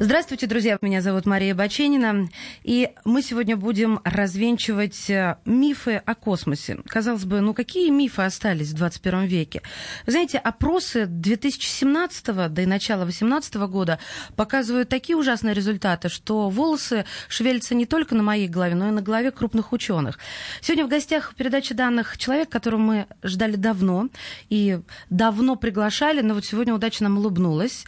Здравствуйте, 0.00 0.46
друзья. 0.46 0.78
Меня 0.80 1.02
зовут 1.02 1.26
Мария 1.26 1.56
Баченина. 1.56 2.28
И 2.62 2.90
мы 3.04 3.20
сегодня 3.20 3.56
будем 3.56 3.98
развенчивать 4.04 5.10
э, 5.10 5.38
мифы 5.44 5.96
о 5.96 6.14
космосе. 6.14 6.78
Казалось 6.86 7.24
бы, 7.24 7.40
ну 7.40 7.52
какие 7.52 7.90
мифы 7.90 8.22
остались 8.22 8.70
в 8.70 8.76
21 8.76 9.24
веке? 9.24 9.60
Вы 10.06 10.12
знаете, 10.12 10.38
опросы 10.38 11.06
2017 11.06 12.26
да 12.26 12.62
и 12.62 12.66
начала 12.66 13.06
2018 13.06 13.54
года 13.56 13.98
показывают 14.36 14.88
такие 14.88 15.16
ужасные 15.16 15.52
результаты, 15.52 16.08
что 16.08 16.48
волосы 16.48 17.04
шевелятся 17.28 17.74
не 17.74 17.84
только 17.84 18.14
на 18.14 18.22
моей 18.22 18.46
голове, 18.46 18.76
но 18.76 18.86
и 18.86 18.92
на 18.92 19.02
голове 19.02 19.32
крупных 19.32 19.72
ученых. 19.72 20.20
Сегодня 20.60 20.84
в 20.86 20.88
гостях 20.88 21.32
в 21.32 21.34
передаче 21.34 21.74
данных 21.74 22.18
человек, 22.18 22.48
которого 22.48 22.78
мы 22.78 23.06
ждали 23.24 23.56
давно 23.56 24.10
и 24.48 24.78
давно 25.10 25.56
приглашали, 25.56 26.20
но 26.20 26.34
вот 26.34 26.44
сегодня 26.44 26.72
удачно 26.72 27.08
нам 27.08 27.18
улыбнулась. 27.18 27.84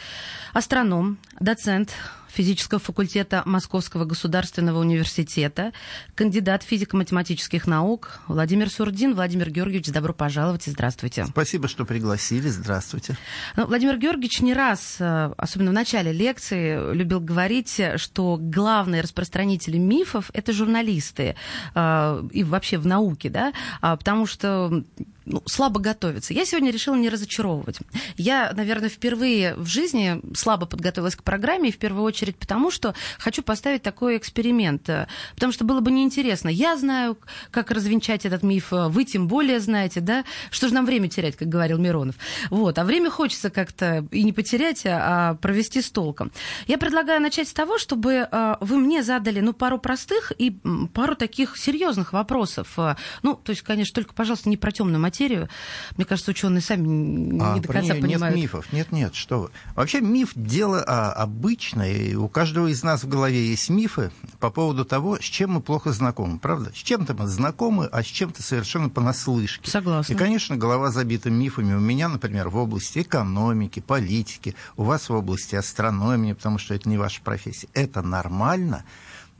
Астроном, 0.52 1.18
доцент, 1.38 1.90
физического 2.32 2.80
факультета 2.80 3.42
Московского 3.44 4.04
государственного 4.04 4.78
университета, 4.78 5.72
кандидат 6.14 6.62
физико-математических 6.62 7.66
наук 7.66 8.20
Владимир 8.28 8.70
Сурдин. 8.70 9.14
Владимир 9.14 9.50
Георгиевич, 9.50 9.88
добро 9.88 10.12
пожаловать 10.12 10.66
и 10.68 10.70
здравствуйте. 10.70 11.26
Спасибо, 11.26 11.68
что 11.68 11.84
пригласили. 11.84 12.48
Здравствуйте. 12.48 13.16
Ну, 13.56 13.66
Владимир 13.66 13.98
Георгиевич 13.98 14.40
не 14.40 14.54
раз, 14.54 14.96
э, 15.00 15.32
особенно 15.36 15.70
в 15.70 15.74
начале 15.74 16.12
лекции, 16.12 16.94
любил 16.94 17.20
говорить, 17.20 17.80
что 17.96 18.38
главные 18.40 19.02
распространители 19.02 19.78
мифов– 19.78 20.30
это 20.32 20.52
журналисты 20.52 21.36
э, 21.74 22.28
и 22.32 22.44
вообще 22.44 22.78
в 22.78 22.86
науке, 22.86 23.30
да, 23.30 23.52
а, 23.80 23.96
потому 23.96 24.26
что 24.26 24.84
ну, 25.24 25.42
слабо 25.46 25.80
готовиться. 25.80 26.34
Я 26.34 26.44
сегодня 26.44 26.70
решила 26.70 26.94
не 26.94 27.08
разочаровывать. 27.08 27.78
Я, 28.16 28.52
наверное, 28.54 28.88
впервые 28.88 29.54
в 29.56 29.66
жизни 29.66 30.20
слабо 30.34 30.66
подготовилась 30.66 31.16
к 31.16 31.22
программе, 31.22 31.68
и 31.68 31.72
в 31.72 31.78
первую 31.78 32.04
очередь 32.04 32.36
потому, 32.36 32.70
что 32.70 32.94
хочу 33.18 33.42
поставить 33.42 33.82
такой 33.82 34.16
эксперимент. 34.16 34.88
Потому 35.34 35.52
что 35.52 35.64
было 35.64 35.80
бы 35.80 35.90
неинтересно. 35.90 36.48
Я 36.48 36.76
знаю, 36.76 37.18
как 37.50 37.70
развенчать 37.70 38.26
этот 38.26 38.42
миф, 38.42 38.68
вы 38.70 39.04
тем 39.04 39.28
более 39.28 39.60
знаете, 39.60 40.00
да? 40.00 40.24
Что 40.50 40.68
же 40.68 40.74
нам 40.74 40.86
время 40.86 41.08
терять, 41.08 41.36
как 41.36 41.48
говорил 41.48 41.78
Миронов. 41.78 42.16
Вот. 42.50 42.78
А 42.78 42.84
время 42.84 43.10
хочется 43.10 43.50
как-то 43.50 44.06
и 44.10 44.22
не 44.22 44.32
потерять, 44.32 44.82
а 44.86 45.34
провести 45.34 45.82
с 45.82 45.90
толком. 45.90 46.32
Я 46.66 46.78
предлагаю 46.78 47.20
начать 47.20 47.48
с 47.48 47.52
того, 47.52 47.78
чтобы 47.78 48.28
а, 48.30 48.58
вы 48.60 48.78
мне 48.78 49.02
задали, 49.02 49.40
ну, 49.40 49.52
пару 49.52 49.78
простых 49.78 50.32
и 50.36 50.50
пару 50.94 51.14
таких 51.14 51.56
серьезных 51.56 52.12
вопросов. 52.12 52.76
Ну, 53.22 53.34
то 53.34 53.50
есть, 53.50 53.62
конечно, 53.62 53.94
только, 53.94 54.14
пожалуйста, 54.14 54.48
не 54.48 54.56
про 54.56 54.72
темную 54.72 55.00
материю. 55.10 55.48
Мне 55.96 56.04
кажется, 56.04 56.30
ученые 56.30 56.60
сами 56.60 57.42
а, 57.42 57.54
не 57.54 57.60
до 57.60 57.68
конца 57.68 57.94
понимают. 57.94 58.36
Нет 58.36 58.44
мифов, 58.44 58.72
нет, 58.72 58.92
нет, 58.92 59.14
что 59.14 59.40
вы. 59.40 59.50
Вообще 59.74 60.00
миф 60.00 60.30
дело 60.36 60.84
а, 60.86 61.12
обычное, 61.12 61.92
и 61.92 62.14
у 62.14 62.28
каждого 62.28 62.68
из 62.68 62.82
нас 62.84 63.02
в 63.02 63.08
голове 63.08 63.44
есть 63.44 63.68
мифы 63.70 64.12
по 64.38 64.50
поводу 64.50 64.84
того, 64.84 65.16
с 65.16 65.24
чем 65.24 65.52
мы 65.54 65.60
плохо 65.60 65.92
знакомы, 65.92 66.38
правда? 66.38 66.70
С 66.72 66.78
чем-то 66.78 67.14
мы 67.14 67.26
знакомы, 67.26 67.86
а 67.86 68.02
с 68.02 68.06
чем-то 68.06 68.42
совершенно 68.42 68.88
понаслышке. 68.88 69.68
Согласна. 69.68 70.12
И, 70.12 70.16
конечно, 70.16 70.56
голова 70.56 70.90
забита 70.90 71.28
мифами. 71.28 71.74
У 71.74 71.80
меня, 71.80 72.08
например, 72.08 72.48
в 72.48 72.56
области 72.56 73.00
экономики, 73.00 73.80
политики, 73.80 74.54
у 74.76 74.84
вас 74.84 75.08
в 75.08 75.14
области 75.14 75.56
астрономии, 75.56 76.34
потому 76.34 76.58
что 76.58 76.74
это 76.74 76.88
не 76.88 76.98
ваша 76.98 77.20
профессия. 77.22 77.68
Это 77.74 78.02
нормально. 78.02 78.84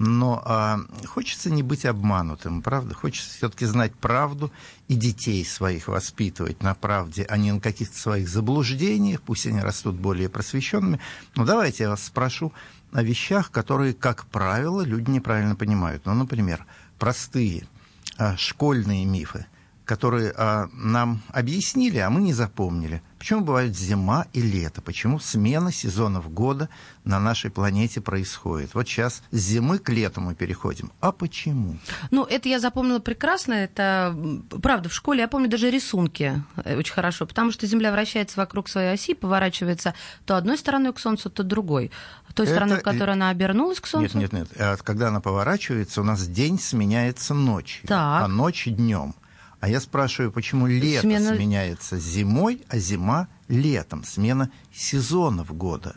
Но 0.02 0.40
а, 0.46 0.80
хочется 1.04 1.50
не 1.50 1.62
быть 1.62 1.84
обманутым, 1.84 2.62
правда? 2.62 2.94
Хочется 2.94 3.36
все-таки 3.36 3.66
знать 3.66 3.94
правду 3.94 4.50
и 4.88 4.94
детей 4.94 5.44
своих 5.44 5.88
воспитывать 5.88 6.62
на 6.62 6.74
правде, 6.74 7.26
а 7.28 7.36
не 7.36 7.52
на 7.52 7.60
каких-то 7.60 7.98
своих 7.98 8.26
заблуждениях. 8.26 9.20
Пусть 9.20 9.47
они 9.47 9.60
растут 9.60 9.97
более 9.97 10.30
просвещенными. 10.30 11.00
Но 11.36 11.44
давайте 11.44 11.82
я 11.82 11.91
вас 11.91 12.02
спрошу 12.02 12.54
о 12.92 13.02
вещах, 13.02 13.50
которые, 13.50 13.92
как 13.92 14.25
правило, 14.25 14.80
люди 14.80 15.10
неправильно 15.10 15.54
понимают. 15.54 16.06
Ну, 16.06 16.14
например, 16.14 16.64
простые 16.98 17.69
а, 18.16 18.38
школьные 18.38 19.04
мифы, 19.04 19.44
которые 19.90 20.32
а, 20.36 20.68
нам 20.72 21.20
объяснили, 21.32 21.98
а 21.98 22.10
мы 22.10 22.20
не 22.20 22.32
запомнили– 22.32 23.02
Почему 23.20 23.42
бывает 23.42 23.76
зима 23.76 24.26
и 24.32 24.40
лето? 24.40 24.80
Почему 24.80 25.18
смена 25.18 25.70
сезонов 25.70 26.32
года 26.32 26.70
на 27.04 27.20
нашей 27.20 27.50
планете 27.50 28.00
происходит? 28.00 28.72
Вот 28.72 28.88
сейчас 28.88 29.22
с 29.30 29.36
зимы 29.36 29.78
к 29.78 29.90
лету 29.90 30.22
мы 30.22 30.34
переходим. 30.34 30.90
А 31.00 31.12
почему? 31.12 31.76
Ну, 32.10 32.24
это 32.24 32.48
я 32.48 32.58
запомнила 32.58 32.98
прекрасно. 32.98 33.52
Это, 33.52 34.16
правда, 34.62 34.88
в 34.88 34.94
школе 34.94 35.20
я 35.20 35.28
помню 35.28 35.50
даже 35.50 35.70
рисунки 35.70 36.42
э, 36.64 36.78
очень 36.78 36.94
хорошо, 36.94 37.26
потому 37.26 37.52
что 37.52 37.66
Земля 37.66 37.92
вращается 37.92 38.40
вокруг 38.40 38.70
своей 38.70 38.94
оси, 38.94 39.12
поворачивается 39.12 39.92
то 40.24 40.38
одной 40.38 40.56
стороной 40.56 40.94
к 40.94 40.98
Солнцу, 40.98 41.28
то 41.28 41.42
другой. 41.42 41.90
Той 42.34 42.46
это... 42.46 42.54
стороной, 42.54 42.78
в 42.78 42.82
которой 42.82 43.16
она 43.16 43.28
обернулась 43.28 43.80
к 43.80 43.86
Солнцу? 43.86 44.16
Нет, 44.16 44.32
нет, 44.32 44.48
нет. 44.58 44.82
Когда 44.82 45.08
она 45.08 45.20
поворачивается, 45.20 46.00
у 46.00 46.04
нас 46.04 46.26
день 46.26 46.58
сменяется 46.58 47.34
ночью, 47.34 47.86
так. 47.86 48.22
а 48.24 48.28
ночь 48.28 48.64
днем. 48.66 49.14
А 49.60 49.69
я 49.69 49.81
спрашиваю, 49.81 50.32
почему 50.32 50.66
лето 50.66 51.03
Смена... 51.03 51.34
сменяется 51.34 51.98
зимой, 51.98 52.62
а 52.69 52.78
зима 52.78 53.28
летом? 53.48 54.04
Смена 54.04 54.50
сезонов 54.72 55.54
года. 55.54 55.97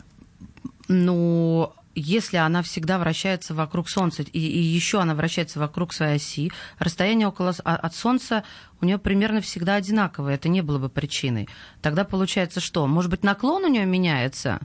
Ну, 0.88 1.72
если 1.94 2.36
она 2.36 2.62
всегда 2.62 2.98
вращается 2.98 3.54
вокруг 3.54 3.88
Солнца, 3.88 4.22
и, 4.22 4.38
и 4.38 4.60
еще 4.60 5.00
она 5.00 5.14
вращается 5.14 5.58
вокруг 5.58 5.94
своей 5.94 6.16
оси, 6.16 6.52
расстояние 6.78 7.28
около, 7.28 7.54
а, 7.64 7.76
от 7.76 7.94
Солнца 7.94 8.44
у 8.82 8.84
нее 8.84 8.98
примерно 8.98 9.40
всегда 9.40 9.76
одинаковое, 9.76 10.34
это 10.34 10.50
не 10.50 10.60
было 10.60 10.78
бы 10.78 10.90
причиной. 10.90 11.48
Тогда 11.80 12.04
получается 12.04 12.60
что? 12.60 12.86
Может 12.86 13.10
быть, 13.10 13.24
наклон 13.24 13.64
у 13.64 13.68
нее 13.68 13.86
меняется? 13.86 14.60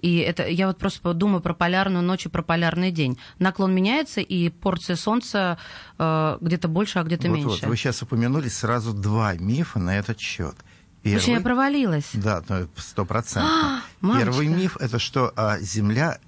И 0.00 0.18
это 0.18 0.46
я 0.46 0.66
вот 0.66 0.78
просто 0.78 1.12
думаю 1.14 1.40
про 1.40 1.54
полярную 1.54 2.02
ночь 2.02 2.26
и 2.26 2.28
про 2.28 2.42
полярный 2.42 2.90
день. 2.90 3.18
Наклон 3.38 3.74
меняется, 3.74 4.20
и 4.20 4.48
порция 4.48 4.96
солнца 4.96 5.58
э, 5.98 6.38
где-то 6.40 6.68
больше, 6.68 6.98
а 6.98 7.02
где-то 7.02 7.28
вот, 7.28 7.34
меньше. 7.34 7.48
Вот, 7.48 7.62
вы 7.64 7.76
сейчас 7.76 8.02
упомянули 8.02 8.48
сразу 8.48 8.92
два 8.92 9.34
мифа 9.34 9.78
на 9.78 9.98
этот 9.98 10.20
счет. 10.20 10.54
Первый, 11.02 11.18
Очень 11.18 11.32
я 11.34 11.40
провалилась. 11.40 12.10
Да, 12.12 12.42
ну, 12.48 12.68
стопроцентно. 12.76 13.82
Первый 14.00 14.48
миф 14.48 14.76
это 14.80 14.98
что 14.98 15.32
а, 15.36 15.58
Земля 15.60 16.18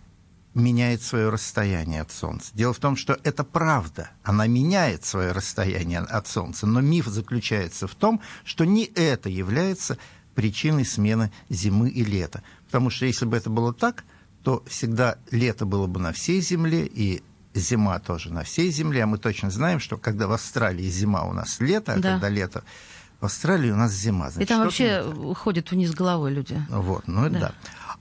меняет 0.54 1.02
свое 1.02 1.28
расстояние 1.28 2.02
от 2.02 2.10
Солнца. 2.10 2.50
Дело 2.54 2.72
в 2.72 2.78
том, 2.78 2.96
что 2.96 3.18
это 3.22 3.44
правда. 3.44 4.10
Она 4.22 4.46
меняет 4.46 5.04
свое 5.04 5.32
расстояние 5.32 6.00
от 6.00 6.26
Солнца. 6.26 6.66
Но 6.66 6.80
миф 6.80 7.06
заключается 7.06 7.86
в 7.86 7.94
том, 7.94 8.20
что 8.44 8.64
не 8.64 8.84
это 8.84 9.28
является 9.28 9.98
причиной 10.34 10.84
смены 10.84 11.32
зимы 11.48 11.90
и 11.90 12.04
лета. 12.04 12.42
Потому 12.70 12.90
что 12.90 13.04
если 13.04 13.24
бы 13.24 13.36
это 13.36 13.50
было 13.50 13.74
так, 13.74 14.04
то 14.44 14.62
всегда 14.68 15.18
лето 15.32 15.66
было 15.66 15.88
бы 15.88 15.98
на 15.98 16.12
всей 16.12 16.40
Земле, 16.40 16.86
и 16.86 17.20
зима 17.52 17.98
тоже 17.98 18.32
на 18.32 18.44
всей 18.44 18.70
Земле. 18.70 19.02
А 19.02 19.06
мы 19.06 19.18
точно 19.18 19.50
знаем, 19.50 19.80
что 19.80 19.96
когда 19.96 20.28
в 20.28 20.32
Австралии 20.32 20.88
зима 20.88 21.24
у 21.24 21.32
нас 21.32 21.58
лето, 21.58 21.94
а 21.94 21.98
да. 21.98 22.12
когда 22.12 22.28
лето 22.28 22.62
в 23.20 23.24
Австралии 23.24 23.72
у 23.72 23.76
нас 23.76 23.92
зима. 23.92 24.30
Значит, 24.30 24.48
и 24.48 24.52
там 24.52 24.62
вообще 24.62 25.34
ходят 25.34 25.72
вниз 25.72 25.92
головой 25.92 26.32
люди. 26.32 26.64
Вот, 26.70 27.08
ну 27.08 27.28
да. 27.28 27.40
да. 27.40 27.54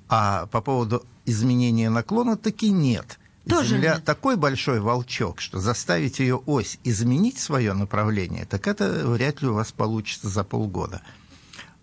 А 0.07 0.45
по 0.47 0.61
поводу 0.61 1.03
изменения 1.25 1.89
наклона 1.89 2.37
таки 2.37 2.69
нет. 2.69 3.17
Тоже 3.47 3.77
Земля 3.77 3.95
нет. 3.95 4.05
такой 4.05 4.35
большой 4.35 4.79
волчок, 4.79 5.41
что 5.41 5.59
заставить 5.59 6.19
ее 6.19 6.35
ось 6.45 6.77
изменить 6.83 7.39
свое 7.39 7.73
направление, 7.73 8.45
так 8.45 8.67
это 8.67 9.07
вряд 9.07 9.41
ли 9.41 9.47
у 9.47 9.55
вас 9.55 9.71
получится 9.71 10.29
за 10.29 10.43
полгода. 10.43 11.01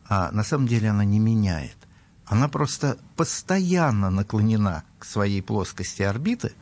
А 0.09 0.31
на 0.31 0.45
самом 0.45 0.69
деле 0.69 0.91
она 0.91 1.05
не 1.05 1.19
меняет 1.19 1.77
она 2.27 2.49
просто 2.49 2.99
постоянно 3.17 4.11
наклонена 4.11 4.85
к 4.99 5.05
своей 5.05 5.43
плоскости 5.43 6.03
орбиты, 6.03 6.53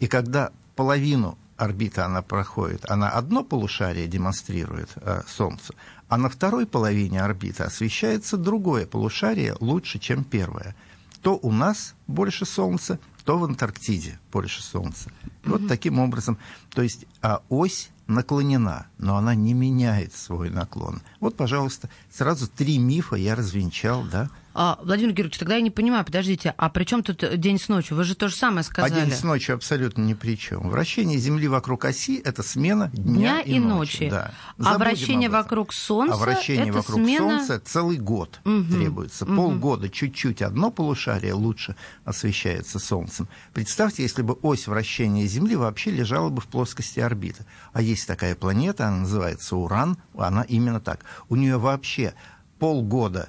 и 0.00 0.08
когда 0.08 0.50
половину 0.74 1.38
орбиты 1.56 2.00
она 2.00 2.22
проходит, 2.22 2.84
она 2.90 3.08
одно 3.08 3.44
полушарие 3.44 4.08
демонстрирует 4.08 4.90
э, 4.96 5.22
Солнцу, 5.28 5.74
а 6.08 6.18
на 6.18 6.28
второй 6.28 6.66
половине 6.66 7.22
орбиты 7.22 7.62
освещается 7.62 8.36
другое 8.36 8.86
полушарие 8.86 9.56
лучше, 9.60 9.98
чем 9.98 10.24
первое. 10.24 10.74
То 11.22 11.38
у 11.40 11.52
нас 11.52 11.94
больше 12.08 12.44
Солнца, 12.44 12.98
то 13.24 13.38
в 13.38 13.44
Антарктиде 13.44 14.18
больше 14.32 14.62
Солнца. 14.62 15.10
И 15.44 15.48
вот 15.48 15.68
таким 15.68 16.00
образом, 16.00 16.36
то 16.70 16.82
есть 16.82 17.06
а 17.20 17.42
ось 17.48 17.90
наклонена, 18.08 18.86
но 18.98 19.16
она 19.16 19.34
не 19.36 19.54
меняет 19.54 20.12
свой 20.14 20.50
наклон. 20.50 21.00
Вот, 21.20 21.36
пожалуйста, 21.36 21.88
сразу 22.10 22.48
три 22.48 22.78
мифа 22.78 23.14
я 23.14 23.36
развенчал, 23.36 24.02
да? 24.04 24.28
А, 24.54 24.78
Владимир 24.82 25.12
Георгиевич, 25.12 25.38
тогда 25.38 25.56
я 25.56 25.62
не 25.62 25.70
понимаю, 25.70 26.04
подождите, 26.04 26.54
а 26.56 26.68
при 26.68 26.84
чем 26.84 27.02
тут 27.02 27.24
день 27.38 27.58
с 27.58 27.68
ночью? 27.68 27.96
Вы 27.96 28.04
же 28.04 28.14
то 28.14 28.28
же 28.28 28.36
самое 28.36 28.62
сказали. 28.62 28.92
А 28.92 29.04
день 29.06 29.14
с 29.14 29.22
ночью 29.22 29.54
абсолютно 29.54 30.02
ни 30.02 30.14
при 30.14 30.36
чем. 30.36 30.68
Вращение 30.68 31.18
Земли 31.18 31.48
вокруг 31.48 31.84
оси– 31.84 32.16
это 32.24 32.42
смена 32.42 32.90
дня, 32.92 33.14
дня 33.14 33.40
и, 33.40 33.54
и 33.54 33.58
ночи. 33.58 34.10
Да. 34.10 34.32
а 34.62 34.78
вращение 34.78 35.30
вокруг 35.30 35.72
Солнца– 35.72 36.14
А 36.16 36.18
вращение 36.18 36.68
это 36.68 36.78
вокруг 36.78 37.00
смена... 37.00 37.18
Солнца 37.18 37.60
целый 37.60 37.96
год 37.98 38.40
угу. 38.44 38.64
требуется. 38.64 39.24
Угу. 39.24 39.34
Полгода 39.34 39.88
чуть-чуть 39.88 40.42
одно 40.42 40.70
полушарие 40.70 41.32
лучше 41.32 41.76
освещается 42.04 42.78
Солнцем. 42.78 43.28
Представьте, 43.54 44.02
если 44.02 44.22
бы 44.22 44.34
ось 44.42 44.66
вращения 44.66 45.26
Земли 45.26 45.56
вообще 45.56 45.90
лежала 45.90 46.28
бы 46.28 46.40
в 46.40 46.46
плоскости 46.46 47.00
орбиты. 47.00 47.46
А 47.72 47.80
есть 47.80 48.06
такая 48.06 48.34
планета, 48.34 48.88
она 48.88 48.98
называется 48.98 49.56
Уран, 49.56 49.96
она 50.16 50.42
именно 50.42 50.80
так. 50.80 51.00
У 51.28 51.36
нее 51.36 51.56
вообще 51.56 52.14
полгода 52.58 53.28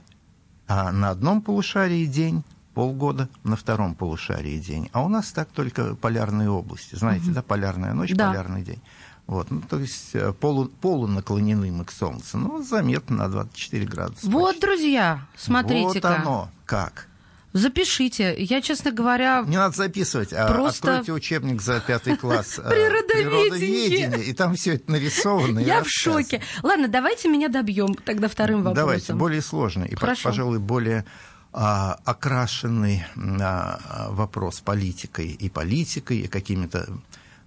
а 0.67 0.91
на 0.91 1.09
одном 1.09 1.41
полушарии 1.41 2.05
день, 2.05 2.43
полгода 2.73 3.29
на 3.43 3.55
втором 3.55 3.95
полушарии 3.95 4.57
день. 4.59 4.89
А 4.93 5.03
у 5.03 5.09
нас 5.09 5.31
так 5.31 5.49
только 5.49 5.95
полярные 5.95 6.49
области. 6.49 6.95
Знаете, 6.95 7.27
угу. 7.27 7.35
да, 7.35 7.41
полярная 7.41 7.93
ночь, 7.93 8.13
да. 8.13 8.29
полярный 8.29 8.63
день. 8.63 8.81
Вот, 9.25 9.51
ну, 9.51 9.61
то 9.61 9.79
есть 9.79 10.09
э, 10.13 10.33
полу, 10.33 10.65
полунаклонены 10.67 11.71
мы 11.71 11.85
к 11.85 11.91
Солнцу. 11.91 12.37
Ну, 12.37 12.61
заметно 12.61 13.15
на 13.15 13.29
24 13.29 13.85
градуса. 13.85 14.29
Вот, 14.29 14.55
почти. 14.55 14.61
друзья, 14.61 15.25
смотрите-ка. 15.37 16.09
Вот 16.09 16.19
оно 16.19 16.49
как. 16.65 17.07
Запишите. 17.53 18.35
Я, 18.37 18.61
честно 18.61 18.91
говоря... 18.91 19.43
Не 19.47 19.57
надо 19.57 19.75
записывать, 19.77 20.33
а 20.33 20.51
просто... 20.51 20.89
откройте 20.99 21.13
учебник 21.13 21.61
за 21.61 21.79
пятый 21.79 22.17
класс. 22.17 22.59
Э, 22.63 22.69
Природоведение. 22.69 24.23
И 24.23 24.33
там 24.33 24.55
все 24.55 24.75
это 24.75 24.91
нарисовано. 24.91 25.59
Я 25.59 25.83
в 25.83 25.89
шоке. 25.89 26.41
Ладно, 26.63 26.87
давайте 26.87 27.29
меня 27.29 27.49
добьем 27.49 27.93
тогда 27.93 28.27
вторым 28.27 28.63
вопросом. 28.63 28.75
Давайте, 28.75 29.13
более 29.13 29.41
сложный 29.41 29.87
и, 29.87 29.95
пожалуй, 29.95 30.59
более 30.59 31.05
а, 31.51 31.99
окрашенный 32.05 33.03
а, 33.15 34.07
вопрос 34.09 34.61
политикой 34.61 35.27
и 35.27 35.49
политикой, 35.49 36.19
и 36.19 36.27
какими-то 36.27 36.87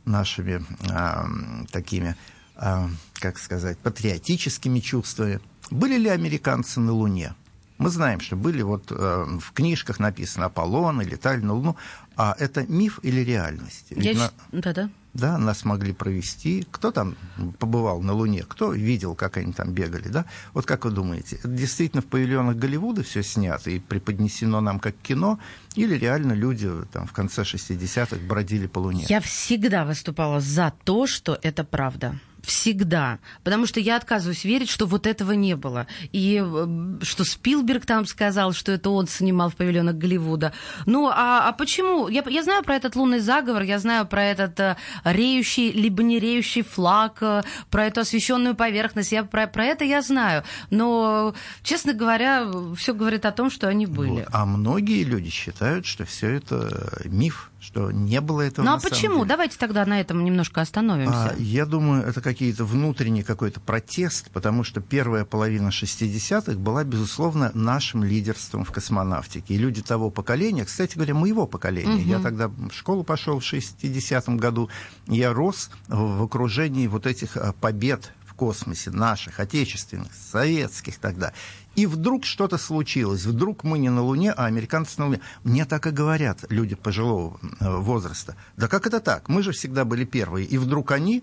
нашими 0.04 0.64
а, 0.90 1.26
такими, 1.72 2.14
а, 2.54 2.88
как 3.14 3.38
сказать, 3.38 3.78
патриотическими 3.78 4.78
чувствами. 4.80 5.40
Были 5.70 5.98
ли 5.98 6.08
американцы 6.08 6.78
на 6.80 6.92
Луне? 6.92 7.34
Мы 7.78 7.90
знаем, 7.90 8.20
что 8.20 8.37
были 8.37 8.62
вот 8.62 8.90
э, 8.90 9.38
в 9.40 9.52
книжках 9.52 9.99
написано 9.99 10.46
Аполлон, 10.46 11.00
летали 11.02 11.40
на 11.40 11.55
Луну. 11.55 11.76
А 12.17 12.34
это 12.38 12.64
миф 12.67 13.00
или 13.02 13.20
реальность? 13.20 13.87
Я... 13.90 14.14
На... 14.14 14.31
Да-да. 14.52 14.90
Да, 15.12 15.38
нас 15.38 15.64
могли 15.64 15.93
провести. 15.93 16.67
Кто 16.70 16.90
там 16.90 17.17
побывал 17.58 18.02
на 18.02 18.12
Луне? 18.12 18.44
Кто 18.46 18.73
видел, 18.73 19.14
как 19.14 19.38
они 19.38 19.52
там 19.52 19.73
бегали? 19.73 20.08
Да? 20.08 20.26
Вот 20.52 20.67
как 20.67 20.84
вы 20.84 20.90
думаете, 20.90 21.38
действительно 21.44 22.02
в 22.02 22.06
павильонах 22.06 22.56
Голливуда 22.56 23.02
все 23.02 23.23
снято 23.23 23.70
и 23.70 23.78
преподнесено 23.78 24.61
нам 24.61 24.78
как 24.78 24.94
кино? 25.02 25.38
Или 25.75 25.96
реально 25.96 26.32
люди 26.32 26.70
там, 26.93 27.06
в 27.06 27.12
конце 27.12 27.43
60-х 27.43 28.17
бродили 28.26 28.67
по 28.67 28.78
Луне? 28.78 29.05
Я 29.08 29.20
всегда 29.20 29.84
выступала 29.84 30.40
за 30.40 30.73
то, 30.84 31.06
что 31.06 31.38
это 31.43 31.64
правда 31.64 32.19
всегда. 32.46 33.19
Потому 33.43 33.66
что 33.66 33.81
я 33.81 33.96
отказываюсь 33.96 34.44
верить, 34.44 34.70
что 34.70 34.87
вот 34.87 35.06
этого 35.06 35.32
не 35.32 35.56
было. 35.56 35.87
И 36.12 36.43
э, 36.43 36.98
что 37.02 37.25
Спилберг 37.25 37.84
там 37.84 38.06
сказал, 38.06 38.52
что 38.52 38.72
это 38.72 38.90
он 38.90 39.08
снимал 39.08 39.50
в 39.50 39.56
павильонах 39.56 39.96
Голливуда. 39.96 40.52
Ну, 40.87 41.08
а, 41.08 41.48
а 41.48 41.52
почему? 41.52 42.08
Я, 42.08 42.25
я 42.28 42.43
знаю 42.44 42.62
про 42.62 42.76
этот 42.76 42.94
лунный 42.94 43.19
заговор, 43.19 43.62
я 43.62 43.78
знаю 43.78 44.06
про 44.06 44.22
этот 44.22 44.58
а, 44.60 44.76
реющий, 45.04 45.72
либо 45.72 46.02
не 46.02 46.20
реющий 46.20 46.62
флаг, 46.62 47.19
а, 47.20 47.43
про 47.70 47.87
эту 47.87 48.00
освещенную 48.00 48.54
поверхность. 48.54 49.10
Я, 49.10 49.25
про, 49.25 49.49
про 49.49 49.64
это 49.64 49.84
я 49.84 50.00
знаю. 50.00 50.44
Но, 50.70 51.34
честно 51.62 51.94
говоря, 51.94 52.46
все 52.76 52.94
говорит 52.94 53.26
о 53.26 53.32
том, 53.32 53.50
что 53.50 53.69
они 53.69 53.87
были. 53.87 54.20
Вот. 54.20 54.28
А 54.32 54.46
многие 54.46 55.02
люди 55.02 55.31
считают, 55.31 55.84
что 55.84 56.04
все 56.04 56.31
это 56.31 57.00
миф 57.04 57.50
что 57.66 57.90
не 57.90 58.20
было 58.20 58.42
этого. 58.42 58.64
Ну 58.64 58.74
а 58.74 58.78
почему? 58.78 59.16
Деле. 59.16 59.28
Давайте 59.28 59.58
тогда 59.58 59.84
на 59.84 60.00
этом 60.00 60.24
немножко 60.24 60.60
остановимся. 60.60 61.30
А, 61.30 61.34
я 61.36 61.66
думаю, 61.66 62.04
это 62.04 62.20
какие-то 62.20 62.64
внутренний 62.64 63.24
какой-то 63.24 63.58
протест, 63.58 64.30
потому 64.30 64.62
что 64.62 64.80
первая 64.80 65.24
половина 65.24 65.68
60-х 65.68 66.52
была, 66.52 66.84
безусловно, 66.84 67.50
нашим 67.54 68.04
лидерством 68.04 68.64
в 68.64 68.70
космонавтике. 68.70 69.54
И 69.54 69.58
люди 69.58 69.82
того 69.82 70.10
поколения, 70.10 70.64
кстати 70.64 70.94
говоря, 70.94 71.14
моего 71.14 71.48
поколения, 71.48 72.02
угу. 72.02 72.08
я 72.08 72.20
тогда 72.20 72.48
в 72.48 72.70
школу 72.70 73.02
пошел 73.02 73.40
в 73.40 73.42
60-м 73.42 74.36
году, 74.36 74.70
я 75.08 75.32
рос 75.32 75.70
в 75.88 76.22
окружении 76.22 76.86
вот 76.86 77.04
этих 77.04 77.36
а, 77.36 77.52
побед 77.52 78.12
в 78.24 78.34
космосе, 78.34 78.92
наших, 78.92 79.40
отечественных, 79.40 80.12
советских 80.14 80.98
тогда. 80.98 81.32
И 81.76 81.87
вдруг 81.87 82.25
что-то 82.25 82.58
случилось. 82.58 83.25
Вдруг 83.26 83.62
мы 83.64 83.78
не 83.78 83.90
на 83.90 84.02
Луне, 84.02 84.32
а 84.32 84.46
американцы 84.46 84.99
на 84.99 85.06
Луне. 85.06 85.20
Мне 85.44 85.64
так 85.67 85.87
и 85.87 85.90
говорят 85.90 86.44
люди 86.49 86.75
пожилого 86.75 87.38
э, 87.61 87.76
возраста. 87.76 88.34
Да 88.56 88.67
как 88.67 88.87
это 88.87 89.00
так? 89.00 89.28
Мы 89.28 89.43
же 89.43 89.52
всегда 89.52 89.84
были 89.84 90.05
первые. 90.05 90.46
И 90.46 90.58
вдруг 90.58 90.90
они 90.93 91.23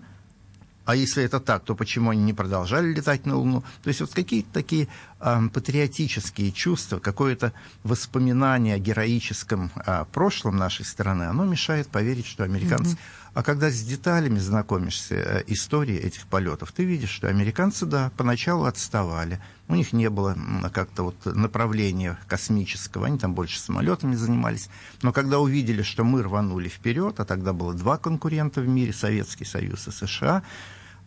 а 0.84 0.94
если 0.94 1.24
это 1.24 1.40
так, 1.40 1.64
то 1.64 1.74
почему 1.74 2.10
они 2.10 2.22
не 2.22 2.34
продолжали 2.34 2.92
летать 2.92 3.24
на 3.24 3.36
Луну? 3.36 3.62
То 3.82 3.88
есть 3.88 4.00
вот 4.00 4.12
какие-то 4.12 4.52
такие 4.52 4.88
э, 5.18 5.48
патриотические 5.52 6.52
чувства, 6.52 6.98
какое-то 6.98 7.52
воспоминание 7.84 8.74
о 8.74 8.78
героическом 8.78 9.70
э, 9.74 10.04
прошлом 10.12 10.56
нашей 10.56 10.84
страны, 10.84 11.24
оно 11.24 11.44
мешает 11.44 11.88
поверить, 11.88 12.26
что 12.26 12.44
американцы... 12.44 12.96
Mm-hmm 12.96 13.23
а 13.34 13.42
когда 13.42 13.68
с 13.68 13.82
деталями 13.82 14.38
знакомишься 14.38 15.14
э, 15.16 15.44
истории 15.48 15.96
этих 15.96 16.26
полетов, 16.26 16.70
ты 16.72 16.84
видишь, 16.84 17.10
что 17.10 17.28
американцы, 17.28 17.84
да, 17.84 18.12
поначалу 18.16 18.64
отставали. 18.64 19.40
У 19.66 19.74
них 19.74 19.92
не 19.92 20.08
было 20.08 20.36
как-то 20.72 21.02
вот 21.02 21.26
направления 21.26 22.18
космического, 22.28 23.06
они 23.06 23.18
там 23.18 23.34
больше 23.34 23.58
самолетами 23.58 24.14
занимались. 24.14 24.68
Но 25.02 25.12
когда 25.12 25.40
увидели, 25.40 25.82
что 25.82 26.04
мы 26.04 26.22
рванули 26.22 26.68
вперед, 26.68 27.18
а 27.18 27.24
тогда 27.24 27.52
было 27.52 27.74
два 27.74 27.98
конкурента 27.98 28.60
в 28.60 28.68
мире, 28.68 28.92
Советский 28.92 29.44
Союз 29.44 29.88
и 29.88 29.90
США, 29.90 30.44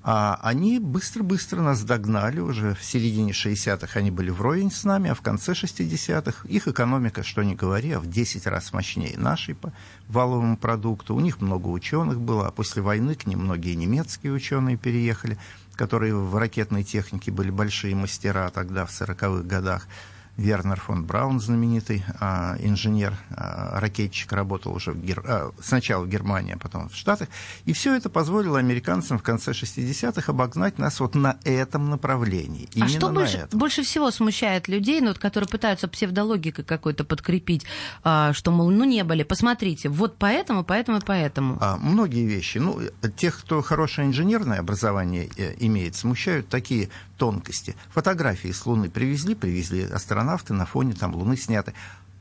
а 0.03 0.39
они 0.41 0.79
быстро-быстро 0.79 1.61
нас 1.61 1.83
догнали, 1.83 2.39
уже 2.39 2.75
в 2.75 2.83
середине 2.83 3.31
60-х 3.33 3.99
они 3.99 4.09
были 4.09 4.29
вровень 4.29 4.71
с 4.71 4.83
нами, 4.83 5.09
а 5.09 5.15
в 5.15 5.21
конце 5.21 5.51
60-х 5.51 6.47
их 6.47 6.67
экономика, 6.67 7.23
что 7.23 7.43
ни 7.43 7.55
говори, 7.55 7.91
а 7.91 7.99
в 7.99 8.07
10 8.07 8.47
раз 8.47 8.71
мощнее 8.73 9.17
нашей 9.17 9.55
по 9.55 9.73
валовому 10.07 10.55
продукту. 10.55 11.13
У 11.13 11.19
них 11.19 11.41
много 11.41 11.67
ученых 11.67 12.21
было, 12.21 12.47
а 12.47 12.51
после 12.51 12.81
войны 12.81 13.15
к 13.15 13.25
ним 13.25 13.39
многие 13.39 13.75
немецкие 13.75 14.31
ученые 14.31 14.77
переехали, 14.77 15.37
которые 15.75 16.15
в 16.15 16.35
ракетной 16.37 16.83
технике 16.83 17.31
были 17.31 17.49
большие 17.49 17.95
мастера 17.95 18.49
тогда, 18.49 18.85
в 18.85 18.89
40-х 18.89 19.43
годах. 19.43 19.87
Вернер 20.37 20.79
фон 20.79 21.03
Браун, 21.03 21.39
знаменитый 21.39 22.03
а, 22.19 22.55
инженер, 22.59 23.15
а, 23.31 23.79
ракетчик, 23.79 24.31
работал 24.31 24.73
уже 24.73 24.91
в 24.91 25.03
Гер... 25.03 25.23
а, 25.27 25.51
сначала 25.61 26.03
в 26.03 26.09
Германии, 26.09 26.53
а 26.53 26.57
потом 26.57 26.89
в 26.89 26.95
Штатах. 26.95 27.27
И 27.65 27.73
все 27.73 27.95
это 27.95 28.09
позволило 28.09 28.59
американцам 28.59 29.17
в 29.17 29.23
конце 29.23 29.51
60-х 29.51 30.31
обогнать 30.31 30.77
нас 30.77 30.99
вот 30.99 31.15
на 31.15 31.37
этом 31.43 31.89
направлении. 31.89 32.69
Именно 32.73 32.85
а 32.85 32.89
что 32.89 33.09
больше, 33.09 33.47
больше 33.51 33.83
всего 33.83 34.11
смущает 34.11 34.67
людей, 34.67 35.01
ну, 35.01 35.07
вот, 35.07 35.19
которые 35.19 35.47
пытаются 35.47 35.87
псевдологикой 35.87 36.63
какой-то 36.63 37.03
подкрепить, 37.03 37.65
а, 38.03 38.33
что, 38.33 38.51
мол, 38.51 38.69
ну 38.69 38.83
не 38.83 39.03
были, 39.03 39.23
посмотрите, 39.23 39.89
вот 39.89 40.17
поэтому, 40.17 40.63
поэтому 40.63 41.01
поэтому? 41.01 41.57
А, 41.59 41.77
многие 41.77 42.25
вещи. 42.25 42.59
Ну, 42.59 42.79
тех, 43.15 43.39
кто 43.39 43.61
хорошее 43.61 44.07
инженерное 44.07 44.59
образование 44.59 45.29
э, 45.37 45.55
имеет, 45.59 45.95
смущают 45.95 46.47
такие 46.47 46.89
тонкости. 47.17 47.75
Фотографии 47.89 48.51
с 48.51 48.65
Луны 48.65 48.89
привезли, 48.89 49.35
привезли 49.35 49.83
астронавты 50.27 50.53
на 50.53 50.65
фоне 50.65 50.93
там 50.93 51.15
Луны 51.15 51.37
сняты. 51.37 51.73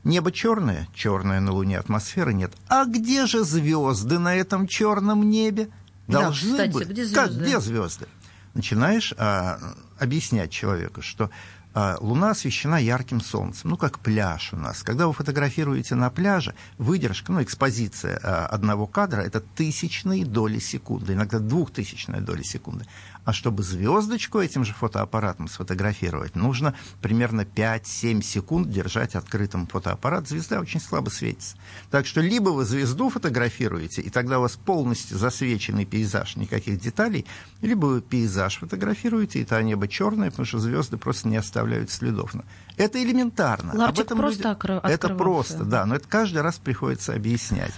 Небо 0.05 0.31
черное, 0.31 0.89
черное 0.95 1.41
на 1.41 1.53
Луне, 1.53 1.79
атмосферы 1.79 2.33
нет. 2.33 2.53
А 2.69 2.85
где 2.85 3.27
же 3.27 3.45
звезды 3.45 4.19
на 4.19 4.37
этом 4.37 4.69
черном 4.69 5.29
небе? 5.29 5.69
Должны 6.07 6.57
да, 6.57 6.69
кстати, 6.69 6.73
быть. 6.73 6.89
Где 6.89 7.05
звезды? 7.05 7.15
Как, 7.15 7.33
где 7.33 7.61
звезды? 7.61 8.07
Начинаешь 8.55 9.13
а, 9.19 9.59
объяснять 9.99 10.53
человеку, 10.53 11.03
что 11.03 11.31
а, 11.75 11.97
Луна 12.01 12.31
освещена 12.31 12.77
ярким 12.77 13.21
солнцем, 13.21 13.71
ну, 13.71 13.77
как 13.77 13.99
пляж 13.99 14.53
у 14.53 14.57
нас. 14.57 14.85
Когда 14.85 15.09
вы 15.09 15.13
фотографируете 15.13 15.97
на 15.97 16.09
пляже, 16.09 16.55
выдержка, 16.79 17.33
ну, 17.33 17.43
экспозиция 17.43 18.21
а, 18.23 18.47
одного 18.47 18.87
кадра– 18.87 19.21
это 19.23 19.41
тысячные 19.41 20.25
доли 20.25 20.61
секунды, 20.61 21.15
иногда 21.15 21.41
двухтысячная 21.41 22.21
доли 22.21 22.45
секунды. 22.45 22.87
А 23.27 23.33
чтобы 23.33 23.65
звездочку 23.65 24.39
этим 24.39 24.65
же 24.65 24.73
фотоаппаратом 24.73 25.49
сфотографировать, 25.49 26.37
нужно 26.37 26.75
примерно 27.03 27.41
5-7 27.41 28.23
секунд 28.23 28.71
держать 28.71 29.17
открытым 29.17 29.67
фотоаппарат. 29.67 30.29
Звезда 30.29 30.61
очень 30.61 30.81
слабо 30.81 31.11
светится. 31.11 31.57
Так 31.91 32.07
что 32.07 32.21
либо 32.21 32.51
вы 32.51 32.65
звезду 32.65 33.11
фотографируете, 33.11 34.01
и 34.01 34.11
тогда 34.11 34.39
у 34.39 34.43
вас 34.43 34.55
полностью 34.55 35.19
засвеченный 35.19 35.85
пейзаж, 35.85 36.37
никаких 36.37 36.79
деталей, 36.79 37.27
либо 37.63 37.87
вы 37.87 38.01
пейзаж 38.01 38.59
фотографируете, 38.59 39.41
и 39.41 39.45
то 39.45 39.61
небо 39.61 39.89
черное, 39.89 40.31
потому 40.31 40.47
что 40.47 40.61
звезды 40.61 40.97
просто 40.97 41.27
не 41.27 41.37
оставляют 41.37 41.91
следов. 41.91 42.33
Это 42.77 43.03
элементарно. 43.03 43.75
Ларчик 43.75 43.99
Об 43.99 44.07
этом 44.07 44.19
просто 44.19 44.57
люди... 44.61 44.95
Это 44.95 45.09
просто, 45.09 45.65
да, 45.65 45.85
но 45.85 45.97
это 45.97 46.07
каждый 46.07 46.43
раз 46.43 46.59
приходится 46.59 47.13
объяснять. 47.13 47.73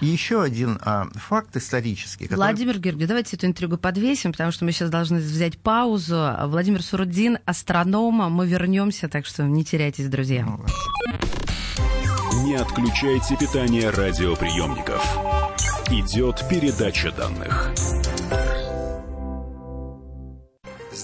И 0.00 0.06
еще 0.06 0.42
один 0.42 0.78
а, 0.82 1.08
факт 1.14 1.56
исторический. 1.56 2.24
Который... 2.24 2.36
Владимир 2.36 2.78
Георгий, 2.78 3.06
давайте 3.06 3.36
эту 3.36 3.46
интригу 3.46 3.78
подвесим, 3.78 4.32
потому 4.32 4.52
что 4.52 4.64
мы 4.64 4.72
сейчас 4.72 4.90
должны 4.90 5.18
взять 5.18 5.58
паузу. 5.58 6.34
Владимир 6.44 6.82
Сурудин, 6.82 7.38
астронома, 7.44 8.28
мы 8.28 8.46
вернемся, 8.46 9.08
так 9.08 9.26
что 9.26 9.44
не 9.44 9.64
теряйтесь, 9.64 10.08
друзья. 10.08 10.44
Ну, 10.44 10.64
не 12.44 12.54
отключайте 12.54 13.36
питание 13.36 13.90
радиоприемников. 13.90 15.04
Идет 15.90 16.44
передача 16.48 17.10
данных. 17.10 17.72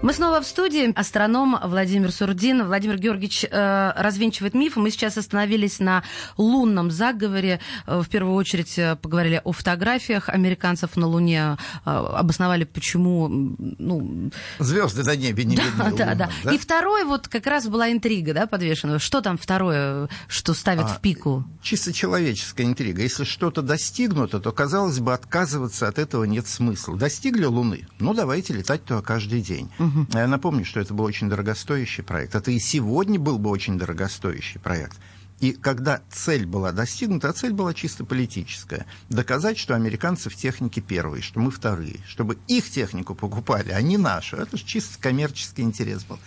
Мы 0.00 0.12
снова 0.12 0.40
в 0.40 0.46
студии. 0.46 0.92
Астроном 0.96 1.58
Владимир 1.64 2.12
Сурдин. 2.12 2.64
Владимир 2.64 2.98
Георгиевич 2.98 3.44
э, 3.50 3.92
развенчивает 3.96 4.54
мифы. 4.54 4.78
Мы 4.78 4.92
сейчас 4.92 5.18
остановились 5.18 5.80
на 5.80 6.04
лунном 6.36 6.92
заговоре. 6.92 7.58
Э, 7.84 8.00
в 8.00 8.08
первую 8.08 8.36
очередь 8.36 8.78
э, 8.78 8.94
поговорили 8.94 9.42
о 9.42 9.50
фотографиях 9.50 10.28
американцев 10.28 10.96
на 10.96 11.08
Луне. 11.08 11.56
Э, 11.84 11.90
обосновали, 11.90 12.62
почему... 12.62 13.28
Ну... 13.28 14.30
Звезды 14.60 15.02
на 15.02 15.16
небе 15.16 15.44
не 15.44 15.56
да, 15.56 15.64
видны. 15.64 15.78
Да, 15.78 15.84
лунным, 15.90 16.18
да, 16.18 16.30
да. 16.44 16.52
И 16.52 16.58
второй 16.58 17.02
вот 17.02 17.26
как 17.26 17.48
раз 17.48 17.66
была 17.66 17.90
интрига, 17.90 18.32
да, 18.34 18.46
подвешена. 18.46 19.00
Что 19.00 19.20
там 19.20 19.36
второе, 19.36 20.08
что 20.28 20.54
ставит 20.54 20.84
а, 20.84 20.88
в 20.88 21.00
пику? 21.00 21.44
Чисто 21.60 21.92
человеческая 21.92 22.66
интрига. 22.66 23.02
Если 23.02 23.24
что-то 23.24 23.62
достигнуто, 23.62 24.38
то, 24.38 24.52
казалось 24.52 25.00
бы, 25.00 25.12
отказываться 25.12 25.88
от 25.88 25.98
этого 25.98 26.22
нет 26.22 26.46
смысла. 26.46 26.96
Достигли 26.96 27.46
Луны? 27.46 27.88
Ну, 27.98 28.14
давайте 28.14 28.52
летать 28.52 28.84
туда 28.84 29.02
каждый 29.02 29.40
день. 29.40 29.68
Угу. 29.80 29.87
Я 30.12 30.26
напомню, 30.26 30.64
что 30.64 30.80
это 30.80 30.94
был 30.94 31.04
очень 31.04 31.28
дорогостоящий 31.28 32.02
проект. 32.02 32.34
Это 32.34 32.50
и 32.50 32.58
сегодня 32.58 33.18
был 33.18 33.38
бы 33.38 33.50
очень 33.50 33.78
дорогостоящий 33.78 34.60
проект. 34.60 34.96
И 35.40 35.52
когда 35.52 36.00
цель 36.10 36.46
была 36.46 36.72
достигнута, 36.72 37.28
а 37.28 37.32
цель 37.32 37.52
была 37.52 37.72
чисто 37.72 38.04
политическая, 38.04 38.86
доказать, 39.08 39.56
что 39.56 39.76
американцы 39.76 40.30
в 40.30 40.34
технике 40.34 40.80
первые, 40.80 41.22
что 41.22 41.38
мы 41.38 41.52
вторые, 41.52 42.00
чтобы 42.08 42.38
их 42.48 42.68
технику 42.68 43.14
покупали, 43.14 43.70
а 43.70 43.80
не 43.80 43.98
нашу. 43.98 44.36
Это 44.36 44.56
же 44.56 44.64
чисто 44.64 45.00
коммерческий 45.00 45.62
интерес 45.62 46.02
был. 46.04 46.18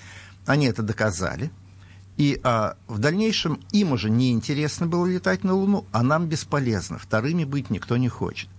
Они 0.46 0.66
это 0.66 0.82
доказали. 0.82 1.52
И 2.18 2.40
а, 2.44 2.78
в 2.88 3.00
дальнейшем 3.00 3.60
им 3.72 3.94
уже 3.94 4.10
неинтересно 4.10 4.88
было 4.88 5.06
летать 5.06 5.44
на 5.44 5.56
Луну, 5.56 5.86
а 5.92 6.04
нам 6.04 6.28
бесполезно. 6.28 6.98
Вторыми 6.98 7.44
быть 7.44 7.70
никто 7.70 7.98
не 7.98 8.10
хочет. 8.10 8.50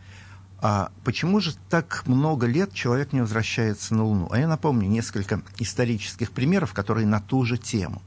А 0.64 0.92
почему 1.02 1.40
же 1.40 1.54
так 1.68 2.04
много 2.06 2.46
лет 2.46 2.72
человек 2.72 3.12
не 3.12 3.20
возвращается 3.20 3.96
на 3.96 4.04
Луну? 4.04 4.28
А 4.30 4.38
я 4.38 4.46
напомню 4.46 4.88
несколько 4.88 5.42
исторических 5.58 6.30
примеров, 6.30 6.72
которые 6.72 7.04
на 7.04 7.20
ту 7.20 7.44
же 7.44 7.58
тему. 7.58 8.00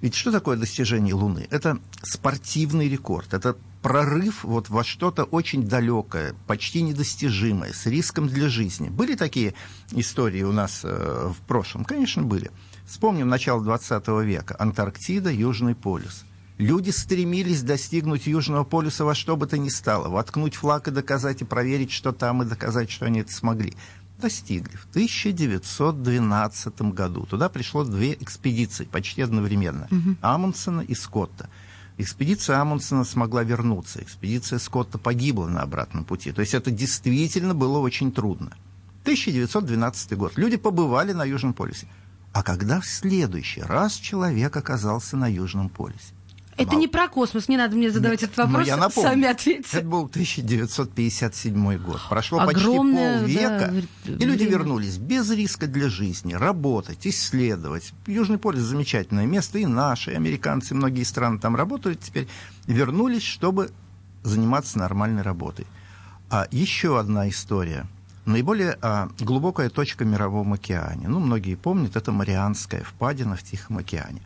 Ведь 0.00 0.14
что 0.14 0.30
такое 0.30 0.56
достижение 0.56 1.14
Луны? 1.14 1.48
Это 1.50 1.80
спортивный 2.02 2.88
рекорд, 2.88 3.34
это 3.34 3.56
прорыв 3.82 4.44
вот 4.44 4.68
во 4.68 4.84
что-то 4.84 5.24
очень 5.24 5.66
далекое, 5.66 6.36
почти 6.46 6.82
недостижимое, 6.82 7.72
с 7.72 7.86
риском 7.86 8.28
для 8.28 8.48
жизни. 8.48 8.88
Были 8.88 9.16
такие 9.16 9.54
истории 9.90 10.42
у 10.42 10.52
нас 10.52 10.82
э, 10.84 11.32
в 11.36 11.44
прошлом? 11.48 11.84
Конечно, 11.84 12.22
были. 12.22 12.52
Вспомним 12.86 13.28
начало 13.28 13.64
20 13.64 14.06
века. 14.24 14.54
Антарктида, 14.60 15.32
Южный 15.32 15.74
полюс. 15.74 16.24
Люди 16.60 16.90
стремились 16.90 17.62
достигнуть 17.62 18.26
Южного 18.26 18.64
полюса 18.64 19.06
во 19.06 19.14
что 19.14 19.34
бы 19.34 19.46
то 19.46 19.56
ни 19.56 19.70
стало, 19.70 20.10
воткнуть 20.10 20.56
флаг 20.56 20.88
и 20.88 20.90
доказать, 20.90 21.40
и 21.40 21.46
проверить, 21.46 21.90
что 21.90 22.12
там, 22.12 22.42
и 22.42 22.44
доказать, 22.44 22.90
что 22.90 23.06
они 23.06 23.20
это 23.20 23.32
смогли. 23.32 23.72
Достигли. 24.18 24.76
В 24.76 24.84
1912 24.90 26.82
году 26.82 27.24
туда 27.24 27.48
пришло 27.48 27.82
две 27.84 28.12
экспедиции 28.12 28.84
почти 28.84 29.22
одновременно. 29.22 29.88
Угу. 29.90 30.16
Амундсена 30.20 30.82
и 30.82 30.94
Скотта. 30.94 31.48
Экспедиция 31.96 32.60
Амундсена 32.60 33.04
смогла 33.04 33.42
вернуться. 33.42 34.02
Экспедиция 34.02 34.58
Скотта 34.58 34.98
погибла 34.98 35.46
на 35.46 35.62
обратном 35.62 36.04
пути. 36.04 36.30
То 36.30 36.42
есть 36.42 36.52
это 36.52 36.70
действительно 36.70 37.54
было 37.54 37.78
очень 37.78 38.12
трудно. 38.12 38.52
1912 39.04 40.14
год. 40.18 40.32
Люди 40.36 40.58
побывали 40.58 41.12
на 41.12 41.24
Южном 41.24 41.54
полюсе. 41.54 41.88
А 42.34 42.42
когда 42.42 42.82
в 42.82 42.86
следующий 42.86 43.62
раз 43.62 43.94
человек 43.94 44.54
оказался 44.58 45.16
на 45.16 45.26
Южном 45.26 45.70
полюсе? 45.70 46.12
Это 46.62 46.76
не 46.76 46.88
про 46.88 47.08
космос, 47.08 47.48
не 47.48 47.56
надо 47.56 47.76
мне 47.76 47.90
задавать 47.90 48.22
этот 48.22 48.36
вопрос, 48.36 48.66
я 48.66 48.76
напомню, 48.76 49.10
сами 49.10 49.28
ответьте. 49.28 49.78
Это 49.78 49.86
был 49.86 50.04
1957 50.04 51.76
год. 51.78 52.00
Прошло 52.08 52.40
Огромное, 52.40 53.22
почти 53.22 53.38
полвека, 53.38 53.74
да, 54.04 54.12
и 54.12 54.24
люди 54.26 54.44
вернулись 54.44 54.98
без 54.98 55.30
риска 55.30 55.66
для 55.66 55.88
жизни, 55.88 56.34
работать, 56.34 57.06
исследовать. 57.06 57.92
Южный 58.06 58.38
полюс 58.38 58.62
замечательное 58.62 59.26
место, 59.26 59.58
и 59.58 59.66
наши, 59.66 60.12
и 60.12 60.14
американцы, 60.14 60.74
многие 60.74 61.04
страны 61.04 61.38
там 61.38 61.56
работают 61.56 62.00
теперь, 62.00 62.28
вернулись, 62.66 63.22
чтобы 63.22 63.70
заниматься 64.22 64.78
нормальной 64.78 65.22
работой. 65.22 65.66
А 66.30 66.46
еще 66.50 66.98
одна 66.98 67.28
история– 67.28 67.86
наиболее 68.24 68.78
а, 68.82 69.08
глубокая 69.18 69.68
точка 69.68 70.04
в 70.04 70.06
Мировом 70.06 70.52
океане. 70.52 71.08
Ну, 71.08 71.20
многие 71.20 71.54
помнят, 71.54 71.96
это 71.96 72.12
Марианская 72.12 72.82
впадина 72.82 73.36
в 73.36 73.42
Тихом 73.42 73.78
океане. 73.78 74.22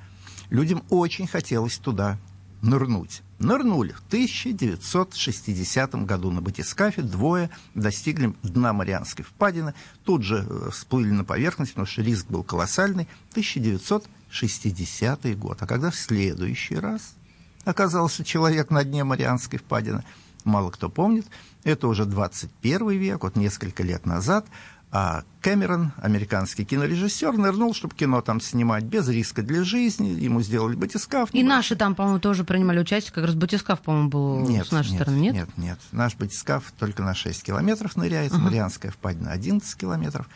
Людям 0.54 0.82
очень 0.88 1.26
хотелось 1.26 1.76
туда 1.78 2.16
нырнуть. 2.62 3.22
Нырнули. 3.40 3.90
В 3.90 4.02
1960 4.06 6.06
году 6.06 6.30
на 6.30 6.40
батискафе 6.40 7.02
двое 7.02 7.50
достигли 7.74 8.32
дна 8.44 8.72
Марианской 8.72 9.24
впадины. 9.24 9.74
Тут 10.04 10.22
же 10.22 10.46
э, 10.48 10.70
всплыли 10.70 11.10
на 11.10 11.24
поверхность, 11.24 11.72
потому 11.72 11.88
что 11.88 12.02
риск 12.02 12.28
был 12.28 12.44
колоссальный. 12.44 13.08
1960 13.32 15.36
год. 15.36 15.60
А 15.60 15.66
когда 15.66 15.90
в 15.90 15.96
следующий 15.96 16.76
раз 16.76 17.16
оказался 17.64 18.22
человек 18.22 18.70
на 18.70 18.84
дне 18.84 19.02
Марианской 19.02 19.58
впадины, 19.58 20.04
мало 20.44 20.70
кто 20.70 20.88
помнит, 20.88 21.26
это 21.64 21.88
уже 21.88 22.04
21 22.04 22.90
век, 22.90 23.24
вот 23.24 23.34
несколько 23.34 23.82
лет 23.82 24.06
назад– 24.06 24.46
а 24.96 25.24
Кэмерон, 25.40 25.90
американский 25.96 26.64
кинорежиссер, 26.64 27.32
нырнул, 27.32 27.74
чтобы 27.74 27.96
кино 27.96 28.20
там 28.20 28.40
снимать 28.40 28.84
без 28.84 29.08
риска 29.08 29.42
для 29.42 29.64
жизни. 29.64 30.10
Ему 30.10 30.40
сделали 30.40 30.76
батискаф. 30.76 31.30
И 31.32 31.42
наши 31.42 31.74
там, 31.74 31.96
по-моему, 31.96 32.20
тоже 32.20 32.44
принимали 32.44 32.78
участие. 32.78 33.12
Как 33.12 33.24
раз 33.24 33.34
батискаф, 33.34 33.80
по-моему, 33.80 34.08
был 34.08 34.48
нет, 34.48 34.68
с 34.68 34.70
нашей 34.70 34.92
нет, 34.92 35.02
стороны, 35.02 35.16
нет? 35.18 35.34
Нет, 35.34 35.48
нет. 35.56 35.78
Наш 35.90 36.14
батискаф 36.14 36.72
только 36.78 37.02
на 37.02 37.12
6 37.12 37.42
километров 37.42 37.96
ныряет. 37.96 38.30
Uh-huh. 38.30 38.38
Марианская 38.38 38.92
впадина 38.92 39.32
11 39.32 39.76
километров. 39.76 40.28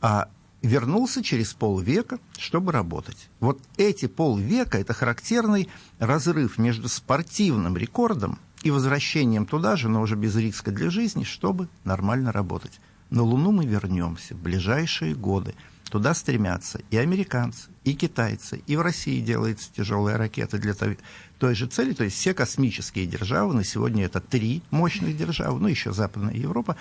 А 0.00 0.28
вернулся 0.62 1.20
через 1.20 1.52
полвека, 1.52 2.20
чтобы 2.38 2.70
работать. 2.70 3.28
Вот 3.40 3.58
эти 3.78 4.06
полвека– 4.06 4.78
это 4.80 4.94
характерный 4.94 5.68
разрыв 5.98 6.56
между 6.58 6.88
спортивным 6.88 7.76
рекордом 7.76 8.38
и 8.62 8.70
возвращением 8.70 9.44
туда 9.44 9.74
же, 9.74 9.88
но 9.88 10.00
уже 10.00 10.14
без 10.14 10.36
риска 10.36 10.70
для 10.70 10.88
жизни, 10.88 11.24
чтобы 11.24 11.68
нормально 11.82 12.30
работать. 12.30 12.78
На 13.14 13.22
Луну 13.22 13.52
мы 13.52 13.64
вернемся 13.64 14.34
в 14.34 14.42
ближайшие 14.42 15.14
годы. 15.14 15.54
Туда 15.88 16.14
стремятся 16.14 16.80
и 16.90 16.96
американцы, 16.96 17.70
и 17.84 17.94
китайцы, 17.94 18.60
и 18.66 18.74
в 18.74 18.80
России 18.80 19.20
делаются 19.20 19.72
тяжелые 19.72 20.16
ракеты 20.16 20.58
для 20.58 20.74
той, 20.74 21.54
же 21.54 21.68
цели. 21.68 21.92
То 21.92 22.02
есть 22.02 22.16
все 22.16 22.34
космические 22.34 23.06
державы, 23.06 23.54
на 23.54 23.62
сегодня 23.62 24.04
это 24.06 24.20
три 24.20 24.62
мощных 24.72 25.16
державы, 25.16 25.60
ну 25.60 25.68
еще 25.68 25.92
Западная 25.92 26.34
Европа, 26.34 26.76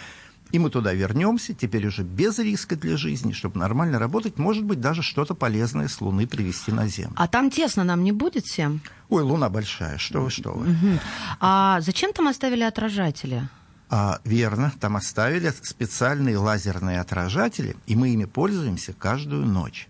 и 0.51 0.57
мы 0.57 0.71
туда 0.71 0.91
вернемся, 0.93 1.53
теперь 1.53 1.85
уже 1.85 2.01
без 2.01 2.39
риска 2.39 2.75
для 2.75 2.97
жизни, 2.97 3.31
чтобы 3.31 3.59
нормально 3.59 3.99
работать, 3.99 4.39
может 4.39 4.63
быть, 4.63 4.81
даже 4.81 5.03
что-то 5.03 5.35
полезное 5.35 5.87
с 5.87 6.01
Луны 6.01 6.25
привезти 6.25 6.71
на 6.71 6.87
Землю. 6.87 7.13
А 7.15 7.27
там 7.27 7.51
тесно 7.51 7.83
нам 7.83 8.03
не 8.03 8.11
будет 8.11 8.47
всем? 8.47 8.81
Ой, 9.09 9.21
Луна 9.21 9.49
большая, 9.49 9.99
что 9.99 10.21
вы, 10.21 10.31
что 10.31 10.51
вы. 10.51 10.71
Угу. 10.71 10.99
А 11.41 11.79
зачем 11.81 12.11
там 12.11 12.27
оставили 12.27 12.63
отражатели? 12.63 13.47
А, 13.95 14.19
верно, 14.23 14.73
там 14.79 14.95
оставили 14.95 15.53
специальные 15.62 16.39
лазерные 16.39 17.00
отражатели, 17.00 17.75
и 17.85 17.95
мы 17.95 18.09
ими 18.09 18.25
пользуемся 18.25 18.91
каждую 18.91 19.45
ночь. 19.45 19.88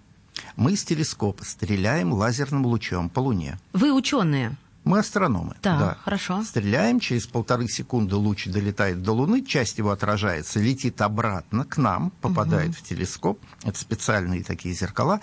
Мы 0.57 0.75
с 0.75 0.83
телескопа 0.83 1.45
стреляем 1.45 2.11
лазерным 2.11 2.65
лучом 2.65 3.09
по 3.09 3.21
Луне. 3.21 3.57
Вы 3.71 3.93
ученые? 3.93 4.57
Мы 4.83 4.99
астрономы. 4.99 5.55
Да, 5.63 5.79
да, 5.79 5.97
хорошо. 6.03 6.43
Стреляем, 6.43 6.99
через 6.99 7.27
полторы 7.27 7.69
секунды 7.69 8.17
луч 8.17 8.47
долетает 8.47 9.01
до 9.01 9.13
Луны, 9.13 9.41
часть 9.41 9.77
его 9.77 9.91
отражается, 9.91 10.59
летит 10.59 10.99
обратно 11.01 11.63
к 11.63 11.77
нам, 11.77 12.11
попадает 12.19 12.71
угу. 12.71 12.79
в 12.79 12.81
телескоп. 12.81 13.39
Это 13.63 13.79
специальные 13.79 14.43
такие 14.43 14.75
зеркала. 14.75 15.21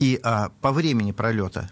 И 0.00 0.20
а, 0.22 0.50
по 0.60 0.72
времени 0.72 1.12
пролета 1.12 1.70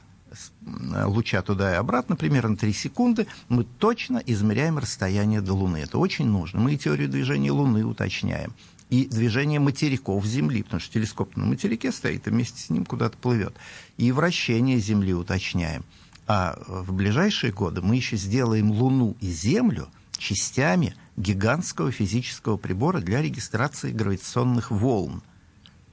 луча 1.05 1.43
туда 1.43 1.73
и 1.73 1.77
обратно, 1.77 2.17
примерно 2.17 2.57
3 2.57 2.73
секунды, 2.73 3.27
мы 3.49 3.65
точно 3.65 4.23
измеряем 4.27 4.79
расстояние 4.79 5.41
до 5.41 5.55
Луны. 5.55 5.79
Это 5.79 5.99
очень 5.99 6.27
нужно. 6.27 6.61
Мы 6.61 6.75
и 6.75 6.79
теорию 6.79 7.09
движения 7.09 7.53
Луны 7.53 7.85
уточняем. 7.85 8.53
И 8.89 9.07
движение 9.07 9.59
материков 9.59 10.25
Земли, 10.25 10.63
потому 10.63 10.81
что 10.81 10.95
телескоп 10.95 11.37
на 11.37 11.47
материке 11.47 11.91
стоит, 11.91 12.27
и 12.27 12.31
вместе 12.31 12.61
с 12.61 12.71
ним 12.71 12.85
куда-то 12.85 13.17
плывет. 13.19 13.55
И 13.97 14.13
вращение 14.13 14.79
Земли 14.79 15.13
уточняем. 15.13 15.85
А 16.29 16.59
в 16.67 16.93
ближайшие 16.93 17.53
годы 17.53 17.83
мы 17.83 17.97
еще 17.97 18.17
сделаем 18.17 18.71
Луну 18.71 19.17
и 19.21 19.31
Землю 19.31 19.89
частями 20.19 20.95
гигантского 21.17 21.91
физического 21.93 22.57
прибора 22.57 23.01
для 23.01 23.23
регистрации 23.23 23.91
гравитационных 23.91 24.71
волн. 24.71 25.23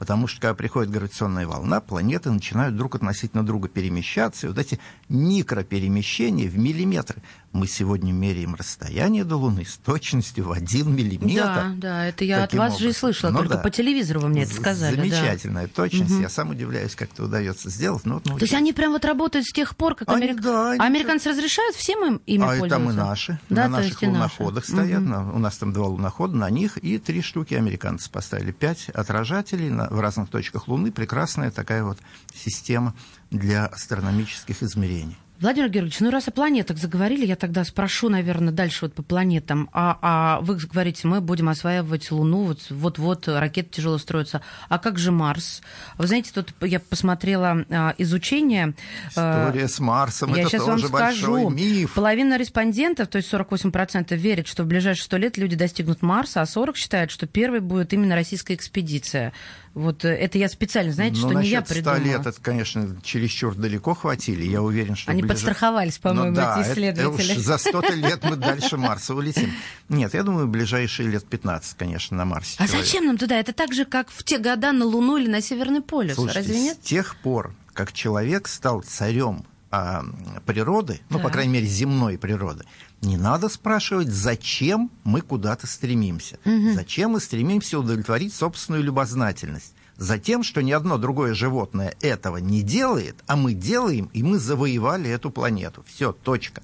Потому 0.03 0.27
что, 0.27 0.41
когда 0.41 0.53
приходит 0.53 0.91
гравитационная 0.91 1.47
волна, 1.47 1.79
планеты 1.79 2.29
начинают 2.29 2.75
друг 2.75 2.95
относительно 2.95 3.45
друга 3.45 3.69
перемещаться, 3.69 4.45
и 4.45 4.49
вот 4.49 4.59
эти 4.59 4.77
микроперемещения 5.07 6.49
в 6.49 6.57
миллиметры 6.57 7.21
мы 7.53 7.67
сегодня 7.67 8.11
меряем 8.11 8.55
расстояние 8.55 9.23
до 9.23 9.37
Луны 9.37 9.63
с 9.63 9.77
точностью 9.77 10.45
в 10.45 10.51
один 10.51 10.93
миллиметр. 10.93 11.43
Да, 11.43 11.71
да, 11.77 12.05
это 12.05 12.25
я 12.25 12.43
от 12.43 12.53
вас 12.53 12.73
образом. 12.73 12.79
же 12.79 12.89
и 12.89 12.93
слышала, 12.93 13.31
ну, 13.31 13.39
только 13.39 13.55
да. 13.55 13.59
по 13.61 13.69
телевизору 13.69 14.21
вы 14.21 14.29
мне 14.29 14.43
это 14.43 14.53
сказали. 14.55 14.95
Замечательная 14.95 15.67
да. 15.67 15.73
точность. 15.73 16.11
Угу. 16.11 16.21
Я 16.21 16.29
сам 16.29 16.49
удивляюсь, 16.49 16.95
как 16.95 17.13
это 17.13 17.23
удается 17.23 17.69
сделать. 17.69 18.05
Но, 18.05 18.21
ну, 18.25 18.37
То 18.37 18.43
есть 18.43 18.55
они 18.55 18.73
прям 18.73 18.91
вот 18.91 19.05
работают 19.05 19.45
с 19.45 19.53
тех 19.53 19.75
пор, 19.77 19.93
как 19.95 20.09
они, 20.09 20.23
Америк... 20.23 20.41
да, 20.41 20.71
они... 20.71 20.79
американцы 20.79 21.29
разрешают 21.29 21.75
всем 21.75 22.03
им 22.03 22.21
ими 22.25 22.43
а 22.43 22.59
пользоваться? 22.59 22.75
А 22.75 22.79
там 22.79 22.89
и 22.89 22.93
наши. 22.93 23.39
Да, 23.49 23.67
на 23.67 23.77
наших 23.77 24.01
луноходах 24.01 24.67
наши. 24.67 24.71
стоят. 24.71 25.01
Угу. 25.01 25.09
На, 25.09 25.33
у 25.33 25.37
нас 25.37 25.57
там 25.57 25.73
два 25.73 25.87
лунохода, 25.87 26.35
на 26.35 26.49
них 26.49 26.77
и 26.77 26.97
три 26.97 27.21
штуки 27.21 27.53
американцы 27.53 28.09
поставили. 28.09 28.51
Пять 28.51 28.89
отражателей 28.89 29.69
на, 29.69 29.87
в 29.89 29.99
разных 29.99 30.29
точках 30.29 30.67
Луны. 30.67 30.91
Прекрасная 30.91 31.51
такая 31.51 31.83
вот 31.83 31.99
система 32.33 32.95
для 33.29 33.67
астрономических 33.67 34.63
измерений. 34.63 35.17
Владимир 35.39 35.69
Георгиевич, 35.69 35.99
ну 35.99 36.09
раз 36.09 36.27
о 36.27 36.31
планетах 36.31 36.77
заговорили, 36.77 37.25
я 37.25 37.35
тогда 37.35 37.65
спрошу, 37.65 38.07
наверное, 38.07 38.53
дальше 38.53 38.85
вот 38.85 38.93
по 38.93 39.03
планетам. 39.03 39.69
А, 39.73 39.97
а 40.01 40.39
вы 40.41 40.55
говорите, 40.55 41.07
мы 41.07 41.21
будем 41.21 41.49
осваивать 41.49 42.11
Луну, 42.11 42.55
вот-вот 42.69 43.27
ракеты 43.27 43.69
тяжело 43.69 43.97
строятся. 43.97 44.41
А 44.69 44.79
как 44.79 44.97
же 44.99 45.11
Марс? 45.11 45.61
Вы 45.97 46.07
знаете, 46.07 46.31
тут 46.33 46.53
я 46.61 46.79
посмотрела 46.79 47.65
а, 47.69 47.93
изучение. 47.97 48.73
А, 49.15 49.49
История 49.49 49.65
а, 49.65 49.67
с 49.67 49.79
Марсом, 49.79 50.33
я 50.33 50.43
это 50.43 50.51
сейчас 50.51 50.65
тоже 50.65 50.87
вам 50.87 50.97
скажу. 50.97 51.49
миф. 51.49 51.93
Половина 51.93 52.37
респондентов, 52.37 53.07
то 53.09 53.17
есть 53.17 53.33
48%, 53.33 54.15
верят, 54.15 54.47
что 54.47 54.63
в 54.63 54.67
ближайшие 54.67 55.03
сто 55.03 55.17
лет 55.17 55.37
люди 55.37 55.55
достигнут 55.55 56.01
Марса, 56.01 56.41
а 56.41 56.45
40% 56.45 56.75
считают, 56.75 57.11
что 57.11 57.27
первой 57.27 57.59
будет 57.59 57.91
именно 57.91 58.15
российская 58.15 58.53
экспедиция. 58.53 59.33
Вот 59.73 60.05
э, 60.05 60.09
это 60.09 60.37
я 60.37 60.49
специально, 60.49 60.91
знаете, 60.91 61.19
ну, 61.21 61.29
что 61.29 61.41
не 61.41 61.47
я 61.47 61.63
придумала. 61.63 61.97
100 61.97 62.05
лет, 62.05 62.25
это, 62.27 62.41
конечно, 62.41 62.95
чересчур 63.01 63.55
далеко 63.55 63.95
хватили. 63.95 64.45
Я 64.45 64.61
уверен, 64.61 64.95
что... 64.95 65.09
Они 65.11 65.21
ближе... 65.21 65.33
подстраховались, 65.33 65.99
ну 66.03 66.09
по-моему, 66.09 66.29
ну, 66.29 66.35
да, 66.35 66.61
эти 66.61 66.71
исследователи. 66.71 67.31
Это, 67.31 67.41
за 67.41 67.57
100 67.57 67.81
лет 67.95 68.23
мы 68.23 68.35
дальше 68.35 68.77
Марса 68.77 69.15
улетим. 69.15 69.51
Нет, 69.89 70.13
я 70.13 70.21
думаю, 70.21 70.47
ближайшие 70.47 71.09
лет 71.09 71.25
15, 71.25 71.75
конечно, 71.75 72.15
на 72.15 72.25
Марсе. 72.25 72.55
А 72.59 72.67
человек. 72.67 72.85
зачем 72.85 73.05
нам 73.05 73.17
туда? 73.17 73.39
Это 73.39 73.51
так 73.51 73.73
же, 73.73 73.85
как 73.85 74.09
в 74.11 74.23
те 74.23 74.37
года 74.37 74.71
на 74.71 74.85
Луну 74.85 75.17
или 75.17 75.27
на 75.27 75.41
Северный 75.41 75.81
полюс. 75.81 76.15
Слушайте, 76.15 76.39
Разве 76.39 76.61
нет? 76.61 76.77
с 76.77 76.87
тех 76.87 77.15
пор, 77.17 77.55
как 77.73 77.93
человек 77.93 78.47
стал 78.47 78.81
царем 78.81 79.43
а, 79.75 80.05
природы, 80.45 81.01
ну, 81.09 81.19
по 81.19 81.31
крайней 81.31 81.53
мере, 81.53 81.65
земной 81.65 82.19
природы, 82.19 82.63
не 83.01 83.17
надо 83.17 83.49
спрашивать, 83.49 84.07
зачем 84.07 84.91
мы 85.03 85.21
куда-то 85.21 85.65
стремимся. 85.65 86.37
Угу. 86.45 86.73
Зачем 86.75 87.11
мы 87.13 87.19
стремимся 87.19 87.79
удовлетворить 87.79 88.35
собственную 88.35 88.83
любознательность. 88.83 89.73
Затем, 89.97 90.43
что 90.43 90.61
ни 90.61 90.71
одно 90.71 90.99
другое 90.99 91.33
животное 91.33 91.95
этого 92.01 92.37
не 92.37 92.61
делает, 92.61 93.15
а 93.25 93.35
мы 93.35 93.53
делаем, 93.53 94.11
и 94.13 94.21
мы 94.21 94.37
завоевали 94.37 95.09
эту 95.09 95.31
планету. 95.31 95.83
Все, 95.87 96.11
точка. 96.11 96.61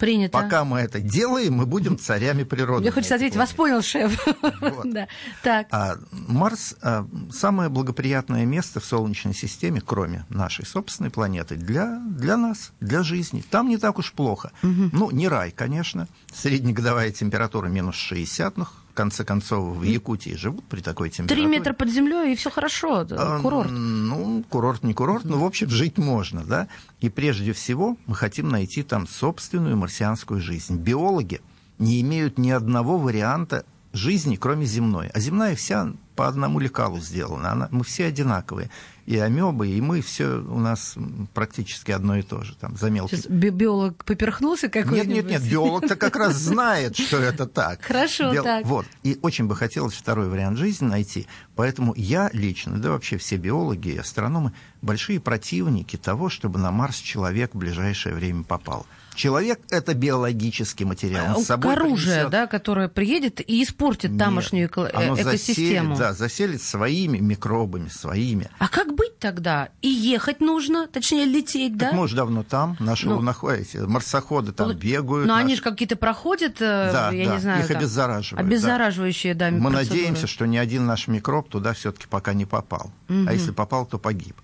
Принято. 0.00 0.32
Пока 0.32 0.64
мы 0.64 0.78
это 0.78 0.98
делаем, 0.98 1.52
мы 1.52 1.66
будем 1.66 1.98
царями 1.98 2.42
природы. 2.42 2.86
Я 2.86 2.90
хочу 2.90 3.14
ответить, 3.14 3.36
вас 3.36 3.52
понял, 3.52 3.82
шеф. 3.82 4.26
Вот. 4.60 4.84
да. 4.90 5.08
так. 5.42 5.66
А, 5.70 5.98
Марс 6.10 6.74
а, 6.80 7.06
самое 7.30 7.68
благоприятное 7.68 8.46
место 8.46 8.80
в 8.80 8.86
Солнечной 8.86 9.34
системе, 9.34 9.82
кроме 9.84 10.24
нашей 10.30 10.64
собственной 10.64 11.10
планеты, 11.10 11.56
для, 11.56 11.98
для 11.98 12.38
нас, 12.38 12.72
для 12.80 13.02
жизни. 13.02 13.44
Там 13.50 13.68
не 13.68 13.76
так 13.76 13.98
уж 13.98 14.12
плохо. 14.14 14.52
Угу. 14.62 14.90
Ну, 14.92 15.10
не 15.10 15.28
рай, 15.28 15.50
конечно. 15.50 16.08
Среднегодовая 16.32 17.10
температура 17.10 17.66
минус 17.68 17.96
60, 17.96 18.56
ну, 18.56 18.66
в 18.90 18.94
конце 18.94 19.24
концов, 19.24 19.76
в 19.76 19.82
Якутии 19.82 20.34
живут 20.34 20.64
при 20.64 20.80
такой 20.80 21.10
температуре. 21.10 21.48
Три 21.48 21.58
метра 21.58 21.72
под 21.72 21.88
землей, 21.90 22.32
и 22.32 22.36
все 22.36 22.50
хорошо, 22.50 23.06
курорт. 23.40 23.70
А, 23.70 23.72
ну, 23.72 24.44
курорт 24.48 24.82
не 24.82 24.94
курорт, 24.94 25.24
но, 25.24 25.38
в 25.38 25.44
общем, 25.44 25.70
жить 25.70 25.96
можно, 25.98 26.44
да. 26.44 26.68
И 27.00 27.08
прежде 27.08 27.52
всего 27.52 27.96
мы 28.06 28.14
хотим 28.14 28.48
найти 28.48 28.82
там 28.82 29.06
собственную 29.06 29.76
марсианскую 29.76 30.40
жизнь. 30.40 30.76
Биологи 30.76 31.40
не 31.78 32.00
имеют 32.00 32.38
ни 32.38 32.50
одного 32.50 32.98
варианта 32.98 33.64
жизни, 33.92 34.36
кроме 34.36 34.66
земной. 34.66 35.08
А 35.08 35.20
земная 35.20 35.54
вся 35.54 35.92
по 36.20 36.28
одному 36.28 36.58
лекалу 36.58 37.00
сделана. 37.00 37.52
Она, 37.52 37.68
мы 37.70 37.82
все 37.82 38.04
одинаковые 38.04 38.68
и 39.06 39.16
амебы, 39.16 39.68
и 39.68 39.80
мы 39.80 40.02
все 40.02 40.26
у 40.26 40.58
нас 40.58 40.94
практически 41.32 41.92
одно 41.92 42.18
и 42.18 42.20
то 42.22 42.42
же. 42.42 42.54
Там, 42.56 42.76
за 42.76 42.90
мелкие... 42.90 43.16
Сейчас 43.16 43.32
би 43.32 43.48
биолог 43.48 44.04
поперхнулся 44.04 44.68
какой-нибудь? 44.68 45.08
Нет, 45.08 45.24
нет, 45.24 45.40
нет, 45.40 45.50
биолог-то 45.50 45.96
как 45.96 46.16
раз 46.16 46.36
знает, 46.36 46.98
что 46.98 47.16
это 47.16 47.46
так. 47.46 47.80
Хорошо, 47.84 48.32
Дел... 48.32 48.44
так. 48.44 48.66
Вот. 48.66 48.84
И 49.02 49.18
очень 49.22 49.46
бы 49.46 49.56
хотелось 49.56 49.94
второй 49.94 50.28
вариант 50.28 50.58
жизни 50.58 50.84
найти. 50.84 51.26
Поэтому 51.56 51.94
я 51.96 52.28
лично, 52.34 52.76
да 52.76 52.90
вообще 52.90 53.16
все 53.16 53.36
биологи 53.36 53.88
и 53.88 53.96
астрономы, 53.96 54.52
большие 54.82 55.20
противники 55.20 55.96
того, 55.96 56.28
чтобы 56.28 56.58
на 56.58 56.70
Марс 56.70 56.96
человек 56.96 57.54
в 57.54 57.58
ближайшее 57.58 58.14
время 58.14 58.44
попал. 58.44 58.86
Человек– 59.14 59.60
это 59.70 59.92
биологический 59.92 60.84
материал. 60.84 61.36
Он 61.36 61.42
с 61.42 61.46
собой 61.46 61.74
оружие, 61.74 62.14
принесет... 62.14 62.30
да, 62.30 62.46
которое 62.46 62.88
приедет 62.88 63.40
и 63.46 63.62
испортит 63.62 64.12
Нет, 64.12 64.20
тамошнюю 64.20 64.68
эко... 64.68 64.90
оно 64.94 65.14
экосистему. 65.14 65.94
Заселит, 65.94 65.98
да, 65.98 66.12
заселит 66.14 66.62
своими 66.62 67.18
микробами, 67.18 67.88
своими. 67.88 68.48
А 68.58 68.68
как 68.68 68.94
быть 68.94 69.18
тогда? 69.18 69.70
И 69.82 69.88
ехать 69.88 70.40
нужно, 70.40 70.86
точнее 70.86 71.26
лететь, 71.26 71.76
так 71.76 71.90
да? 71.90 71.96
мы 71.96 72.04
уже 72.04 72.16
давно 72.16 72.44
там, 72.44 72.76
наши 72.78 73.08
ну, 73.08 73.16
луноходы, 73.16 73.66
марсоходы 73.86 74.52
там 74.52 74.68
ну, 74.68 74.74
бегают. 74.74 75.26
Но 75.26 75.34
наши... 75.34 75.44
они 75.44 75.56
же 75.56 75.62
какие-то 75.62 75.96
проходят, 75.96 76.56
э, 76.60 76.90
да, 76.92 77.10
я 77.10 77.26
да, 77.26 77.34
не 77.34 77.40
знаю. 77.40 77.60
их 77.62 77.68
там, 77.68 77.76
обеззараживают. 77.76 78.46
Обеззараживающие, 78.46 79.34
да, 79.34 79.50
да 79.50 79.56
Мы 79.56 79.70
надеемся, 79.70 80.26
что 80.26 80.46
ни 80.46 80.56
один 80.56 80.86
наш 80.86 81.08
микроб 81.08 81.48
туда 81.48 81.74
все-таки 81.74 82.06
пока 82.08 82.32
не 82.32 82.46
попал. 82.46 82.90
Угу. 83.08 83.28
А 83.28 83.32
если 83.32 83.50
попал, 83.50 83.84
то 83.86 83.98
погиб. 83.98 84.36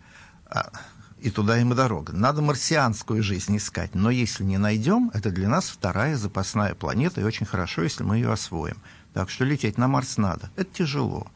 А, 0.48 0.70
и 1.20 1.30
туда 1.30 1.58
им 1.60 1.72
и 1.72 1.76
дорога. 1.76 2.12
Надо 2.12 2.42
марсианскую 2.42 3.22
жизнь 3.22 3.56
искать, 3.56 3.94
но 3.94 4.10
если 4.10 4.44
не 4.44 4.58
найдем, 4.58 5.10
это 5.14 5.30
для 5.30 5.48
нас 5.48 5.68
вторая 5.68 6.16
запасная 6.16 6.74
планета, 6.74 7.20
и 7.20 7.24
очень 7.24 7.46
хорошо, 7.46 7.82
если 7.82 8.04
мы 8.04 8.16
ее 8.16 8.32
освоим. 8.32 8.76
Так 9.12 9.30
что 9.30 9.44
лететь 9.44 9.78
на 9.78 9.88
Марс 9.88 10.18
надо. 10.18 10.50
Это 10.56 10.72
тяжело. 10.72 11.26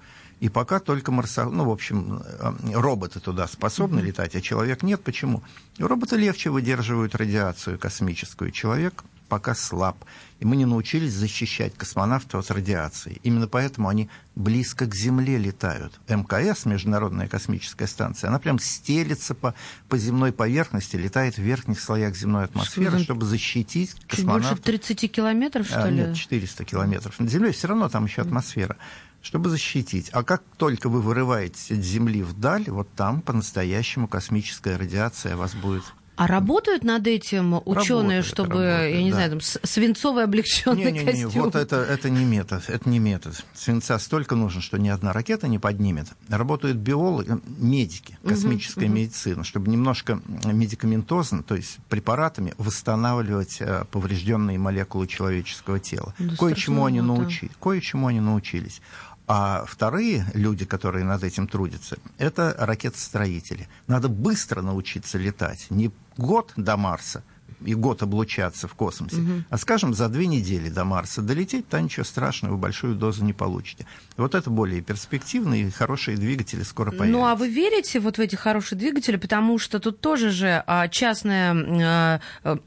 И 0.40 0.48
пока 0.48 0.80
только 0.80 1.12
марса... 1.12 1.44
ну, 1.44 1.64
в 1.64 1.70
общем, 1.70 2.22
э, 2.22 2.52
роботы 2.72 3.20
туда 3.20 3.46
способны 3.46 4.00
mm-hmm. 4.00 4.04
летать, 4.04 4.34
а 4.34 4.40
человек 4.40 4.82
нет. 4.82 5.02
Почему? 5.02 5.42
Роботы 5.78 6.16
легче 6.16 6.48
выдерживают 6.48 7.14
радиацию 7.14 7.78
космическую. 7.78 8.50
Человек 8.50 9.04
пока 9.30 9.54
слаб. 9.54 10.04
И 10.40 10.44
мы 10.44 10.56
не 10.56 10.66
научились 10.66 11.12
защищать 11.12 11.74
космонавтов 11.74 12.44
от 12.44 12.50
радиации. 12.50 13.20
Именно 13.22 13.46
поэтому 13.46 13.88
они 13.88 14.10
близко 14.34 14.86
к 14.86 14.94
Земле 14.94 15.38
летают. 15.38 15.98
МКС, 16.08 16.66
Международная 16.66 17.28
космическая 17.28 17.86
станция, 17.86 18.28
она 18.28 18.38
прям 18.38 18.58
стелится 18.58 19.34
по, 19.34 19.54
по 19.88 19.96
земной 19.96 20.32
поверхности, 20.32 20.96
летает 20.96 21.36
в 21.36 21.42
верхних 21.42 21.80
слоях 21.80 22.16
земной 22.16 22.44
атмосферы, 22.44 22.96
что, 22.96 23.04
чтобы 23.04 23.24
защитить 23.24 23.94
космонавтов. 24.08 24.58
Чуть 24.58 24.66
больше 24.66 24.94
30 24.94 25.12
километров, 25.12 25.66
что 25.66 25.84
а, 25.84 25.90
ли? 25.90 25.96
Нет, 26.02 26.16
400 26.16 26.64
километров. 26.64 27.18
Над 27.18 27.30
Землей 27.30 27.52
все 27.52 27.68
равно 27.68 27.88
там 27.88 28.04
еще 28.04 28.22
атмосфера 28.22 28.76
чтобы 29.22 29.50
защитить. 29.50 30.08
А 30.12 30.22
как 30.22 30.42
только 30.56 30.88
вы 30.88 31.02
вырываетесь 31.02 31.70
от 31.70 31.84
Земли 31.84 32.22
вдаль, 32.22 32.64
вот 32.68 32.88
там 32.96 33.20
по-настоящему 33.20 34.08
космическая 34.08 34.76
радиация 34.78 35.36
вас 35.36 35.54
будет 35.54 35.84
а 36.20 36.26
работают 36.26 36.84
над 36.84 37.06
этим 37.06 37.62
ученые, 37.64 38.20
чтобы, 38.20 38.62
работают, 38.62 38.94
я 38.94 39.02
не 39.02 39.10
да. 39.10 39.16
знаю, 39.16 39.30
там, 39.30 39.40
свинцовый 39.40 40.24
облегченный 40.24 40.84
не, 40.84 40.92
не, 40.92 40.98
не, 40.98 41.04
костюм? 41.06 41.44
Вот 41.44 41.54
это, 41.54 41.76
это 41.76 42.10
не 42.10 42.26
метод, 42.26 42.62
это 42.68 42.90
не 42.90 42.98
метод. 42.98 43.42
Свинца 43.54 43.98
столько 43.98 44.34
нужно, 44.34 44.60
что 44.60 44.76
ни 44.76 44.90
одна 44.90 45.14
ракета 45.14 45.48
не 45.48 45.58
поднимет. 45.58 46.08
Работают 46.28 46.76
биологи, 46.76 47.40
медики, 47.56 48.18
космическая 48.22 48.84
угу, 48.84 48.96
медицина, 48.96 49.44
чтобы 49.44 49.70
немножко 49.70 50.20
медикаментозно, 50.44 51.42
то 51.42 51.56
есть 51.56 51.78
препаратами 51.88 52.52
восстанавливать 52.58 53.56
э, 53.60 53.84
поврежденные 53.90 54.58
молекулы 54.58 55.06
человеческого 55.06 55.80
тела. 55.80 56.12
Да, 56.18 56.36
кое-чему 56.36 56.84
они 56.84 57.00
научились, 57.00 57.54
кое-чему 57.58 58.08
они 58.08 58.20
научились. 58.20 58.82
А 59.32 59.64
вторые 59.64 60.26
люди, 60.34 60.64
которые 60.64 61.04
над 61.04 61.22
этим 61.22 61.46
трудятся, 61.46 61.98
это 62.18 62.52
ракетостроители. 62.58 63.68
Надо 63.86 64.08
быстро 64.08 64.60
научиться 64.60 65.18
летать. 65.18 65.68
Не 65.70 65.92
год 66.16 66.52
до 66.56 66.76
Марса, 66.76 67.22
и 67.64 67.74
год 67.74 68.02
облучаться 68.02 68.68
в 68.68 68.74
космосе, 68.74 69.16
угу. 69.16 69.44
а, 69.48 69.56
скажем, 69.58 69.94
за 69.94 70.08
две 70.08 70.26
недели 70.26 70.68
до 70.68 70.84
Марса 70.84 71.22
долететь, 71.22 71.68
то 71.68 71.80
ничего 71.80 72.04
страшного, 72.04 72.52
вы 72.52 72.58
большую 72.58 72.94
дозу 72.94 73.24
не 73.24 73.32
получите. 73.32 73.86
Вот 74.16 74.34
это 74.34 74.50
более 74.50 74.80
перспективные 74.80 75.68
и 75.68 75.70
хорошие 75.70 76.16
двигатели 76.16 76.62
скоро 76.62 76.90
появятся. 76.90 77.12
Ну, 77.12 77.26
а 77.26 77.36
вы 77.36 77.48
верите 77.48 78.00
вот 78.00 78.18
в 78.18 78.20
эти 78.20 78.36
хорошие 78.36 78.78
двигатели, 78.78 79.16
потому 79.16 79.58
что 79.58 79.78
тут 79.78 80.00
тоже 80.00 80.30
же 80.30 80.62
а, 80.66 80.88
частное 80.88 82.20
а, 82.44 82.58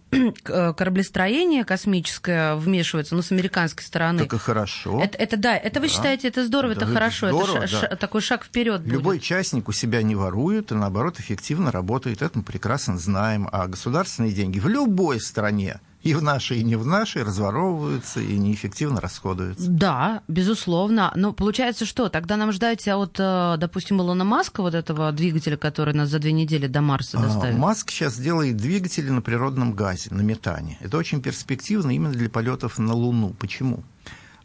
кораблестроение 0.43 1.63
космическое 1.63 2.55
вмешивается, 2.55 3.15
ну, 3.15 3.21
с 3.21 3.31
американской 3.31 3.83
стороны. 3.83 4.19
Так 4.19 4.33
и 4.33 4.37
хорошо. 4.37 5.01
Это, 5.01 5.17
это 5.17 5.37
да, 5.37 5.55
это 5.57 5.79
вы 5.79 5.87
да. 5.87 5.93
считаете, 5.93 6.27
это 6.27 6.45
здорово, 6.45 6.75
да, 6.75 6.85
это 6.85 6.93
хорошо, 6.93 7.27
здорово, 7.29 7.57
это 7.59 7.67
ша- 7.67 7.87
да. 7.89 7.95
такой 7.95 8.21
шаг 8.21 8.43
вперед 8.43 8.81
Любой 8.85 9.19
частник 9.19 9.69
у 9.69 9.71
себя 9.71 10.01
не 10.01 10.15
ворует 10.15 10.71
и, 10.71 10.75
наоборот, 10.75 11.19
эффективно 11.19 11.71
работает, 11.71 12.21
это 12.21 12.37
мы 12.37 12.43
прекрасно 12.43 12.97
знаем, 12.97 13.47
а 13.51 13.67
государственные 13.67 14.33
деньги 14.33 14.59
в 14.59 14.67
любой 14.67 15.19
стране 15.19 15.79
и 16.03 16.13
в 16.13 16.21
нашей, 16.21 16.59
и 16.59 16.63
не 16.63 16.75
в 16.75 16.85
нашей 16.85 17.23
разворовываются 17.23 18.19
и 18.19 18.37
неэффективно 18.37 18.99
расходуются. 18.99 19.69
Да, 19.69 20.21
безусловно. 20.27 21.11
Но 21.15 21.31
получается 21.31 21.85
что? 21.85 22.09
Тогда 22.09 22.35
нам 22.35 22.51
ждать 22.51 22.87
от, 22.87 23.15
э, 23.17 23.55
допустим, 23.57 24.01
Илона 24.01 24.25
Маска, 24.25 24.61
вот 24.61 24.75
этого 24.75 25.11
двигателя, 25.13 25.55
который 25.55 25.93
нас 25.93 26.09
за 26.09 26.19
две 26.19 26.33
недели 26.33 26.67
до 26.67 26.81
Марса 26.81 27.17
а, 27.17 27.23
доставит? 27.23 27.55
А, 27.55 27.57
Маск 27.57 27.89
сейчас 27.89 28.17
делает 28.17 28.57
двигатели 28.57 29.09
на 29.09 29.21
природном 29.21 29.73
газе, 29.73 30.09
на 30.11 30.21
метане. 30.21 30.77
Это 30.81 30.97
очень 30.97 31.21
перспективно 31.21 31.91
именно 31.91 32.13
для 32.13 32.29
полетов 32.29 32.77
на 32.79 32.93
Луну. 32.93 33.33
Почему? 33.39 33.83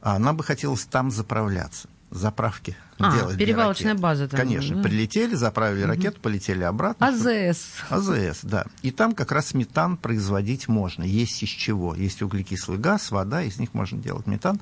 Она 0.00 0.32
бы 0.32 0.44
хотелось 0.44 0.84
там 0.84 1.10
заправляться 1.10 1.88
заправки 2.10 2.76
а, 2.98 3.14
делать. 3.14 3.38
Перевалочная 3.38 3.94
база 3.94 4.28
там. 4.28 4.40
Конечно, 4.40 4.76
да? 4.76 4.82
прилетели, 4.82 5.34
заправили 5.34 5.82
угу. 5.82 5.90
ракету, 5.90 6.20
полетели 6.20 6.62
обратно. 6.62 7.08
АЗС. 7.08 7.66
АЗС, 7.90 8.40
да. 8.42 8.66
И 8.82 8.90
там 8.90 9.14
как 9.14 9.32
раз 9.32 9.54
метан 9.54 9.96
производить 9.96 10.68
можно. 10.68 11.02
Есть 11.02 11.42
из 11.42 11.48
чего. 11.48 11.94
Есть 11.94 12.22
углекислый 12.22 12.78
газ, 12.78 13.10
вода, 13.10 13.42
из 13.42 13.58
них 13.58 13.74
можно 13.74 14.00
делать 14.00 14.26
метан. 14.26 14.60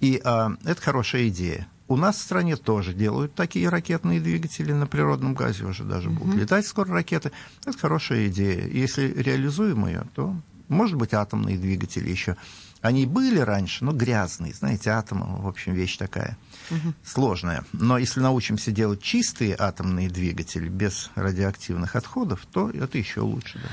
И 0.00 0.20
а, 0.24 0.52
это 0.64 0.80
хорошая 0.80 1.28
идея. 1.28 1.68
У 1.88 1.96
нас 1.96 2.16
в 2.16 2.22
стране 2.22 2.56
тоже 2.56 2.94
делают 2.94 3.34
такие 3.34 3.68
ракетные 3.68 4.20
двигатели 4.20 4.72
на 4.72 4.86
природном 4.86 5.34
газе 5.34 5.64
уже 5.64 5.84
даже 5.84 6.08
угу. 6.08 6.24
будут 6.24 6.36
летать 6.36 6.66
скоро 6.66 6.92
ракеты. 6.92 7.32
Это 7.64 7.76
хорошая 7.76 8.28
идея. 8.28 8.66
Если 8.66 9.12
реализуем 9.12 9.86
ее, 9.86 10.04
то 10.14 10.34
может 10.68 10.96
быть 10.96 11.12
атомные 11.14 11.58
двигатели 11.58 12.08
еще. 12.08 12.36
Они 12.82 13.06
были 13.06 13.38
раньше, 13.38 13.84
но 13.84 13.92
грязные. 13.92 14.54
Знаете, 14.54 14.90
атом, 14.90 15.42
в 15.42 15.46
общем, 15.46 15.74
вещь 15.74 15.96
такая 15.96 16.38
угу. 16.70 16.94
сложная. 17.04 17.64
Но 17.72 17.98
если 17.98 18.20
научимся 18.20 18.70
делать 18.70 19.02
чистые 19.02 19.54
атомные 19.58 20.08
двигатели 20.08 20.68
без 20.68 21.10
радиоактивных 21.14 21.94
отходов, 21.96 22.46
то 22.52 22.70
это 22.70 22.96
еще 22.96 23.20
лучше. 23.20 23.60
Да. 23.62 23.68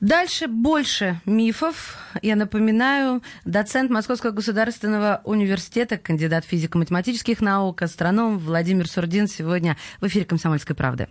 Дальше 0.00 0.48
больше 0.48 1.20
мифов. 1.26 1.96
Я 2.22 2.34
напоминаю, 2.34 3.22
доцент 3.44 3.90
Московского 3.90 4.30
государственного 4.30 5.20
университета, 5.24 5.98
кандидат 5.98 6.44
физико-математических 6.46 7.40
наук, 7.40 7.82
астроном 7.82 8.38
Владимир 8.38 8.88
Сурдин 8.88 9.28
сегодня 9.28 9.76
в 10.00 10.06
эфире 10.06 10.24
«Комсомольской 10.24 10.74
правды». 10.74 11.06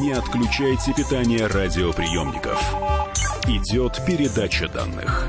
Не 0.00 0.12
отключайте 0.12 0.94
питание 0.94 1.46
радиоприемников. 1.46 3.21
Идет 3.48 4.00
передача 4.06 4.68
данных. 4.68 5.28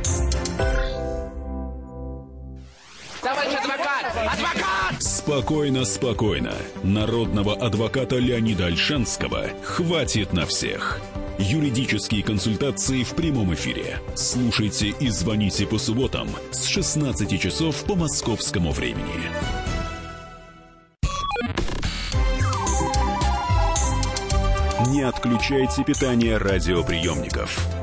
Товарищ 3.21 3.54
адвокат! 3.56 4.06
Адвокат! 4.32 5.02
Спокойно, 5.02 5.84
спокойно. 5.84 6.54
Народного 6.84 7.56
адвоката 7.56 8.17
Леонида 8.17 8.67
Альшанского 8.67 9.47
хватит 9.63 10.32
на 10.32 10.45
всех. 10.45 10.99
Юридические 11.39 12.21
консультации 12.23 13.04
в 13.04 13.15
прямом 13.15 13.54
эфире. 13.56 13.99
Слушайте 14.13 14.89
и 14.89 15.10
звоните 15.10 15.65
по 15.65 15.80
субботам 15.80 16.30
с 16.52 16.65
16 16.65 17.41
часов 17.41 17.84
по 17.86 17.95
московскому 17.95 18.71
времени. 18.71 19.32
Не 24.89 25.02
отключайте 25.02 25.84
питание 25.84 26.38
радиоприемников. 26.38 27.83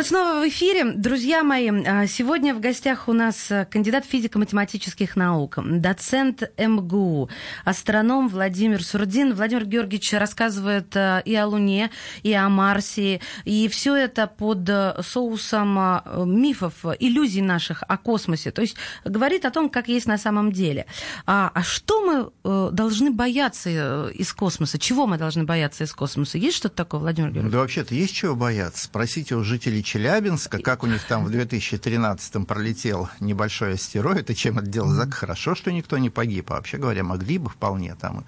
Мы 0.00 0.04
снова 0.04 0.40
в 0.42 0.48
эфире. 0.48 0.92
Друзья 0.92 1.44
мои, 1.44 1.68
а, 1.68 2.06
сегодня 2.06 2.54
в 2.54 2.60
гостях 2.60 3.06
у 3.06 3.12
нас 3.12 3.52
а, 3.52 3.66
кандидат 3.66 4.06
физико-математических 4.06 5.14
наук, 5.14 5.58
доцент 5.62 6.50
МГУ, 6.56 7.28
астроном 7.66 8.30
Владимир 8.30 8.82
Сурдин. 8.82 9.34
Владимир 9.34 9.66
Георгиевич 9.66 10.14
рассказывает 10.14 10.96
а, 10.96 11.18
и 11.18 11.34
о 11.34 11.46
Луне, 11.46 11.90
и 12.22 12.32
о 12.32 12.48
Марсе, 12.48 13.20
и 13.44 13.68
все 13.68 13.94
это 13.94 14.26
под 14.26 14.70
соусом 15.04 16.00
мифов, 16.24 16.82
иллюзий 16.98 17.42
наших 17.42 17.82
о 17.86 17.98
космосе. 17.98 18.52
То 18.52 18.62
есть 18.62 18.76
говорит 19.04 19.44
о 19.44 19.50
том, 19.50 19.68
как 19.68 19.88
есть 19.88 20.06
на 20.06 20.16
самом 20.16 20.50
деле. 20.50 20.86
А, 21.26 21.50
а 21.52 21.62
что 21.62 22.00
мы 22.00 22.30
э, 22.42 22.70
должны 22.72 23.10
бояться 23.10 23.68
э, 23.70 24.12
из 24.14 24.32
космоса? 24.32 24.78
Чего 24.78 25.06
мы 25.06 25.18
должны 25.18 25.44
бояться 25.44 25.84
из 25.84 25.92
космоса? 25.92 26.38
Есть 26.38 26.56
что-то 26.56 26.76
такое, 26.76 27.00
Владимир 27.00 27.28
Георгиевич? 27.32 27.52
Да 27.52 27.58
вообще-то 27.58 27.94
есть 27.94 28.14
чего 28.14 28.34
бояться. 28.34 28.84
Спросите 28.84 29.34
у 29.34 29.44
жителей 29.44 29.82
Челябинска, 29.90 30.60
как 30.60 30.84
у 30.84 30.86
них 30.86 31.02
там 31.02 31.24
в 31.24 31.30
2013-м 31.30 32.46
пролетел 32.46 33.08
небольшой 33.18 33.74
астероид, 33.74 34.30
и 34.30 34.36
чем 34.36 34.60
это 34.60 34.68
дело 34.68 34.94
зак. 34.94 35.14
Хорошо, 35.14 35.56
что 35.56 35.72
никто 35.72 35.98
не 35.98 36.10
погиб, 36.10 36.52
а 36.52 36.54
вообще 36.54 36.76
говоря, 36.76 37.02
могли 37.02 37.38
бы 37.38 37.50
вполне 37.50 37.96
там 37.96 38.24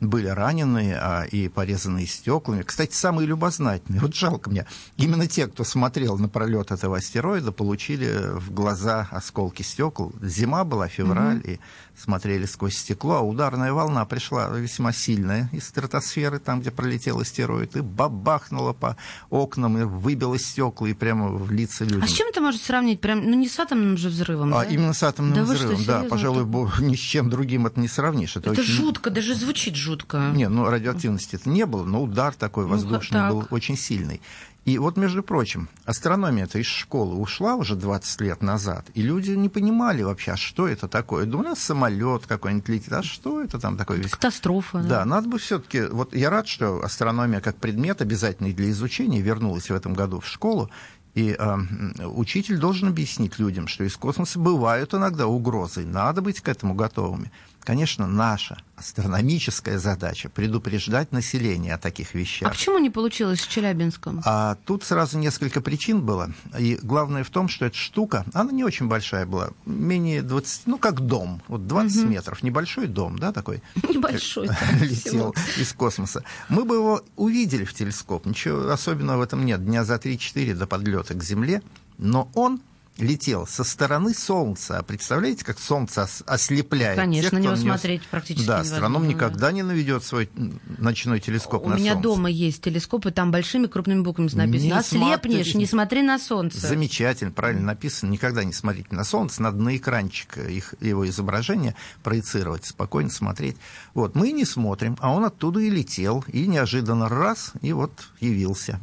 были 0.00 0.26
раненые 0.26 0.96
а, 0.96 1.22
и 1.22 1.48
порезанные 1.48 2.06
стеклами. 2.06 2.62
Кстати, 2.62 2.94
самые 2.94 3.28
любознательные, 3.28 4.00
вот 4.00 4.14
жалко 4.16 4.50
мне, 4.50 4.66
именно 4.96 5.28
те, 5.28 5.46
кто 5.46 5.62
смотрел 5.62 6.18
на 6.18 6.28
пролет 6.28 6.72
этого 6.72 6.96
астероида, 6.96 7.52
получили 7.52 8.36
в 8.36 8.52
глаза 8.52 9.06
осколки 9.12 9.62
стекол. 9.62 10.12
Зима 10.20 10.64
была, 10.64 10.88
февраль, 10.88 11.38
mm-hmm. 11.38 11.54
и 11.54 11.60
смотрели 11.96 12.46
сквозь 12.46 12.76
стекло, 12.76 13.16
а 13.16 13.20
ударная 13.20 13.72
волна 13.72 14.04
пришла 14.04 14.48
весьма 14.48 14.92
сильная 14.92 15.48
из 15.52 15.66
стратосферы, 15.66 16.38
там, 16.38 16.60
где 16.60 16.70
пролетел 16.70 17.20
астероид, 17.20 17.76
и 17.76 17.80
бабахнула 17.80 18.72
по 18.72 18.96
окнам, 19.30 19.78
и 19.78 19.84
выбила 19.84 20.38
стекла, 20.38 20.88
и 20.88 20.94
прямо 20.94 21.28
в 21.28 21.50
лица 21.50 21.84
людям. 21.84 22.02
А 22.02 22.06
с 22.06 22.12
чем 22.12 22.28
это 22.28 22.40
может 22.40 22.62
сравнить? 22.62 23.00
Прям, 23.00 23.30
ну, 23.30 23.36
не 23.36 23.48
с 23.48 23.58
атомным 23.58 23.96
же 23.96 24.08
взрывом, 24.08 24.54
а, 24.54 24.64
да? 24.64 24.70
именно 24.70 24.92
с 24.92 25.02
атомным 25.02 25.34
да 25.34 25.42
взрывом, 25.44 25.78
что, 25.78 25.86
да. 25.86 26.04
Пожалуй, 26.08 26.44
ни 26.80 26.96
с 26.96 27.00
чем 27.00 27.30
другим 27.30 27.66
это 27.66 27.80
не 27.80 27.88
сравнишь. 27.88 28.36
Это, 28.36 28.50
это 28.50 28.60
очень... 28.60 28.72
жутко, 28.72 29.10
даже 29.10 29.34
звучит 29.34 29.76
жутко. 29.76 30.30
Не, 30.34 30.48
ну, 30.48 30.68
радиоактивности 30.68 31.36
это 31.36 31.48
не 31.48 31.66
было, 31.66 31.84
но 31.84 32.02
удар 32.02 32.34
такой 32.34 32.64
ну, 32.64 32.70
воздушный 32.70 33.20
ну, 33.22 33.28
был 33.28 33.48
очень 33.50 33.76
сильный. 33.76 34.20
И 34.64 34.78
вот, 34.78 34.96
между 34.96 35.22
прочим, 35.22 35.68
астрономия-то 35.84 36.58
из 36.58 36.66
школы 36.66 37.16
ушла 37.16 37.54
уже 37.54 37.76
20 37.76 38.20
лет 38.22 38.42
назад, 38.42 38.86
и 38.94 39.02
люди 39.02 39.32
не 39.32 39.50
понимали 39.50 40.02
вообще, 40.02 40.32
а 40.32 40.36
что 40.36 40.66
это 40.66 40.88
такое. 40.88 41.26
Да 41.26 41.38
у 41.38 41.42
нас 41.42 41.58
самолет 41.58 42.26
какой-нибудь 42.26 42.68
летит, 42.68 42.92
а 42.92 43.02
что 43.02 43.42
это 43.42 43.58
там 43.58 43.76
такое? 43.76 44.02
Катастрофа. 44.02 44.78
Да, 44.78 45.00
да 45.00 45.04
надо 45.04 45.28
бы 45.28 45.38
все-таки... 45.38 45.82
Вот 45.82 46.14
я 46.14 46.30
рад, 46.30 46.48
что 46.48 46.82
астрономия 46.82 47.40
как 47.40 47.56
предмет 47.56 48.00
обязательный 48.00 48.54
для 48.54 48.70
изучения 48.70 49.20
вернулась 49.20 49.68
в 49.68 49.74
этом 49.74 49.92
году 49.92 50.20
в 50.20 50.26
школу, 50.26 50.70
и 51.14 51.36
э, 51.38 52.06
учитель 52.06 52.58
должен 52.58 52.88
объяснить 52.88 53.38
людям, 53.38 53.68
что 53.68 53.84
из 53.84 53.96
космоса 53.96 54.38
бывают 54.38 54.94
иногда 54.94 55.26
угрозы, 55.26 55.84
надо 55.84 56.22
быть 56.22 56.40
к 56.40 56.48
этому 56.48 56.74
готовыми. 56.74 57.30
Конечно, 57.64 58.06
наша 58.06 58.58
астрономическая 58.76 59.78
задача 59.78 60.28
предупреждать 60.28 61.12
население 61.12 61.74
о 61.74 61.78
таких 61.78 62.14
вещах. 62.14 62.48
А 62.48 62.50
почему 62.52 62.78
не 62.78 62.90
получилось 62.90 63.40
в 63.40 63.48
Челябинском? 63.48 64.20
А 64.24 64.56
тут 64.66 64.84
сразу 64.84 65.18
несколько 65.18 65.62
причин 65.62 66.02
было. 66.02 66.30
И 66.58 66.78
главное 66.82 67.24
в 67.24 67.30
том, 67.30 67.48
что 67.48 67.64
эта 67.64 67.76
штука, 67.76 68.26
она 68.34 68.52
не 68.52 68.64
очень 68.64 68.86
большая 68.86 69.24
была, 69.24 69.50
менее 69.64 70.22
20, 70.22 70.66
ну 70.66 70.76
как 70.76 71.00
дом, 71.00 71.40
вот 71.48 71.66
20 71.66 72.02
угу. 72.02 72.10
метров, 72.10 72.42
небольшой 72.42 72.86
дом, 72.86 73.18
да, 73.18 73.32
такой. 73.32 73.62
Небольшой. 73.88 74.50
Летел 74.80 75.34
из 75.56 75.72
космоса. 75.72 76.22
Мы 76.50 76.64
бы 76.64 76.74
его 76.74 77.02
увидели 77.16 77.64
в 77.64 77.72
телескоп, 77.72 78.26
ничего 78.26 78.70
особенного 78.70 79.18
в 79.18 79.22
этом 79.22 79.44
нет, 79.44 79.64
дня 79.64 79.84
за 79.84 79.94
3-4 79.94 80.54
до 80.54 80.66
подлета 80.66 81.14
к 81.14 81.22
Земле, 81.22 81.62
но 81.96 82.28
он 82.34 82.60
летел 82.98 83.46
со 83.46 83.64
стороны 83.64 84.14
Солнца. 84.14 84.78
А 84.78 84.82
представляете, 84.82 85.44
как 85.44 85.58
Солнце 85.58 86.08
ослепляет? 86.26 86.96
Конечно, 86.96 87.30
тех, 87.30 87.32
на 87.32 87.42
него 87.42 87.56
смотреть 87.56 88.06
практически 88.06 88.46
Да, 88.46 88.60
астроном 88.60 89.08
никогда 89.08 89.52
не 89.52 89.62
наведет 89.62 90.04
свой 90.04 90.30
ночной 90.78 91.20
телескоп 91.20 91.66
У 91.66 91.70
на 91.70 91.74
меня 91.74 91.92
Солнце. 91.92 92.08
дома 92.08 92.30
есть 92.30 92.62
телескоп, 92.62 93.06
и 93.06 93.10
там 93.10 93.30
большими 93.30 93.66
крупными 93.66 94.02
буквами 94.02 94.28
написано. 94.32 94.68
Не 94.68 94.72
Ослепнешь, 94.72 95.46
смотри... 95.46 95.58
не 95.58 95.66
смотри 95.66 96.02
на 96.02 96.18
Солнце. 96.18 96.60
Замечательно, 96.60 97.32
правильно 97.32 97.62
написано. 97.62 98.10
Никогда 98.10 98.44
не 98.44 98.52
смотрите 98.52 98.88
на 98.94 99.04
Солнце, 99.04 99.42
надо 99.42 99.58
на 99.58 99.76
экранчик 99.76 100.38
их, 100.38 100.74
его 100.80 101.08
изображение 101.08 101.74
проецировать, 102.02 102.64
спокойно 102.66 103.10
смотреть. 103.10 103.56
Вот, 103.94 104.14
мы 104.14 104.30
не 104.32 104.44
смотрим, 104.44 104.96
а 105.00 105.12
он 105.12 105.24
оттуда 105.24 105.60
и 105.60 105.70
летел, 105.70 106.24
и 106.28 106.46
неожиданно 106.46 107.08
раз, 107.08 107.52
и 107.60 107.72
вот 107.72 107.92
явился. 108.20 108.80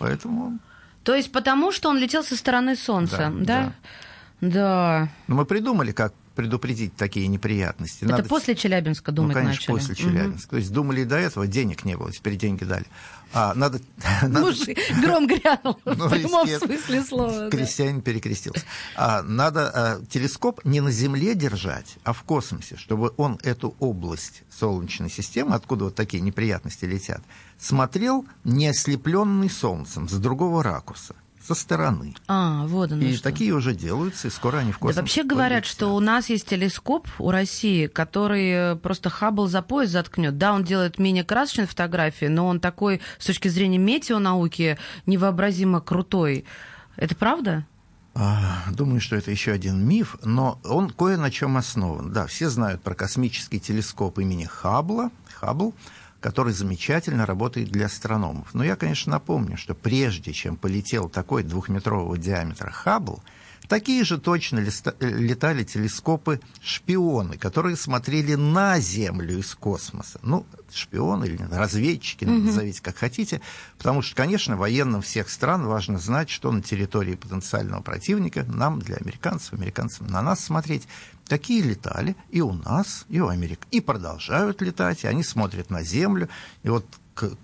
Поэтому 0.00 0.58
то 1.04 1.14
есть 1.14 1.30
потому, 1.30 1.70
что 1.70 1.90
он 1.90 1.98
летел 1.98 2.24
со 2.24 2.36
стороны 2.36 2.76
Солнца, 2.76 3.30
да? 3.32 3.72
Да. 4.40 4.48
да. 4.48 5.08
Ну, 5.28 5.36
мы 5.36 5.44
придумали, 5.44 5.92
как 5.92 6.14
предупредить 6.34 6.96
такие 6.96 7.26
неприятности. 7.28 8.04
Это 8.04 8.12
Надо... 8.12 8.28
после 8.28 8.54
Челябинска 8.54 9.12
думать 9.12 9.36
ну, 9.36 9.42
конечно, 9.42 9.74
начали. 9.74 9.86
после 9.86 9.94
Челябинска. 9.94 10.46
Угу. 10.46 10.50
То 10.50 10.56
есть 10.56 10.72
думали 10.72 11.04
до 11.04 11.16
этого, 11.16 11.46
денег 11.46 11.84
не 11.84 11.96
было, 11.96 12.12
теперь 12.12 12.36
деньги 12.36 12.64
дали. 12.64 12.86
А, 13.32 13.54
надо... 13.54 13.80
Мужик, 14.22 14.78
гром 15.00 15.26
грянул, 15.26 15.78
ну, 15.84 16.08
в 16.08 16.10
прямом 16.10 16.46
смысле 16.46 17.02
слова. 17.02 17.50
Крестьянин 17.50 18.00
перекрестился. 18.00 18.64
А, 18.96 19.22
надо 19.22 19.70
а, 19.70 20.00
телескоп 20.06 20.64
не 20.64 20.80
на 20.80 20.90
Земле 20.90 21.34
держать, 21.34 21.96
а 22.04 22.12
в 22.12 22.22
космосе, 22.22 22.76
чтобы 22.76 23.12
он 23.16 23.38
эту 23.42 23.74
область 23.80 24.42
Солнечной 24.50 25.10
системы, 25.10 25.54
откуда 25.54 25.86
вот 25.86 25.94
такие 25.94 26.20
неприятности 26.20 26.84
летят, 26.84 27.22
смотрел 27.58 28.24
не 28.44 28.68
ослепленный 28.68 29.50
Солнцем, 29.50 30.08
с 30.08 30.14
другого 30.14 30.62
ракурса 30.62 31.14
со 31.46 31.54
стороны. 31.54 32.14
А, 32.26 32.66
вот 32.66 32.92
оно 32.92 33.02
И 33.02 33.14
что. 33.14 33.22
такие 33.24 33.52
уже 33.52 33.74
делаются, 33.74 34.28
и 34.28 34.30
скоро 34.30 34.58
они 34.58 34.72
в 34.72 34.78
космос 34.78 34.96
Да 34.96 35.02
вообще 35.02 35.24
говорят, 35.24 35.66
что 35.66 35.94
у 35.94 36.00
нас 36.00 36.30
есть 36.30 36.46
телескоп 36.48 37.06
у 37.18 37.30
России, 37.30 37.86
который 37.86 38.50
э, 38.72 38.76
просто 38.76 39.10
Хаббл 39.10 39.46
за 39.46 39.60
пояс 39.60 39.90
заткнет. 39.90 40.38
Да, 40.38 40.54
он 40.54 40.64
делает 40.64 40.98
менее 40.98 41.24
красочные 41.24 41.66
фотографии, 41.66 42.26
но 42.26 42.46
он 42.46 42.60
такой 42.60 43.00
с 43.18 43.26
точки 43.26 43.48
зрения 43.48 43.78
метеонауки 43.78 44.78
невообразимо 45.06 45.80
крутой. 45.80 46.44
Это 46.96 47.14
правда? 47.14 47.66
А, 48.14 48.62
думаю, 48.72 49.00
что 49.00 49.16
это 49.16 49.30
еще 49.32 49.50
один 49.52 49.84
миф, 49.86 50.16
но 50.22 50.60
он 50.64 50.88
кое 50.90 51.16
на 51.16 51.30
чем 51.32 51.56
основан. 51.56 52.12
Да, 52.12 52.26
все 52.26 52.48
знают 52.48 52.80
про 52.80 52.94
космический 52.94 53.58
телескоп 53.58 54.18
имени 54.20 54.44
Хаббла, 54.44 55.10
Хаббл, 55.34 55.74
который 56.24 56.54
замечательно 56.54 57.26
работает 57.26 57.68
для 57.68 57.84
астрономов. 57.84 58.54
Но 58.54 58.64
я, 58.64 58.76
конечно, 58.76 59.12
напомню, 59.12 59.58
что 59.58 59.74
прежде 59.74 60.32
чем 60.32 60.56
полетел 60.56 61.10
такой 61.10 61.42
двухметрового 61.42 62.16
диаметра 62.16 62.70
Хаббл, 62.70 63.22
Такие 63.68 64.04
же 64.04 64.18
точно 64.18 64.58
летали 65.00 65.64
телескопы 65.64 66.38
шпионы, 66.62 67.38
которые 67.38 67.76
смотрели 67.76 68.34
на 68.34 68.78
Землю 68.78 69.38
из 69.38 69.54
космоса. 69.54 70.20
Ну, 70.22 70.44
шпионы 70.70 71.24
или 71.24 71.42
разведчики, 71.50 72.24
mm-hmm. 72.24 72.42
назовите 72.42 72.82
как 72.82 72.98
хотите. 72.98 73.40
Потому 73.78 74.02
что, 74.02 74.16
конечно, 74.16 74.58
военным 74.58 75.00
всех 75.00 75.30
стран 75.30 75.66
важно 75.66 75.98
знать, 75.98 76.28
что 76.28 76.52
на 76.52 76.60
территории 76.60 77.14
потенциального 77.14 77.80
противника 77.80 78.44
нам, 78.44 78.80
для 78.80 78.96
американцев, 78.96 79.54
американцам 79.54 80.08
на 80.08 80.20
нас 80.20 80.44
смотреть. 80.44 80.86
Такие 81.26 81.62
летали 81.62 82.16
и 82.30 82.40
у 82.40 82.52
нас, 82.52 83.06
и 83.08 83.20
у 83.20 83.28
Америк. 83.28 83.60
И 83.70 83.80
продолжают 83.80 84.60
летать, 84.60 85.04
и 85.04 85.06
они 85.06 85.22
смотрят 85.22 85.70
на 85.70 85.82
Землю. 85.82 86.28
И 86.62 86.68
вот 86.68 86.84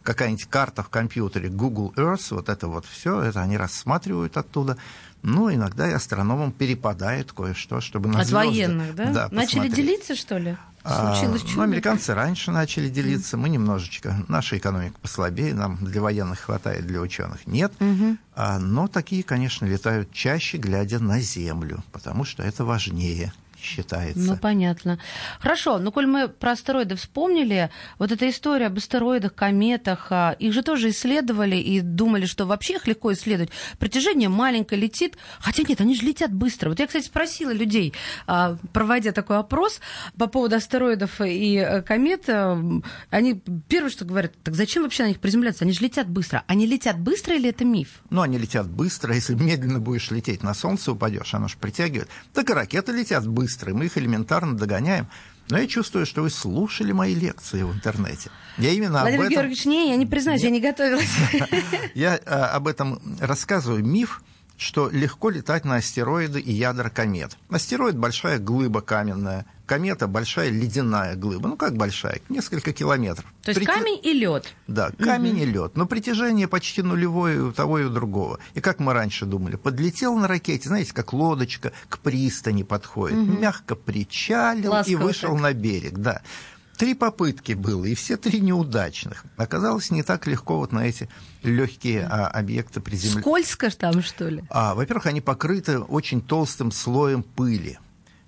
какая-нибудь 0.03 0.47
карта 0.47 0.83
в 0.83 0.89
компьютере 0.89 1.49
Google 1.49 1.93
Earth, 1.97 2.35
вот 2.35 2.49
это 2.49 2.69
вот 2.69 2.85
все, 2.85 3.23
это 3.23 3.41
они 3.41 3.57
рассматривают 3.57 4.37
оттуда. 4.37 4.77
Ну, 5.23 5.53
иногда 5.53 5.89
и 5.89 5.93
астрономам 5.93 6.51
перепадает 6.51 7.33
кое-что, 7.33 7.81
чтобы 7.81 8.09
на 8.09 8.21
От 8.21 8.27
звезды, 8.27 8.47
военных, 8.47 8.95
да? 8.95 9.13
да 9.13 9.29
Начали 9.31 9.61
посмотреть. 9.61 9.75
делиться, 9.75 10.15
что 10.17 10.39
ли? 10.39 10.57
А, 10.83 11.15
Случилось 11.15 11.43
а, 11.43 11.47
чудо? 11.47 11.57
Ну, 11.59 11.63
американцы 11.63 12.15
раньше 12.15 12.51
начали 12.51 12.89
делиться, 12.89 13.37
мы 13.37 13.51
немножечко. 13.51 14.25
Наша 14.29 14.57
экономика 14.57 14.97
послабее, 15.03 15.55
нам 15.55 15.77
для 15.77 16.01
военных 16.01 16.41
хватает, 16.41 16.87
для 16.87 17.01
ученых 17.01 17.47
нет. 17.47 17.73
Угу. 17.81 18.17
А, 18.35 18.59
но 18.59 18.89
такие, 18.89 19.23
конечно, 19.23 19.67
летают 19.67 20.11
чаще, 20.11 20.57
глядя 20.57 21.01
на 21.01 21.21
Землю, 21.21 21.85
потому 21.93 22.25
что 22.25 22.43
это 22.43 22.65
важнее 22.65 23.33
считается. 23.61 24.21
Ну, 24.21 24.37
понятно. 24.37 24.99
Хорошо, 25.39 25.79
ну, 25.79 25.93
коль 25.93 26.07
мы 26.07 26.29
про 26.29 26.53
астероиды 26.53 26.97
вспомнили, 26.97 27.71
вот 27.99 28.13
эта 28.13 28.29
история 28.29 28.67
об 28.67 28.77
астероидах, 28.77 29.35
кометах, 29.35 30.07
а, 30.11 30.33
их 30.39 30.53
же 30.53 30.63
тоже 30.63 30.91
исследовали 30.91 31.57
и 31.57 31.81
думали, 31.81 32.27
что 32.27 32.47
вообще 32.47 32.75
их 32.75 32.87
легко 32.87 33.13
исследовать. 33.13 33.51
Притяжение 33.79 34.29
маленькое 34.29 34.81
летит, 34.81 35.17
хотя 35.41 35.63
нет, 35.63 35.81
они 35.81 35.95
же 35.95 36.03
летят 36.03 36.33
быстро. 36.33 36.71
Вот 36.71 36.81
я, 36.81 36.87
кстати, 36.87 37.07
спросила 37.07 37.51
людей, 37.51 37.93
а, 38.27 38.57
проводя 38.73 39.13
такой 39.13 39.39
опрос 39.39 39.81
по 40.17 40.27
поводу 40.27 40.57
астероидов 40.57 41.21
и 41.21 41.57
э, 41.57 41.83
комет, 41.83 42.29
э, 42.29 42.81
они 43.11 43.43
первое, 43.69 43.91
что 43.91 44.05
говорят, 44.05 44.33
так 44.43 44.55
зачем 44.55 44.83
вообще 44.83 45.05
на 45.05 45.09
них 45.09 45.21
приземляться? 45.21 45.65
Они 45.65 45.73
же 45.73 45.83
летят 45.83 46.09
быстро. 46.09 46.45
Они 46.47 46.67
летят 46.67 46.99
быстро 46.99 47.35
или 47.35 47.49
это 47.49 47.65
миф? 47.65 48.03
Ну, 48.11 48.23
они 48.23 48.39
летят 48.39 48.69
быстро. 48.69 49.15
Если 49.15 49.35
медленно 49.35 49.81
будешь 49.81 50.11
лететь, 50.11 50.43
на 50.43 50.55
Солнце 50.55 50.93
упадешь, 50.93 51.35
оно 51.35 51.49
же 51.49 51.57
притягивает. 51.59 52.09
Так 52.33 52.51
и 52.51 52.53
ракеты 52.53 52.93
летят 52.93 53.27
быстро 53.27 53.50
быстро, 53.51 53.75
мы 53.75 53.87
их 53.87 53.99
элементарно 53.99 54.57
догоняем. 54.57 55.09
Но 55.49 55.59
я 55.59 55.67
чувствую, 55.67 56.07
что 56.07 56.23
вы 56.23 56.31
слушали 56.31 56.93
мои 56.93 57.15
лекции 57.15 57.63
в 57.63 57.73
интернете. 57.73 58.31
Я 58.57 58.71
именно 58.71 59.01
Владимир 59.01 59.21
об 59.21 59.27
этом... 59.27 59.35
Георгиевич, 59.35 59.65
не, 59.65 59.91
я 59.91 59.97
не 59.97 60.07
признаюсь, 60.07 60.43
я 60.43 60.51
не 60.51 60.61
готовилась. 60.61 61.11
Я 61.95 62.21
а, 62.25 62.51
об 62.55 62.69
этом 62.69 63.01
рассказываю. 63.21 63.85
Миф 63.85 64.23
что 64.57 64.91
легко 64.91 65.31
летать 65.31 65.65
на 65.65 65.77
астероиды 65.77 66.39
и 66.39 66.53
ядра 66.53 66.91
комет. 66.91 67.39
Астероид– 67.49 67.97
большая 67.97 68.39
глыба 68.39 68.83
каменная, 68.83 69.47
комета– 69.71 70.07
большая 70.09 70.51
ледяная 70.51 71.15
глыба. 71.15 71.49
Ну, 71.49 71.57
как 71.57 71.77
большая? 71.77 72.21
Несколько 72.29 72.73
километров. 72.73 73.25
То 73.45 73.53
есть 73.53 73.61
Прити... 73.61 73.71
камень 73.71 74.01
и 74.03 74.13
лед. 74.13 74.53
Да, 74.67 74.91
камень 74.99 75.35
угу. 75.35 75.43
и 75.43 75.45
лед. 75.45 75.77
Но 75.77 75.87
притяжение 75.87 76.49
почти 76.49 76.83
нулевое 76.83 77.41
у 77.41 77.53
того 77.53 77.79
и 77.79 77.85
у 77.85 77.89
другого. 77.89 78.41
И 78.55 78.61
как 78.61 78.81
мы 78.81 78.95
раньше 78.95 79.27
думали, 79.27 79.55
подлетел 79.55 80.17
на 80.17 80.27
ракете, 80.27 80.69
знаете, 80.69 80.93
как 80.93 81.13
лодочка 81.13 81.71
к 81.89 82.01
пристани 82.01 82.65
подходит, 82.65 83.19
угу. 83.19 83.39
мягко 83.39 83.77
причалил 83.77 84.73
Ласково 84.73 84.93
и 84.93 84.97
вышел 84.97 85.33
так. 85.35 85.41
на 85.41 85.53
берег. 85.53 85.99
Да. 85.99 86.21
Три 86.77 86.95
попытки 86.95 87.53
было, 87.53 87.85
и 87.85 87.95
все 87.95 88.17
три 88.17 88.41
неудачных. 88.41 89.25
Оказалось, 89.37 89.93
не 89.93 90.03
так 90.03 90.27
легко 90.27 90.57
вот 90.57 90.73
на 90.73 90.81
эти 90.81 91.09
легкие 91.45 92.09
а, 92.11 92.27
объекты 92.27 92.81
приземления. 92.81 93.21
Скользко 93.21 93.71
там, 93.71 94.03
что 94.03 94.29
ли? 94.29 94.43
А, 94.51 94.75
во-первых, 94.75 95.07
они 95.07 95.21
покрыты 95.21 95.79
очень 95.79 96.21
толстым 96.21 96.73
слоем 96.73 97.23
пыли. 97.23 97.79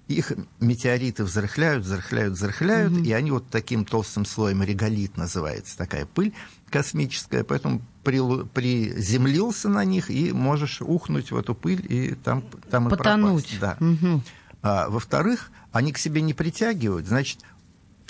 Их 0.08 0.32
метеориты 0.60 1.24
взрыхляют, 1.24 1.84
взрыхляют, 1.84 2.34
взрыхляют, 2.34 2.92
угу. 2.92 3.02
и 3.02 3.12
они 3.12 3.30
вот 3.30 3.48
таким 3.48 3.84
толстым 3.84 4.24
слоем 4.24 4.62
реголит 4.62 5.16
называется 5.16 5.78
такая 5.78 6.06
пыль 6.06 6.34
космическая, 6.70 7.44
поэтому 7.44 7.82
при, 8.02 8.20
приземлился 8.46 9.68
на 9.68 9.84
них 9.84 10.10
и 10.10 10.32
можешь 10.32 10.80
ухнуть 10.80 11.30
в 11.30 11.36
эту 11.36 11.54
пыль 11.54 11.84
и 11.88 12.14
там, 12.14 12.42
там 12.70 12.88
Потонуть. 12.88 13.52
и 13.52 13.58
пропасть. 13.58 13.78
Да. 13.80 13.86
Угу. 13.86 14.22
А, 14.62 14.88
во-вторых, 14.88 15.50
они 15.70 15.92
к 15.92 15.98
себе 15.98 16.20
не 16.20 16.34
притягивают, 16.34 17.06
значит, 17.06 17.38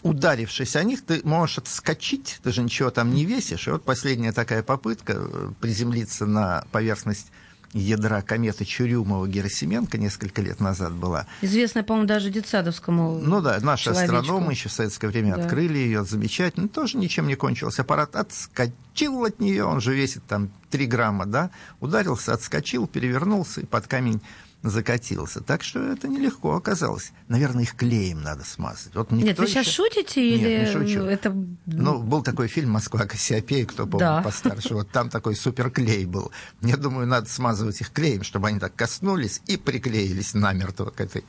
ударившись 0.02 0.76
о 0.76 0.82
них, 0.84 1.04
ты 1.04 1.20
можешь 1.24 1.58
отскочить, 1.58 2.40
ты 2.42 2.52
же 2.52 2.62
ничего 2.62 2.90
там 2.90 3.14
не 3.14 3.24
весишь. 3.24 3.68
И 3.68 3.70
вот 3.70 3.84
последняя 3.84 4.32
такая 4.32 4.62
попытка 4.62 5.14
э, 5.16 5.50
приземлиться 5.60 6.26
на 6.26 6.64
поверхность 6.72 7.30
ядра 7.72 8.22
кометы 8.22 8.64
Чурюмова-Герасименко 8.64 9.98
несколько 9.98 10.42
лет 10.42 10.60
назад 10.60 10.92
была. 10.92 11.26
Известная, 11.40 11.82
по-моему, 11.82 12.06
даже 12.06 12.30
детсадовскому 12.30 13.18
Ну 13.18 13.40
да, 13.40 13.58
наши 13.60 13.84
человечку. 13.84 14.16
астрономы 14.16 14.52
еще 14.52 14.68
в 14.68 14.72
советское 14.72 15.08
время 15.08 15.36
да. 15.36 15.42
открыли 15.42 15.78
ее, 15.78 16.04
замечательно, 16.04 16.68
тоже 16.68 16.98
ничем 16.98 17.26
не 17.26 17.34
кончилось. 17.34 17.78
Аппарат 17.78 18.16
отскочил 18.16 19.24
от 19.24 19.40
нее, 19.40 19.64
он 19.64 19.80
же 19.80 19.94
весит 19.94 20.22
там 20.26 20.50
3 20.70 20.86
грамма, 20.86 21.26
да, 21.26 21.50
ударился, 21.80 22.32
отскочил, 22.32 22.86
перевернулся 22.86 23.62
и 23.62 23.66
под 23.66 23.86
камень 23.86 24.20
закатился. 24.62 25.40
Так 25.40 25.62
что 25.62 25.80
это 25.80 26.08
нелегко 26.08 26.54
оказалось. 26.54 27.12
Наверное, 27.28 27.64
их 27.64 27.74
клеем 27.74 28.22
надо 28.22 28.44
смазать. 28.44 28.94
Вот 28.94 29.10
Нет, 29.10 29.38
вы 29.38 29.46
сейчас 29.46 29.66
шутите 29.66 30.26
или 30.26 30.48
Нет, 30.48 30.68
не 30.68 30.72
шучу. 30.72 31.04
это... 31.04 31.34
Ну, 31.66 32.02
был 32.02 32.22
такой 32.22 32.48
фильм 32.48 32.70
«Москва 32.70 33.06
Кассиопея», 33.06 33.66
кто 33.66 33.86
помнит 33.86 34.00
да. 34.00 34.22
постарше. 34.22 34.74
Вот 34.74 34.90
там 34.90 35.10
такой 35.10 35.34
суперклей 35.34 36.04
был. 36.04 36.30
Я 36.60 36.76
думаю, 36.76 37.06
надо 37.06 37.28
смазывать 37.28 37.80
их 37.80 37.90
клеем, 37.90 38.22
чтобы 38.22 38.48
они 38.48 38.60
так 38.60 38.74
коснулись 38.74 39.42
и 39.46 39.56
приклеились 39.56 40.34
намертво 40.34 40.90
к 40.90 41.00
этой 41.00 41.24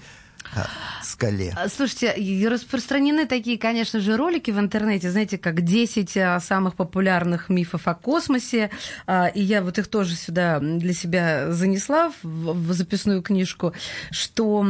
скале. 1.03 1.53
А, 1.55 1.69
слушайте, 1.69 2.13
распространены 2.47 3.25
такие, 3.25 3.57
конечно 3.57 3.99
же, 3.99 4.17
ролики 4.17 4.51
в 4.51 4.59
интернете, 4.59 5.11
знаете, 5.11 5.37
как 5.37 5.61
10 5.61 6.17
а, 6.17 6.39
самых 6.39 6.75
популярных 6.75 7.49
мифов 7.49 7.87
о 7.87 7.93
космосе, 7.93 8.69
а, 9.05 9.27
и 9.27 9.41
я 9.41 9.61
вот 9.61 9.77
их 9.77 9.87
тоже 9.87 10.15
сюда 10.15 10.59
для 10.59 10.93
себя 10.93 11.51
занесла 11.51 12.11
в 12.23 12.73
записную 12.73 13.21
книжку, 13.21 13.73
что, 14.11 14.65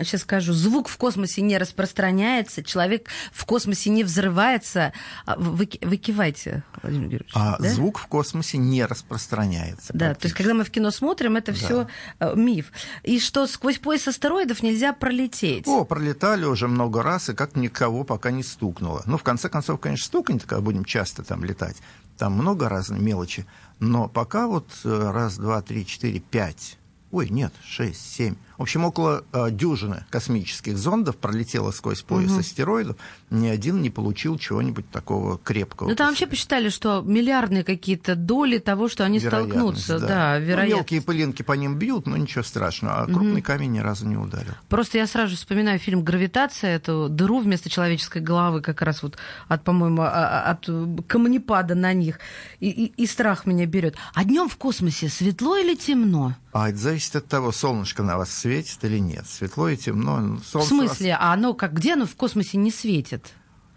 сейчас 0.00 0.22
скажу, 0.22 0.52
звук 0.52 0.88
в 0.88 0.96
космосе 0.96 1.42
не 1.42 1.58
распространяется, 1.58 2.62
человек 2.62 3.08
в 3.32 3.44
космосе 3.44 3.90
не 3.90 4.04
взрывается. 4.04 4.92
Вы, 5.36 5.68
вы 5.80 5.96
кивайте, 5.96 6.62
Владимир 6.82 7.08
Георгиевич. 7.08 7.32
А 7.34 7.56
да? 7.58 7.68
звук 7.68 7.98
в 7.98 8.06
космосе 8.06 8.58
не 8.58 8.84
распространяется. 8.84 9.92
Да, 9.94 10.14
то 10.14 10.26
есть 10.26 10.36
когда 10.36 10.54
мы 10.54 10.64
в 10.64 10.70
кино 10.70 10.90
смотрим, 10.90 11.36
это 11.36 11.52
да. 11.52 11.58
все 11.58 11.88
миф. 12.34 12.72
И 13.02 13.20
что 13.20 13.46
сквозь 13.46 13.78
пояс 13.78 14.06
астероидов 14.08 14.62
нельзя 14.62 14.92
пролететь 14.92 15.23
пролететь? 15.24 15.66
О, 15.66 15.84
пролетали 15.84 16.44
уже 16.44 16.68
много 16.68 17.02
раз, 17.02 17.28
и 17.28 17.34
как 17.34 17.56
никого 17.56 18.04
пока 18.04 18.30
не 18.30 18.42
стукнуло. 18.42 19.02
Ну, 19.06 19.18
в 19.18 19.22
конце 19.22 19.48
концов, 19.48 19.80
конечно, 19.80 20.06
стукнет, 20.06 20.44
когда 20.44 20.60
будем 20.60 20.84
часто 20.84 21.22
там 21.22 21.44
летать. 21.44 21.76
Там 22.18 22.34
много 22.34 22.68
разных 22.68 23.00
мелочи. 23.00 23.46
Но 23.80 24.08
пока 24.08 24.46
вот 24.46 24.68
э, 24.84 25.10
раз, 25.10 25.36
два, 25.36 25.62
три, 25.62 25.84
четыре, 25.86 26.20
пять 26.20 26.78
ой, 27.14 27.28
нет, 27.28 27.52
шесть, 27.64 28.12
семь. 28.12 28.34
В 28.58 28.62
общем, 28.62 28.84
около 28.84 29.24
э, 29.32 29.50
дюжины 29.50 30.04
космических 30.10 30.76
зондов 30.78 31.16
пролетело 31.16 31.70
сквозь 31.72 32.02
пояс 32.02 32.30
угу. 32.30 32.40
астероидов. 32.40 32.96
Ни 33.30 33.48
один 33.48 33.82
не 33.82 33.90
получил 33.90 34.38
чего-нибудь 34.38 34.88
такого 34.90 35.38
крепкого. 35.38 35.88
Ну, 35.88 35.96
там 35.96 36.08
вообще 36.08 36.26
посчитали, 36.26 36.68
что 36.68 37.02
миллиардные 37.02 37.64
какие-то 37.64 38.14
доли 38.14 38.58
того, 38.58 38.88
что 38.88 39.04
они 39.04 39.18
столкнутся. 39.18 39.98
Да, 39.98 40.38
да 40.38 40.56
ну, 40.56 40.66
мелкие 40.66 41.02
пылинки 41.02 41.42
по 41.42 41.52
ним 41.52 41.78
бьют, 41.78 42.06
но 42.06 42.16
ничего 42.16 42.44
страшного. 42.44 43.00
А 43.00 43.04
угу. 43.04 43.14
крупный 43.14 43.42
камень 43.42 43.72
ни 43.72 43.80
разу 43.80 44.06
не 44.06 44.16
ударил. 44.16 44.54
Просто 44.68 44.98
я 44.98 45.06
сразу 45.06 45.30
же 45.30 45.36
вспоминаю 45.36 45.78
фильм 45.78 46.02
«Гравитация», 46.02 46.76
эту 46.76 47.08
дыру 47.08 47.40
вместо 47.40 47.70
человеческой 47.70 48.22
головы 48.22 48.60
как 48.60 48.82
раз 48.82 49.02
вот 49.02 49.18
от, 49.48 49.64
по-моему, 49.64 50.02
а, 50.02 50.08
а, 50.08 50.50
от 50.50 50.68
камнепада 51.08 51.74
на 51.74 51.92
них. 51.92 52.18
И, 52.60 52.70
и, 52.70 53.02
и 53.02 53.06
страх 53.06 53.46
меня 53.46 53.66
берет. 53.66 53.96
А 54.14 54.24
днем 54.24 54.48
в 54.48 54.56
космосе 54.56 55.08
светло 55.08 55.56
или 55.56 55.74
темно? 55.74 56.34
А 56.54 56.68
это 56.68 56.78
зависит 56.78 57.16
от 57.16 57.26
того, 57.26 57.50
солнышко 57.50 58.04
на 58.04 58.16
вас 58.16 58.30
светит 58.30 58.78
или 58.84 58.98
нет. 58.98 59.26
Светло 59.26 59.68
и 59.68 59.76
темно. 59.76 60.38
Солнце 60.46 60.58
в 60.58 60.68
смысле? 60.68 61.10
Вас... 61.10 61.18
А 61.20 61.32
оно 61.32 61.52
как? 61.52 61.72
Где 61.72 61.94
оно 61.94 62.06
в 62.06 62.14
космосе 62.14 62.58
не 62.58 62.70
светит? 62.70 63.32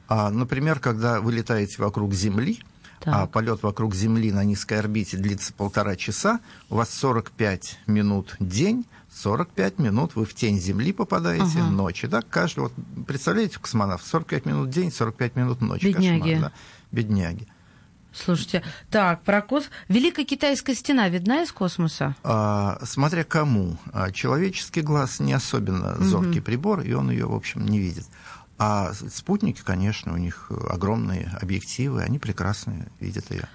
А, 0.08 0.30
например, 0.30 0.80
когда 0.80 1.20
вы 1.20 1.32
летаете 1.32 1.82
вокруг 1.82 2.14
Земли, 2.14 2.60
так. 3.00 3.16
а 3.16 3.26
полет 3.26 3.64
вокруг 3.64 3.96
Земли 3.96 4.32
на 4.32 4.44
низкой 4.44 4.78
орбите 4.78 5.18
длится 5.18 5.54
полтора 5.54 5.96
часа, 5.96 6.40
у 6.70 6.76
вас 6.76 6.92
45 6.92 7.80
минут 7.88 8.36
день, 8.40 8.86
45 9.12 9.80
минут 9.80 10.16
вы 10.16 10.26
в 10.26 10.36
тень 10.36 10.60
Земли 10.60 10.94
попадаете 10.94 11.62
ага. 11.62 11.72
ночи. 11.72 12.06
Да? 12.06 12.22
Каждый, 12.22 12.60
вот, 12.60 12.74
представляете, 13.08 13.58
космонавт, 13.58 14.06
45 14.06 14.46
минут 14.46 14.70
день, 14.70 14.92
45 14.92 15.36
минут 15.36 15.62
ночи. 15.62 15.84
Бедняги. 15.84 16.20
Кошмар, 16.20 16.40
да? 16.42 16.52
Бедняги. 16.92 17.48
Слушайте, 18.24 18.64
так, 18.90 19.22
про 19.24 19.42
кос... 19.42 19.66
Великая 19.88 20.26
китайская 20.26 20.76
стена 20.76 21.10
видна 21.10 21.44
из 21.44 21.52
космоса? 21.52 22.16
А, 22.24 22.80
смотря 22.84 23.24
кому. 23.24 23.78
А, 23.94 24.12
человеческий 24.12 24.82
глаз 24.82 25.20
не 25.20 25.34
особенно 25.34 25.96
зоркий 26.04 26.40
угу. 26.40 26.46
прибор, 26.46 26.82
и 26.82 26.94
он 26.94 27.10
ее, 27.12 27.26
в 27.28 27.36
общем, 27.36 27.66
не 27.66 27.80
видит. 27.80 28.06
А 28.58 28.92
спутники, 28.94 29.62
конечно, 29.64 30.14
у 30.14 30.18
них 30.18 30.52
огромные 30.70 31.32
объективы, 31.40 32.02
они 32.02 32.18
прекрасно 32.18 32.88
видят 33.00 33.30
ее. 33.30 33.48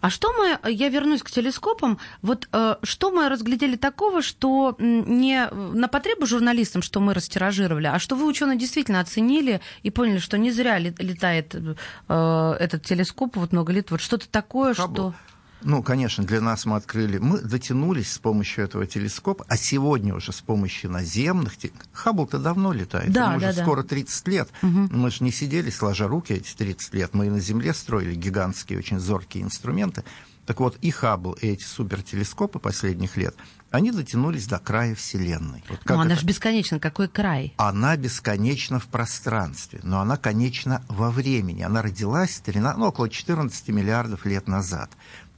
А 0.00 0.10
что 0.10 0.32
мы, 0.32 0.70
я 0.70 0.88
вернусь 0.88 1.22
к 1.22 1.30
телескопам, 1.30 1.98
вот 2.22 2.48
э, 2.52 2.76
что 2.82 3.10
мы 3.10 3.28
разглядели 3.28 3.76
такого, 3.76 4.22
что 4.22 4.76
не 4.78 5.48
на 5.50 5.88
потребу 5.88 6.26
журналистам, 6.26 6.82
что 6.82 7.00
мы 7.00 7.14
растиражировали, 7.14 7.86
а 7.86 7.98
что 7.98 8.16
вы, 8.16 8.26
ученые, 8.26 8.58
действительно 8.58 9.00
оценили 9.00 9.60
и 9.82 9.90
поняли, 9.90 10.18
что 10.18 10.38
не 10.38 10.50
зря 10.50 10.78
летает 10.78 11.54
э, 11.54 12.56
этот 12.58 12.82
телескоп 12.84 13.36
вот 13.36 13.52
много 13.52 13.72
лет, 13.72 13.90
вот 13.90 14.00
что-то 14.00 14.28
такое, 14.28 14.74
Хаббл. 14.74 14.94
что... 14.94 15.14
Ну, 15.64 15.82
конечно, 15.82 16.24
для 16.24 16.40
нас 16.40 16.66
мы 16.66 16.76
открыли, 16.76 17.18
мы 17.18 17.40
дотянулись 17.40 18.12
с 18.12 18.18
помощью 18.18 18.64
этого 18.64 18.86
телескопа, 18.86 19.44
а 19.48 19.56
сегодня 19.56 20.14
уже 20.14 20.32
с 20.32 20.40
помощью 20.40 20.90
наземных... 20.90 21.54
Хаббл-то 21.92 22.38
давно 22.38 22.72
летает, 22.72 23.12
да, 23.12 23.30
ему 23.30 23.40
да, 23.40 23.48
уже 23.48 23.56
да. 23.56 23.62
скоро 23.62 23.82
30 23.82 24.28
лет. 24.28 24.48
Угу. 24.62 24.88
Мы 24.90 25.10
же 25.10 25.24
не 25.24 25.32
сидели 25.32 25.70
сложа 25.70 26.08
руки 26.08 26.32
эти 26.32 26.54
30 26.54 26.94
лет, 26.94 27.14
мы 27.14 27.26
и 27.26 27.30
на 27.30 27.40
Земле 27.40 27.74
строили 27.74 28.14
гигантские, 28.14 28.78
очень 28.78 28.98
зоркие 28.98 29.44
инструменты. 29.44 30.04
Так 30.46 30.58
вот, 30.58 30.76
и 30.80 30.90
Хаббл, 30.90 31.32
и 31.34 31.48
эти 31.48 31.62
супертелескопы 31.62 32.58
последних 32.58 33.16
лет, 33.16 33.36
они 33.70 33.92
дотянулись 33.92 34.46
до 34.46 34.58
края 34.58 34.94
Вселенной. 34.94 35.64
Вот 35.68 35.80
но 35.86 36.00
она 36.00 36.16
же 36.16 36.26
бесконечна. 36.26 36.80
Какой 36.80 37.08
край? 37.08 37.54
Она 37.56 37.96
бесконечна 37.96 38.80
в 38.80 38.86
пространстве, 38.86 39.80
но 39.82 40.00
она 40.00 40.16
конечна 40.16 40.82
во 40.88 41.10
времени. 41.10 41.62
Она 41.62 41.80
родилась 41.80 42.40
13, 42.44 42.76
ну, 42.76 42.86
около 42.86 43.08
14 43.08 43.68
миллиардов 43.68 44.26
лет 44.26 44.48
назад. 44.48 44.90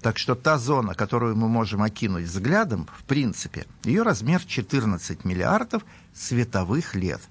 Так 0.05 0.19
что 0.19 0.35
та 0.35 0.59
зона, 0.59 0.95
которую 0.95 1.35
мы 1.35 1.49
можем 1.49 1.81
окинуть 1.81 2.27
взглядом, 2.27 2.87
в 2.95 3.05
принципе, 3.05 3.65
ее 3.85 4.03
размер 4.03 4.45
14 4.45 5.25
миллиардов 5.25 5.83
световых 6.13 6.95
лет. 6.95 7.23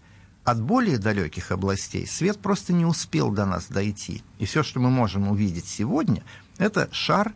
От 0.44 0.60
более 0.60 0.98
далеких 0.98 1.52
областей 1.52 2.08
свет 2.08 2.40
просто 2.40 2.74
не 2.74 2.84
успел 2.84 3.30
до 3.30 3.46
нас 3.46 3.68
дойти. 3.68 4.24
И 4.40 4.46
все, 4.46 4.64
что 4.64 4.80
мы 4.80 4.90
можем 4.90 5.30
увидеть 5.30 5.68
сегодня, 5.68 6.24
это 6.58 6.90
шар, 6.92 7.34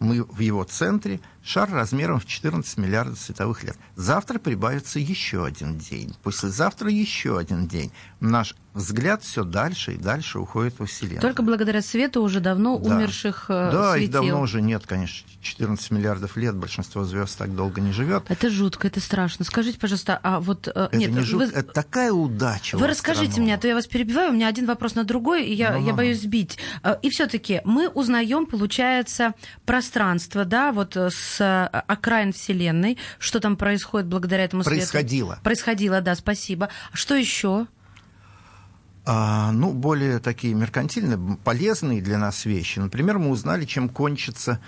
мы 0.00 0.24
в 0.24 0.40
его 0.40 0.64
центре, 0.64 1.20
шар 1.50 1.68
размером 1.68 2.20
в 2.20 2.26
14 2.26 2.78
миллиардов 2.78 3.18
световых 3.18 3.64
лет. 3.64 3.76
Завтра 3.96 4.38
прибавится 4.38 5.00
еще 5.00 5.44
один 5.44 5.78
день, 5.78 6.14
послезавтра 6.22 6.90
еще 6.90 7.38
один 7.38 7.66
день. 7.66 7.90
Наш 8.20 8.54
взгляд 8.72 9.24
все 9.24 9.42
дальше 9.42 9.94
и 9.94 9.96
дальше 9.96 10.38
уходит 10.38 10.78
во 10.78 10.86
Вселенную. 10.86 11.20
Только 11.20 11.42
благодаря 11.42 11.82
свету 11.82 12.22
уже 12.22 12.38
давно 12.40 12.78
да. 12.78 12.94
умерших 12.94 13.46
э, 13.48 13.70
Да, 13.72 13.92
светил. 13.92 14.04
их 14.04 14.10
давно 14.10 14.40
уже 14.42 14.62
нет, 14.62 14.86
конечно. 14.86 15.28
14 15.42 15.90
миллиардов 15.90 16.36
лет 16.36 16.54
большинство 16.54 17.04
звезд 17.04 17.36
так 17.36 17.54
долго 17.56 17.80
не 17.80 17.92
живет. 17.92 18.24
Это 18.28 18.48
жутко, 18.48 18.86
это 18.86 19.00
страшно. 19.00 19.44
Скажите, 19.44 19.78
пожалуйста, 19.78 20.20
а 20.22 20.38
вот... 20.38 20.68
Э, 20.68 20.86
это 20.86 20.96
нет, 20.96 21.10
не 21.10 21.20
жутко, 21.20 21.46
вы... 21.46 21.52
это 21.52 21.72
такая 21.72 22.12
удача. 22.12 22.76
Вы 22.76 22.86
расскажите 22.86 23.40
мне, 23.40 23.54
а 23.54 23.58
то 23.58 23.66
я 23.66 23.74
вас 23.74 23.86
перебиваю, 23.86 24.30
у 24.30 24.34
меня 24.34 24.46
один 24.46 24.66
вопрос 24.66 24.94
на 24.94 25.02
другой, 25.02 25.46
и 25.46 25.54
я, 25.54 25.72
ну, 25.72 25.86
я 25.86 25.92
боюсь 25.92 26.20
сбить. 26.20 26.58
Э, 26.84 26.96
и 27.02 27.10
все 27.10 27.26
таки 27.26 27.62
мы 27.64 27.88
узнаем, 27.88 28.46
получается, 28.46 29.34
пространство, 29.64 30.44
да, 30.44 30.70
вот 30.72 30.96
с 30.96 31.39
окраин 31.40 32.32
Вселенной, 32.32 32.98
что 33.18 33.40
там 33.40 33.56
происходит 33.56 34.08
благодаря 34.08 34.44
этому 34.44 34.62
свету. 34.62 34.76
Происходило. 34.76 35.38
Происходило, 35.42 36.00
да, 36.00 36.14
спасибо. 36.14 36.68
Что 36.92 37.14
еще? 37.14 37.66
а, 39.06 39.50
ну, 39.52 39.72
более 39.72 40.18
такие 40.18 40.54
меркантильные, 40.54 41.38
полезные 41.42 42.00
для 42.00 42.18
нас 42.18 42.44
вещи. 42.44 42.78
Например, 42.78 43.18
мы 43.18 43.30
узнали, 43.30 43.64
чем 43.64 43.88
кончится 43.88 44.60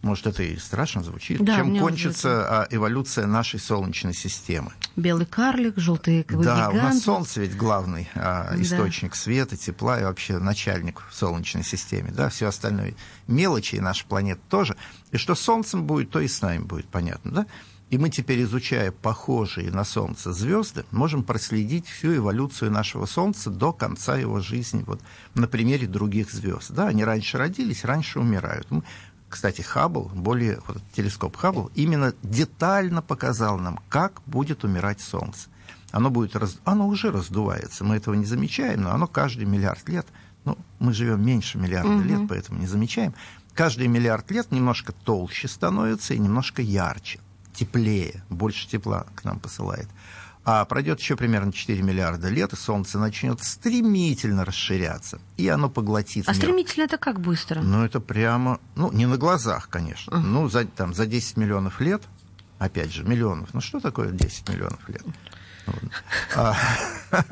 может, 0.00 0.28
это 0.28 0.44
и 0.44 0.56
страшно 0.58 1.02
звучит, 1.02 1.42
да, 1.42 1.56
чем 1.56 1.76
кончится 1.76 2.62
а, 2.62 2.66
эволюция 2.70 3.26
нашей 3.26 3.58
Солнечной 3.58 4.14
системы. 4.14 4.70
Белый 4.94 5.26
карлик, 5.26 5.76
желтый 5.76 6.24
Да, 6.28 6.34
гигант. 6.36 6.74
у 6.74 6.76
нас 6.76 7.02
Солнце 7.02 7.40
ведь 7.40 7.56
главный 7.56 8.08
а, 8.14 8.54
источник 8.58 9.10
да. 9.10 9.16
света, 9.16 9.56
тепла 9.56 10.00
и 10.00 10.04
вообще 10.04 10.38
начальник 10.38 11.02
в 11.10 11.14
Солнечной 11.14 11.64
системе. 11.64 12.12
Да, 12.12 12.28
все 12.28 12.46
остальное 12.46 12.94
мелочи, 13.26 13.74
и 13.74 13.80
наша 13.80 14.06
планета 14.06 14.40
тоже. 14.48 14.76
И 15.10 15.16
что 15.16 15.34
Солнцем 15.34 15.84
будет, 15.84 16.10
то 16.10 16.20
и 16.20 16.28
с 16.28 16.42
нами 16.42 16.62
будет, 16.62 16.86
понятно, 16.86 17.30
да? 17.30 17.46
И 17.90 17.96
мы 17.96 18.10
теперь, 18.10 18.42
изучая 18.42 18.92
похожие 18.92 19.70
на 19.70 19.82
Солнце 19.82 20.32
звезды, 20.34 20.84
можем 20.90 21.22
проследить 21.22 21.86
всю 21.86 22.16
эволюцию 22.16 22.70
нашего 22.70 23.06
Солнца 23.06 23.48
до 23.48 23.72
конца 23.72 24.16
его 24.16 24.40
жизни, 24.40 24.84
вот 24.86 25.00
на 25.34 25.48
примере 25.48 25.86
других 25.86 26.30
звезд. 26.30 26.70
Да, 26.70 26.88
они 26.88 27.02
раньше 27.02 27.38
родились, 27.38 27.86
раньше 27.86 28.20
умирают. 28.20 28.70
Мы, 28.70 28.82
кстати, 29.30 29.62
Хаббл, 29.62 30.10
более 30.14 30.60
вот 30.66 30.82
телескоп 30.92 31.36
Хаббл, 31.36 31.70
именно 31.74 32.12
детально 32.22 33.00
показал 33.00 33.58
нам, 33.58 33.80
как 33.88 34.20
будет 34.26 34.64
умирать 34.64 35.00
Солнце. 35.00 35.48
Оно, 35.90 36.10
будет 36.10 36.36
раз... 36.36 36.58
оно 36.64 36.86
уже 36.86 37.10
раздувается, 37.10 37.84
мы 37.84 37.96
этого 37.96 38.14
не 38.14 38.26
замечаем, 38.26 38.82
но 38.82 38.90
оно 38.90 39.06
каждый 39.06 39.46
миллиард 39.46 39.88
лет, 39.88 40.06
ну, 40.44 40.58
мы 40.78 40.92
живем 40.92 41.24
меньше 41.24 41.56
миллиарда 41.56 41.90
угу. 41.94 42.02
лет, 42.02 42.20
поэтому 42.28 42.60
не 42.60 42.66
замечаем, 42.66 43.14
каждый 43.58 43.88
миллиард 43.88 44.30
лет 44.30 44.52
немножко 44.52 44.92
толще 44.92 45.48
становится 45.48 46.14
и 46.14 46.18
немножко 46.20 46.62
ярче 46.62 47.18
теплее, 47.52 48.22
больше 48.30 48.68
тепла 48.68 49.04
к 49.16 49.24
нам 49.24 49.40
посылает. 49.40 49.88
А 50.44 50.64
пройдет 50.64 51.00
еще 51.00 51.16
примерно 51.16 51.52
4 51.52 51.82
миллиарда 51.82 52.28
лет, 52.28 52.52
и 52.52 52.56
Солнце 52.56 53.00
начнет 53.00 53.42
стремительно 53.42 54.44
расширяться, 54.44 55.18
и 55.36 55.48
оно 55.48 55.68
поглотит 55.68 56.28
А 56.28 56.30
мир. 56.30 56.40
стремительно 56.40 56.84
это 56.84 56.98
как 56.98 57.18
быстро? 57.18 57.60
Ну, 57.60 57.84
это 57.84 57.98
прямо, 57.98 58.60
ну, 58.76 58.92
не 58.92 59.06
на 59.06 59.16
глазах, 59.16 59.68
конечно. 59.68 60.12
Uh-huh. 60.12 60.20
Ну, 60.20 60.48
за, 60.48 60.64
там, 60.64 60.94
за 60.94 61.06
10 61.06 61.36
миллионов 61.36 61.80
лет, 61.80 62.04
опять 62.58 62.92
же, 62.92 63.04
миллионов, 63.04 63.54
ну, 63.54 63.60
что 63.60 63.80
такое 63.80 64.10
10 64.10 64.48
миллионов 64.48 64.88
лет? 64.88 65.02
А, 66.34 66.54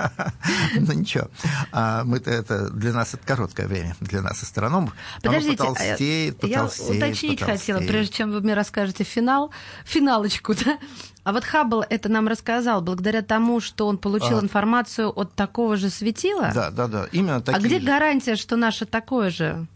ну 0.75 0.93
ничего, 0.93 1.29
а 1.73 2.05
мы-то 2.05 2.31
это 2.31 2.71
для 2.71 2.93
нас 2.93 3.15
это 3.15 3.27
короткое 3.27 3.67
время, 3.67 3.97
для 4.01 4.21
нас 4.21 4.43
астрономов. 4.43 4.95
Подождите, 5.23 5.57
потолстеет, 5.57 6.37
а 6.37 6.47
потолстеет, 6.47 6.91
я 6.91 7.07
уточнить 7.07 7.43
хотела, 7.43 7.79
прежде 7.79 8.13
чем 8.13 8.33
вы 8.33 8.41
мне 8.41 8.55
расскажете 8.55 9.05
финал, 9.05 9.53
финалочку, 9.85 10.55
да? 10.65 10.79
А 11.25 11.33
вот 11.33 11.45
Хаббл 11.45 11.85
это 11.89 12.09
нам 12.09 12.29
рассказал 12.29 12.83
благодаря 12.83 13.23
тому, 13.23 13.61
что 13.61 13.87
он 13.87 13.99
получил 13.99 14.39
а, 14.39 14.41
информацию 14.43 15.11
от 15.11 15.35
такого 15.35 15.77
же 15.77 15.91
светила? 15.91 16.51
Да, 16.55 16.71
да, 16.71 16.87
да, 16.87 17.07
именно 17.13 17.41
такие 17.41 17.59
А 17.59 17.67
где 17.67 17.79
гарантия, 17.81 18.37
что 18.37 18.57
наше 18.57 18.87
такое 18.87 19.31
же? 19.31 19.67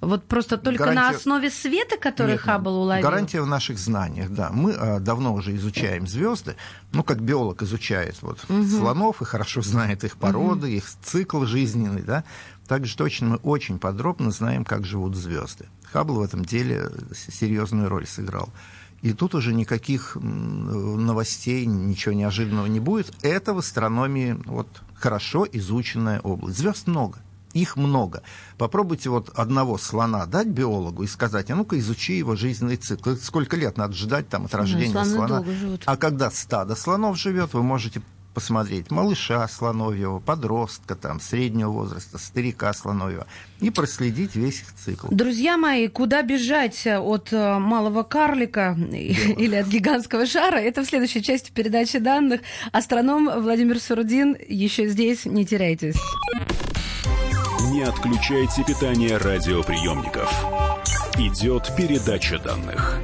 Вот 0.00 0.24
просто 0.24 0.58
только 0.58 0.84
гарантия... 0.84 1.00
на 1.00 1.08
основе 1.10 1.50
света, 1.50 1.96
который 1.96 2.32
Нет, 2.32 2.40
Хаббл 2.40 2.82
уловил? 2.82 3.02
Гарантия 3.02 3.40
в 3.40 3.46
наших 3.46 3.78
знаниях, 3.78 4.30
да. 4.30 4.50
Мы 4.52 4.72
а, 4.72 5.00
давно 5.00 5.32
уже 5.34 5.56
изучаем 5.56 6.06
звезды, 6.06 6.56
ну, 6.92 7.02
как 7.02 7.20
биолог 7.20 7.62
изучает 7.62 8.16
вот, 8.20 8.44
угу. 8.48 8.62
слонов 8.64 9.22
и 9.22 9.24
хорошо 9.24 9.62
знает 9.62 10.04
их 10.04 10.18
породы, 10.18 10.66
угу. 10.66 10.76
их 10.76 10.84
цикл 11.02 11.44
жизненный, 11.44 12.02
да. 12.02 12.24
Также 12.68 12.96
точно 12.96 13.28
мы 13.28 13.36
очень 13.36 13.78
подробно 13.78 14.30
знаем, 14.30 14.64
как 14.64 14.84
живут 14.84 15.16
звезды. 15.16 15.66
Хаббл 15.92 16.16
в 16.16 16.22
этом 16.22 16.44
деле 16.44 16.90
серьезную 17.14 17.88
роль 17.88 18.06
сыграл. 18.06 18.50
И 19.02 19.12
тут 19.12 19.34
уже 19.34 19.54
никаких 19.54 20.16
новостей, 20.16 21.64
ничего 21.64 22.14
неожиданного 22.14 22.66
не 22.66 22.80
будет. 22.80 23.14
Это 23.22 23.54
в 23.54 23.58
астрономии 23.58 24.38
вот, 24.44 24.68
хорошо 24.94 25.46
изученная 25.50 26.20
область. 26.20 26.58
Звезд 26.58 26.86
много 26.86 27.18
их 27.62 27.76
много. 27.76 28.22
Попробуйте 28.58 29.10
вот 29.10 29.30
одного 29.34 29.78
слона 29.78 30.26
дать 30.26 30.48
биологу 30.48 31.02
и 31.02 31.06
сказать, 31.06 31.50
а 31.50 31.56
ну-ка 31.56 31.78
изучи 31.78 32.18
его 32.18 32.36
жизненный 32.36 32.76
цикл. 32.76 33.14
Сколько 33.14 33.56
лет 33.56 33.76
надо 33.76 33.94
ждать 33.94 34.28
там 34.28 34.46
от 34.46 34.52
ну, 34.52 34.58
рождения 34.58 34.92
да, 34.92 35.04
слона? 35.04 35.44
А 35.84 35.96
когда 35.96 36.30
стадо 36.30 36.74
слонов 36.76 37.18
живет, 37.18 37.54
вы 37.54 37.62
можете 37.62 38.02
посмотреть 38.36 38.90
малыша 38.90 39.48
слоновьего, 39.48 40.18
подростка, 40.18 40.94
там, 40.94 41.20
среднего 41.20 41.70
возраста, 41.70 42.18
старика 42.18 42.70
слоновьего, 42.74 43.26
и 43.60 43.70
проследить 43.70 44.36
весь 44.36 44.60
их 44.60 44.74
цикл. 44.74 45.06
Друзья 45.10 45.56
мои, 45.56 45.88
куда 45.88 46.20
бежать 46.20 46.86
от 46.86 47.32
э, 47.32 47.58
малого 47.58 48.02
карлика 48.02 48.76
или 48.92 49.54
от 49.54 49.68
гигантского 49.68 50.26
шара, 50.26 50.56
это 50.56 50.82
в 50.82 50.86
следующей 50.86 51.22
части 51.22 51.50
передачи 51.50 51.98
данных. 51.98 52.42
Астроном 52.72 53.40
Владимир 53.40 53.80
Сурдин 53.80 54.36
еще 54.46 54.86
здесь, 54.86 55.24
не 55.24 55.46
теряйтесь. 55.46 55.96
Не 57.64 57.82
отключайте 57.82 58.62
питание 58.64 59.16
радиоприемников. 59.16 60.30
Идет 61.18 61.74
передача 61.74 62.38
данных. 62.38 63.00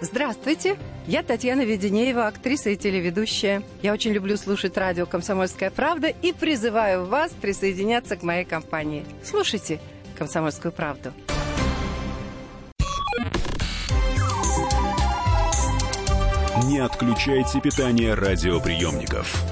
Здравствуйте, 0.00 0.76
я 1.06 1.22
Татьяна 1.22 1.60
Веденеева, 1.60 2.26
актриса 2.26 2.70
и 2.70 2.76
телеведущая. 2.76 3.62
Я 3.80 3.92
очень 3.92 4.10
люблю 4.10 4.36
слушать 4.36 4.76
радио 4.76 5.06
«Комсомольская 5.06 5.70
правда» 5.70 6.08
и 6.08 6.32
призываю 6.32 7.06
вас 7.06 7.30
присоединяться 7.30 8.16
к 8.16 8.24
моей 8.24 8.44
компании. 8.44 9.04
Слушайте 9.24 9.80
«Комсомольскую 10.18 10.72
правду». 10.72 11.12
Не 16.64 16.80
отключайте 16.80 17.60
питание 17.60 18.14
радиоприемников. 18.14 19.51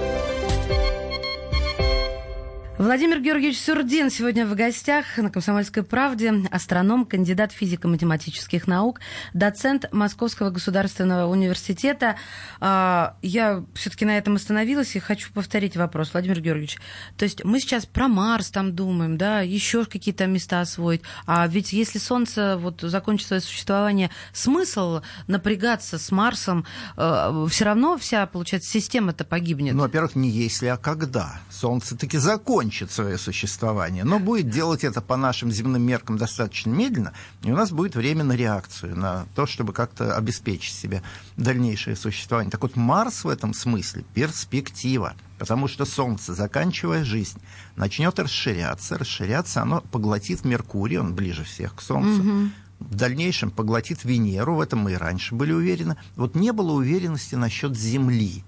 Владимир 2.81 3.19
Георгиевич 3.19 3.61
Сурдин 3.61 4.09
сегодня 4.09 4.43
в 4.43 4.55
гостях 4.55 5.05
на 5.17 5.29
«Комсомольской 5.29 5.83
правде». 5.83 6.33
Астроном, 6.49 7.05
кандидат 7.05 7.51
физико-математических 7.51 8.65
наук, 8.65 9.01
доцент 9.35 9.85
Московского 9.91 10.49
государственного 10.49 11.29
университета. 11.31 12.15
А, 12.59 13.17
я 13.21 13.63
все-таки 13.75 14.03
на 14.03 14.17
этом 14.17 14.33
остановилась 14.33 14.95
и 14.95 14.99
хочу 14.99 15.31
повторить 15.31 15.77
вопрос. 15.77 16.13
Владимир 16.13 16.41
Георгиевич, 16.41 16.79
то 17.17 17.23
есть 17.25 17.45
мы 17.45 17.59
сейчас 17.59 17.85
про 17.85 18.07
Марс 18.07 18.49
там 18.49 18.75
думаем, 18.75 19.15
да, 19.15 19.41
еще 19.41 19.85
какие-то 19.85 20.25
места 20.25 20.61
освоить. 20.61 21.03
А 21.27 21.47
ведь 21.47 21.73
если 21.73 21.99
Солнце 21.99 22.57
вот 22.57 22.81
закончит 22.81 23.27
свое 23.27 23.43
существование, 23.43 24.09
смысл 24.33 25.01
напрягаться 25.27 25.99
с 25.99 26.09
Марсом, 26.09 26.65
э, 26.97 27.45
все 27.47 27.63
равно 27.63 27.99
вся, 27.99 28.25
получается, 28.25 28.71
система-то 28.71 29.23
погибнет. 29.23 29.75
Ну, 29.75 29.81
во-первых, 29.81 30.15
не 30.15 30.31
если, 30.31 30.65
а 30.65 30.77
когда. 30.77 31.41
Солнце 31.51 31.95
таки 31.95 32.17
закончит 32.17 32.70
закончит 32.71 32.91
свое 32.91 33.17
существование, 33.17 34.05
но 34.05 34.19
будет 34.19 34.49
делать 34.49 34.83
это 34.85 35.01
по 35.01 35.17
нашим 35.17 35.51
земным 35.51 35.81
меркам 35.81 36.17
достаточно 36.17 36.69
медленно, 36.69 37.11
и 37.43 37.51
у 37.51 37.55
нас 37.55 37.71
будет 37.71 37.95
время 37.95 38.23
на 38.23 38.33
реакцию, 38.33 38.97
на 38.97 39.25
то, 39.35 39.45
чтобы 39.45 39.73
как-то 39.73 40.15
обеспечить 40.15 40.73
себе 40.73 41.01
дальнейшее 41.35 41.97
существование. 41.97 42.49
Так 42.49 42.61
вот, 42.61 42.77
Марс 42.77 43.25
в 43.25 43.29
этом 43.29 43.53
смысле 43.53 44.05
перспектива, 44.13 45.15
потому 45.37 45.67
что 45.67 45.83
Солнце, 45.83 46.33
заканчивая 46.33 47.03
жизнь, 47.03 47.39
начнет 47.75 48.17
расширяться, 48.19 48.97
расширяться, 48.97 49.61
оно 49.61 49.81
поглотит 49.91 50.45
Меркурий, 50.45 50.97
он 50.97 51.13
ближе 51.13 51.43
всех 51.43 51.75
к 51.75 51.81
Солнцу, 51.81 52.21
угу 52.21 52.49
в 52.79 52.95
дальнейшем 52.95 53.51
поглотит 53.51 54.03
Венеру, 54.05 54.55
в 54.55 54.59
этом 54.59 54.79
мы 54.79 54.93
и 54.93 54.95
раньше 54.95 55.35
были 55.35 55.51
уверены. 55.51 55.97
Вот 56.15 56.33
не 56.33 56.51
было 56.51 56.71
уверенности 56.71 57.35
насчет 57.35 57.77
Земли 57.77 58.43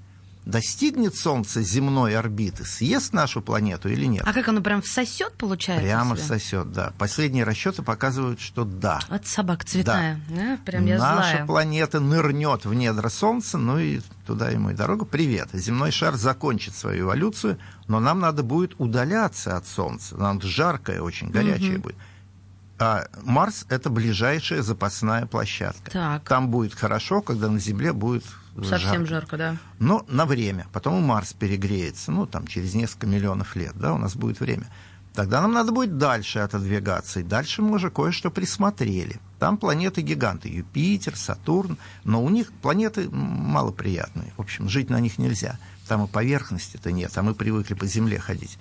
достигнет 0.45 1.15
Солнце 1.15 1.61
земной 1.61 2.17
орбиты, 2.17 2.65
съест 2.65 3.13
нашу 3.13 3.41
планету 3.41 3.89
или 3.89 4.05
нет. 4.05 4.23
А 4.25 4.33
как 4.33 4.47
оно 4.47 4.61
прям 4.61 4.81
всосет, 4.81 5.33
получается? 5.33 5.83
Прямо 5.85 6.15
всосет, 6.15 6.71
да. 6.71 6.93
Последние 6.97 7.43
расчеты 7.43 7.81
показывают, 7.81 8.39
что 8.39 8.65
да. 8.65 8.99
Вот 9.09 9.25
собака 9.25 9.65
цветная. 9.65 10.19
Да. 10.29 10.35
Да? 10.35 10.59
Прям 10.65 10.85
я 10.85 10.97
Наша 10.97 11.31
злая. 11.31 11.45
планета 11.45 11.99
нырнет 11.99 12.65
в 12.65 12.73
недра 12.73 13.09
Солнца, 13.09 13.57
ну 13.57 13.79
и 13.79 14.01
туда 14.25 14.49
ему 14.49 14.71
и 14.71 14.73
дорога. 14.73 15.05
Привет. 15.05 15.49
Земной 15.53 15.91
шар 15.91 16.15
закончит 16.15 16.75
свою 16.75 17.05
эволюцию, 17.05 17.57
но 17.87 17.99
нам 17.99 18.19
надо 18.19 18.43
будет 18.43 18.75
удаляться 18.79 19.55
от 19.55 19.67
Солнца. 19.67 20.17
Нам 20.17 20.41
жаркое, 20.41 21.01
очень 21.01 21.29
горячее 21.29 21.75
угу. 21.75 21.83
будет. 21.83 21.95
А 22.79 23.05
Марс 23.21 23.65
это 23.69 23.89
ближайшая 23.89 24.61
запасная 24.61 25.25
площадка. 25.25 25.91
Так. 25.91 26.23
Там 26.27 26.49
будет 26.49 26.73
хорошо, 26.73 27.21
когда 27.21 27.49
на 27.49 27.59
Земле 27.59 27.93
будет 27.93 28.25
Совсем 28.61 29.05
жарко. 29.05 29.07
жарко, 29.07 29.37
да. 29.37 29.57
Но 29.79 30.05
на 30.07 30.25
время. 30.25 30.67
Потом 30.71 31.01
Марс 31.01 31.33
перегреется, 31.33 32.11
ну, 32.11 32.27
там, 32.27 32.45
через 32.45 32.73
несколько 32.75 33.07
миллионов 33.07 33.55
лет, 33.55 33.73
да, 33.75 33.93
у 33.93 33.97
нас 33.97 34.15
будет 34.15 34.39
время. 34.39 34.67
Тогда 35.13 35.41
нам 35.41 35.53
надо 35.53 35.71
будет 35.71 35.97
дальше 35.97 36.39
отодвигаться. 36.39 37.19
И 37.19 37.23
дальше 37.23 37.61
мы 37.61 37.75
уже 37.75 37.91
кое-что 37.91 38.31
присмотрели. 38.31 39.19
Там 39.37 39.57
планеты-гиганты. 39.57 40.49
Юпитер, 40.49 41.15
Сатурн. 41.15 41.77
Но 42.03 42.23
у 42.23 42.29
них 42.29 42.51
планеты 42.51 43.09
малоприятные. 43.11 44.33
В 44.37 44.41
общем, 44.41 44.69
жить 44.69 44.89
на 44.89 44.99
них 44.99 45.19
нельзя. 45.19 45.59
Там 45.87 46.05
и 46.05 46.07
поверхности-то 46.07 46.91
нет. 46.91 47.15
А 47.15 47.21
мы 47.21 47.35
привыкли 47.35 47.75
по 47.75 47.85
Земле 47.85 48.17
ходить. 48.17 48.57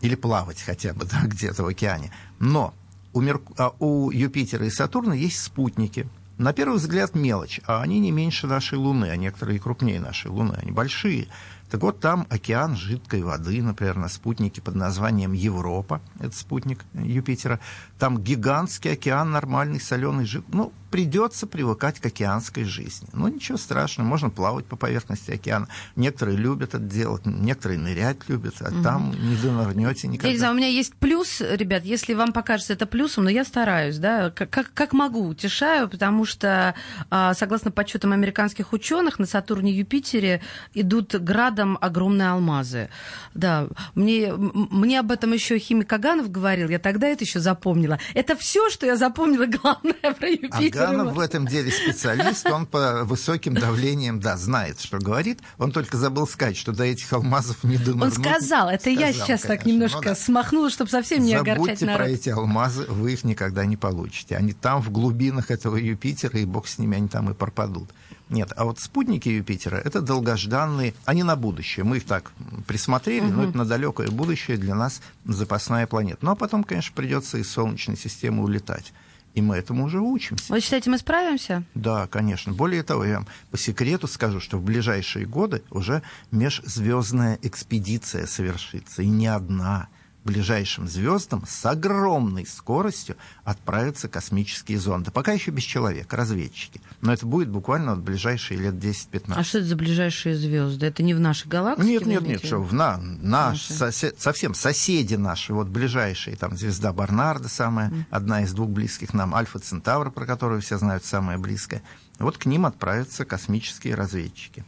Или 0.00 0.14
плавать 0.14 0.62
хотя 0.62 0.94
бы 0.94 1.04
да, 1.10 1.20
где-то 1.24 1.64
в 1.64 1.66
океане. 1.66 2.10
Но 2.38 2.72
у, 3.12 3.20
Мерк... 3.20 3.42
а 3.58 3.74
у 3.78 4.10
Юпитера 4.10 4.64
и 4.64 4.70
Сатурна 4.70 5.12
есть 5.12 5.42
спутники– 5.42 6.08
на 6.40 6.54
первый 6.54 6.78
взгляд 6.78 7.14
мелочь, 7.14 7.60
а 7.66 7.82
они 7.82 8.00
не 8.00 8.10
меньше 8.10 8.46
нашей 8.46 8.78
Луны, 8.78 9.10
а 9.10 9.16
некоторые 9.16 9.56
и 9.56 9.60
крупнее 9.60 10.00
нашей 10.00 10.28
Луны, 10.30 10.54
они 10.60 10.72
большие. 10.72 11.28
Так 11.70 11.82
вот, 11.82 12.00
там 12.00 12.26
океан 12.30 12.76
жидкой 12.76 13.22
воды, 13.22 13.62
например, 13.62 13.96
на 13.96 14.08
спутнике 14.08 14.62
под 14.62 14.74
названием 14.74 15.34
Европа, 15.34 16.00
это 16.18 16.34
спутник 16.34 16.80
Юпитера. 16.94 17.60
Там 17.98 18.18
гигантский 18.18 18.92
океан 18.92 19.30
нормальный, 19.30 19.80
соленый, 19.80 20.24
жид. 20.24 20.44
Ну, 20.48 20.72
придется 20.90 21.46
привыкать 21.46 22.00
к 22.00 22.06
океанской 22.06 22.64
жизни. 22.64 23.08
Ну, 23.12 23.28
ничего 23.28 23.56
страшного, 23.56 24.08
можно 24.08 24.30
плавать 24.30 24.66
по 24.66 24.76
поверхности 24.76 25.30
океана. 25.30 25.68
Некоторые 25.96 26.36
любят 26.36 26.74
это 26.74 26.78
делать, 26.78 27.22
некоторые 27.24 27.78
нырять 27.78 28.28
любят, 28.28 28.56
а 28.60 28.70
угу. 28.70 28.82
там 28.82 29.10
не 29.10 29.36
донырнете 29.36 30.08
никогда. 30.08 30.28
Я 30.28 30.34
не 30.34 30.38
знаю, 30.38 30.54
у 30.54 30.56
меня 30.56 30.68
есть 30.68 30.94
плюс, 30.94 31.40
ребят, 31.40 31.84
если 31.84 32.14
вам 32.14 32.32
покажется 32.32 32.72
это 32.72 32.86
плюсом, 32.86 33.24
но 33.24 33.30
я 33.30 33.44
стараюсь, 33.44 33.98
да, 33.98 34.30
как, 34.30 34.50
как, 34.50 34.72
как 34.74 34.92
могу, 34.92 35.26
утешаю, 35.26 35.88
потому 35.88 36.24
что, 36.24 36.74
а, 37.10 37.34
согласно 37.34 37.70
подсчетам 37.70 38.12
американских 38.12 38.72
ученых, 38.72 39.18
на 39.18 39.26
Сатурне 39.26 39.72
и 39.72 39.76
Юпитере 39.76 40.42
идут 40.74 41.14
градом 41.14 41.78
огромные 41.80 42.30
алмазы. 42.30 42.88
Да, 43.34 43.68
мне, 43.94 44.32
мне 44.34 45.00
об 45.00 45.12
этом 45.12 45.32
еще 45.32 45.58
химик 45.58 45.92
Аганов 45.92 46.30
говорил, 46.30 46.68
я 46.68 46.78
тогда 46.78 47.08
это 47.08 47.24
еще 47.24 47.40
запомнила. 47.40 47.98
Это 48.14 48.36
все, 48.36 48.70
что 48.70 48.86
я 48.86 48.96
запомнила, 48.96 49.46
главное 49.62 50.14
про 50.18 50.28
Юпитер. 50.28 50.79
Аганов 50.80 51.14
в 51.14 51.20
этом 51.20 51.46
деле 51.46 51.70
специалист, 51.70 52.46
он 52.46 52.66
по 52.66 53.04
высоким 53.04 53.54
давлениям, 53.54 54.20
да, 54.20 54.36
знает, 54.36 54.80
что 54.80 54.98
говорит. 54.98 55.40
Он 55.58 55.72
только 55.72 55.96
забыл 55.96 56.26
сказать, 56.26 56.56
что 56.56 56.72
до 56.72 56.84
этих 56.84 57.12
алмазов 57.12 57.62
не 57.64 57.76
донырнуть. 57.76 58.18
Он 58.18 58.24
сказал, 58.24 58.68
это 58.68 58.82
сказал, 58.82 59.00
я 59.00 59.12
сейчас 59.12 59.26
конечно. 59.26 59.48
так 59.48 59.66
немножко 59.66 59.98
ну, 59.98 60.04
да. 60.04 60.14
смахнула, 60.14 60.70
чтобы 60.70 60.90
совсем 60.90 61.22
не 61.22 61.32
Забудьте 61.32 61.52
огорчать 61.52 61.80
народ. 61.82 61.98
про 61.98 62.08
эти 62.08 62.28
алмазы, 62.30 62.84
вы 62.84 63.12
их 63.12 63.24
никогда 63.24 63.64
не 63.64 63.76
получите. 63.76 64.36
Они 64.36 64.52
там, 64.52 64.82
в 64.82 64.90
глубинах 64.90 65.50
этого 65.50 65.76
Юпитера, 65.76 66.38
и 66.38 66.44
бог 66.44 66.66
с 66.66 66.78
ними, 66.78 66.96
они 66.96 67.08
там 67.08 67.30
и 67.30 67.34
пропадут. 67.34 67.90
Нет, 68.30 68.52
а 68.56 68.64
вот 68.64 68.78
спутники 68.78 69.28
Юпитера– 69.28 69.76
это 69.84 70.00
долгожданные, 70.00 70.94
они 71.04 71.24
на 71.24 71.34
будущее. 71.34 71.82
Мы 71.84 71.96
их 71.96 72.04
так 72.04 72.30
присмотрели, 72.66 73.24
угу. 73.24 73.32
но 73.32 73.44
это 73.44 73.58
на 73.58 73.64
далекое 73.64 74.08
будущее 74.08 74.56
для 74.56 74.76
нас 74.76 75.02
запасная 75.24 75.88
планета. 75.88 76.18
Ну, 76.24 76.30
а 76.30 76.36
потом, 76.36 76.62
конечно, 76.62 76.94
придется 76.94 77.38
из 77.38 77.50
Солнечной 77.50 77.96
системы 77.96 78.44
улетать. 78.44 78.92
И 79.34 79.42
мы 79.42 79.56
этому 79.56 79.84
уже 79.84 80.00
учимся. 80.00 80.52
Вы 80.52 80.60
считаете, 80.60 80.90
мы 80.90 80.98
справимся? 80.98 81.62
Да, 81.74 82.06
конечно. 82.08 82.52
Более 82.52 82.82
того, 82.82 83.04
я 83.04 83.16
вам 83.16 83.26
по 83.50 83.58
секрету 83.58 84.06
скажу, 84.08 84.40
что 84.40 84.58
в 84.58 84.64
ближайшие 84.64 85.26
годы 85.26 85.62
уже 85.70 86.02
межзвездная 86.30 87.38
экспедиция 87.42 88.26
совершится. 88.26 89.02
И 89.02 89.08
не 89.08 89.26
одна– 89.26 89.88
ближайшим 90.24 90.86
звездам 90.88 91.44
с 91.46 91.64
огромной 91.64 92.46
скоростью 92.46 93.16
отправятся 93.44 94.08
космические 94.08 94.78
зонды. 94.78 95.10
Пока 95.10 95.32
еще 95.32 95.50
без 95.50 95.62
человека, 95.62 96.16
разведчики. 96.16 96.80
Но 97.00 97.12
это 97.12 97.26
будет 97.26 97.48
буквально 97.48 97.92
от 97.92 98.00
ближайшие 98.00 98.60
лет 98.60 98.74
10-15. 98.74 99.34
А 99.36 99.44
что 99.44 99.58
это 99.58 99.66
за 99.68 99.76
ближайшие 99.76 100.36
звезды? 100.36 100.86
Это 100.86 101.02
не 101.02 101.14
в 101.14 101.20
нашей 101.20 101.48
галактике? 101.48 101.88
Нет, 101.88 102.06
нет, 102.06 102.22
нет, 102.22 102.44
что 102.44 102.58
в 102.58 102.72
на, 102.72 102.98
наш, 102.98 103.62
сосед, 103.62 104.20
совсем 104.20 104.54
соседи 104.54 105.14
наши, 105.14 105.54
вот 105.54 105.68
ближайшие, 105.68 106.36
там 106.36 106.56
звезда 106.56 106.92
Барнарда 106.92 107.48
самая, 107.48 107.90
mm. 107.90 108.04
одна 108.10 108.42
из 108.42 108.52
двух 108.52 108.70
близких 108.70 109.14
нам, 109.14 109.34
Альфа 109.34 109.58
Центавр, 109.58 110.10
про 110.10 110.26
которую 110.26 110.60
все 110.60 110.78
знают, 110.78 111.04
самая 111.04 111.38
близкая. 111.38 111.82
Вот 112.18 112.36
к 112.36 112.44
ним 112.44 112.66
отправятся 112.66 113.24
космические 113.24 113.94
разведчики. 113.94 114.64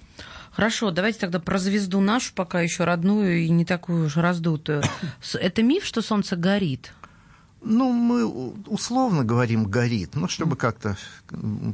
Хорошо, 0.52 0.90
давайте 0.90 1.18
тогда 1.18 1.40
про 1.40 1.58
звезду 1.58 2.00
нашу, 2.00 2.34
пока 2.34 2.60
еще 2.60 2.84
родную 2.84 3.38
и 3.38 3.48
не 3.48 3.64
такую 3.64 4.06
уж 4.06 4.16
раздутую. 4.16 4.82
Это 5.34 5.62
миф, 5.62 5.84
что 5.84 6.02
Солнце 6.02 6.36
горит? 6.36 6.92
Ну, 7.64 7.92
мы 7.92 8.26
условно 8.66 9.24
говорим 9.24 9.66
«горит», 9.66 10.16
ну, 10.16 10.26
чтобы 10.26 10.56
как-то 10.56 10.96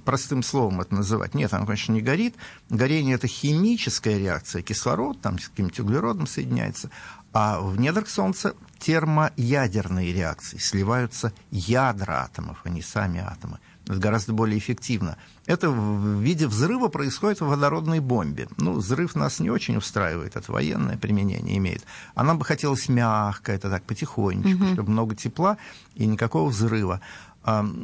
простым 0.05 0.43
словом 0.43 0.83
это 0.83 0.95
называть. 0.95 1.35
Нет, 1.35 1.55
оно, 1.55 1.65
конечно, 1.65 1.93
не 1.93 2.03
горит. 2.03 2.35
Горение– 2.69 3.15
это 3.17 3.27
химическая 3.27 4.19
реакция. 4.19 4.61
Кислород 4.61 5.19
там 5.23 5.39
с 5.39 5.49
каким-то 5.49 5.83
углеродом 5.83 6.27
соединяется. 6.27 6.91
А 7.33 7.61
в 7.61 7.81
недрах 7.81 8.11
Солнца 8.11 8.55
термоядерные 8.79 10.13
реакции. 10.13 10.59
Сливаются 10.59 11.33
ядра 11.51 12.25
атомов, 12.25 12.61
а 12.65 12.69
не 12.69 12.83
сами 12.83 13.21
атомы. 13.21 13.59
Это 13.89 13.99
гораздо 13.99 14.35
более 14.35 14.59
эффективно. 14.59 15.17
Это 15.47 15.71
в 15.71 16.21
виде 16.21 16.47
взрыва 16.47 16.89
происходит 16.89 17.41
в 17.41 17.47
водородной 17.47 18.01
бомбе. 18.01 18.49
Ну, 18.59 18.75
взрыв 18.75 19.15
нас 19.15 19.41
не 19.41 19.51
очень 19.51 19.77
устраивает, 19.77 20.37
это 20.37 20.53
военное 20.53 20.99
применение 20.99 21.57
имеет. 21.57 21.85
А 22.15 22.23
нам 22.23 22.39
бы 22.39 22.45
хотелось 22.45 22.89
мягко, 22.89 23.51
это 23.53 23.71
так 23.71 23.85
потихонечку, 23.85 24.63
угу. 24.63 24.73
чтобы 24.75 24.91
много 24.91 25.17
тепла 25.17 25.57
и 25.95 26.07
никакого 26.07 26.51
взрыва. 26.51 27.01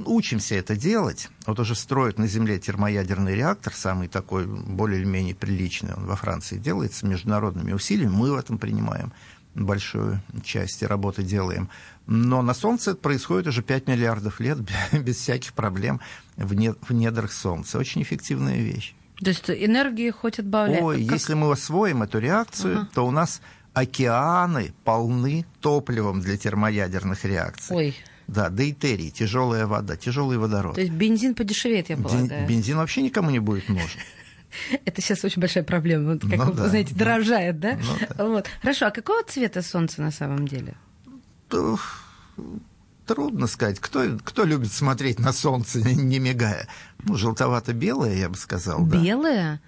Учимся 0.04 0.56
это 0.56 0.76
делать. 0.76 1.30
Вот 1.46 1.58
уже 1.58 1.74
строят 1.74 2.18
на 2.18 2.26
Земле 2.26 2.58
термоядерный 2.58 3.34
реактор, 3.34 3.72
самый 3.72 4.08
такой 4.08 4.46
более 4.46 5.00
или 5.00 5.06
менее 5.06 5.34
приличный, 5.34 5.94
он 5.94 6.04
во 6.04 6.16
Франции 6.16 6.58
делается 6.58 7.06
международными 7.06 7.72
усилиями, 7.72 8.12
мы 8.12 8.30
в 8.30 8.36
этом 8.36 8.58
принимаем 8.58 9.12
большую 9.54 10.20
часть 10.42 10.82
работы 10.82 11.22
делаем. 11.22 11.70
Но 12.06 12.42
на 12.42 12.54
Солнце 12.54 12.92
это 12.92 13.00
происходит 13.00 13.46
уже 13.46 13.62
5 13.62 13.88
миллиардов 13.88 14.40
лет 14.40 14.58
без 14.92 15.16
всяких 15.16 15.54
проблем 15.54 16.00
в, 16.36 16.54
не, 16.54 16.72
в 16.72 16.90
недрах 16.90 17.32
Солнца. 17.32 17.78
Очень 17.78 18.02
эффективная 18.02 18.58
вещь. 18.58 18.94
То 19.22 19.30
есть 19.30 19.48
энергии 19.48 20.10
хоть 20.10 20.38
отбавляет? 20.38 20.82
Ой, 20.82 21.04
как... 21.04 21.12
если 21.12 21.34
мы 21.34 21.50
освоим 21.50 22.02
эту 22.02 22.18
реакцию, 22.18 22.78
ага. 22.78 22.88
то 22.94 23.06
у 23.06 23.10
нас 23.10 23.40
океаны 23.72 24.72
полны 24.84 25.46
топливом 25.60 26.20
для 26.20 26.36
термоядерных 26.36 27.24
реакций. 27.24 27.76
Ой. 27.76 27.96
Да, 28.26 28.48
дейтерий, 28.48 29.10
тяжелая 29.10 29.66
вода, 29.66 29.96
тяжелый 29.96 30.38
водород. 30.38 30.76
То 30.76 30.80
есть 30.80 30.92
бензин 30.92 31.34
подешевеет, 31.34 31.90
я 31.90 31.96
полагаю. 31.96 32.48
Бензин 32.48 32.78
вообще 32.78 33.02
никому 33.02 33.30
не 33.30 33.38
будет 33.38 33.68
нужен. 33.68 34.00
Это 34.84 35.02
сейчас 35.02 35.24
очень 35.24 35.40
большая 35.40 35.64
проблема, 35.64 36.18
как 36.18 36.30
ну, 36.30 36.44
вы 36.46 36.52
да, 36.54 36.68
знаете, 36.68 36.90
ну, 36.92 36.98
дорожает, 36.98 37.60
да? 37.60 37.76
Ну, 37.76 38.06
да? 38.16 38.24
Вот. 38.24 38.46
Хорошо, 38.62 38.86
а 38.86 38.90
какого 38.90 39.22
цвета 39.24 39.62
солнце 39.62 40.00
на 40.00 40.10
самом 40.10 40.48
деле? 40.48 40.74
Трудно 43.06 43.46
сказать. 43.46 43.80
Кто, 43.80 44.18
кто 44.24 44.44
любит 44.44 44.72
смотреть 44.72 45.18
на 45.18 45.32
солнце, 45.32 45.80
не 45.82 46.18
мигая? 46.18 46.68
Ну, 47.02 47.16
желтовато-белое, 47.16 48.16
я 48.16 48.28
бы 48.28 48.36
сказал. 48.36 48.84
Белое? 48.84 49.60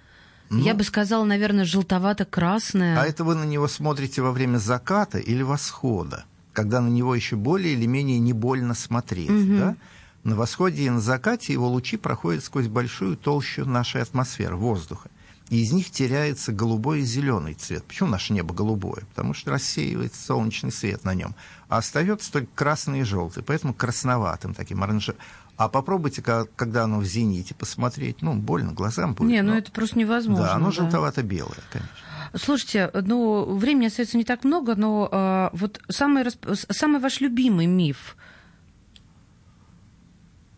Ну, 0.49 0.63
я 0.63 0.73
бы 0.73 0.83
сказала, 0.83 1.25
наверное, 1.25 1.65
желтовато-красное. 1.65 2.99
А 2.99 3.05
это 3.05 3.23
вы 3.23 3.35
на 3.35 3.43
него 3.43 3.67
смотрите 3.67 4.21
во 4.21 4.31
время 4.31 4.57
заката 4.57 5.17
или 5.19 5.41
восхода, 5.41 6.25
когда 6.53 6.79
на 6.79 6.87
него 6.87 7.13
еще 7.13 7.35
более 7.35 7.73
или 7.73 7.85
менее 7.85 8.17
не 8.17 8.33
больно 8.33 8.73
смотреть, 8.73 9.29
угу. 9.29 9.57
да? 9.57 9.75
На 10.23 10.35
восходе 10.35 10.83
и 10.83 10.89
на 10.89 10.99
закате 10.99 11.53
его 11.53 11.67
лучи 11.67 11.95
проходят 11.97 12.43
сквозь 12.43 12.67
большую 12.67 13.17
толщу 13.17 13.65
нашей 13.65 14.01
атмосферы, 14.01 14.55
воздуха. 14.55 15.09
И 15.49 15.61
из 15.61 15.71
них 15.71 15.91
теряется 15.91 16.51
голубой 16.51 16.99
и 16.99 17.03
зеленый 17.03 17.53
цвет. 17.53 17.83
Почему 17.85 18.09
наше 18.09 18.33
небо 18.33 18.53
голубое? 18.53 19.03
Потому 19.09 19.33
что 19.33 19.51
рассеивается 19.51 20.21
солнечный 20.21 20.71
свет 20.71 21.05
на 21.05 21.13
нем. 21.13 21.35
А 21.69 21.77
остается 21.77 22.31
только 22.31 22.49
красный 22.53 23.01
и 23.01 23.03
желтый, 23.03 23.43
поэтому 23.43 23.73
красноватым 23.73 24.53
таким 24.53 24.83
оранжевым. 24.83 25.19
А 25.55 25.69
попробуйте, 25.69 26.21
когда 26.21 26.83
оно 26.83 26.99
в 26.99 27.05
зените, 27.05 27.55
посмотреть. 27.55 28.21
Ну, 28.21 28.35
больно 28.35 28.73
глазам 28.73 29.13
будет. 29.13 29.29
Не, 29.29 29.41
ну 29.41 29.53
это 29.53 29.71
просто 29.71 29.97
невозможно. 29.97 30.45
Да, 30.45 30.53
оно 30.53 30.67
да. 30.67 30.71
желтовато-белое, 30.71 31.57
конечно. 31.71 31.91
Слушайте, 32.35 32.91
ну, 32.93 33.55
времени 33.55 33.87
остается 33.87 34.17
не 34.17 34.25
так 34.25 34.43
много, 34.43 34.75
но 34.75 35.07
э, 35.09 35.49
вот 35.53 35.81
самый, 35.89 36.25
самый 36.69 36.99
ваш 36.99 37.21
любимый 37.21 37.67
миф– 37.67 38.17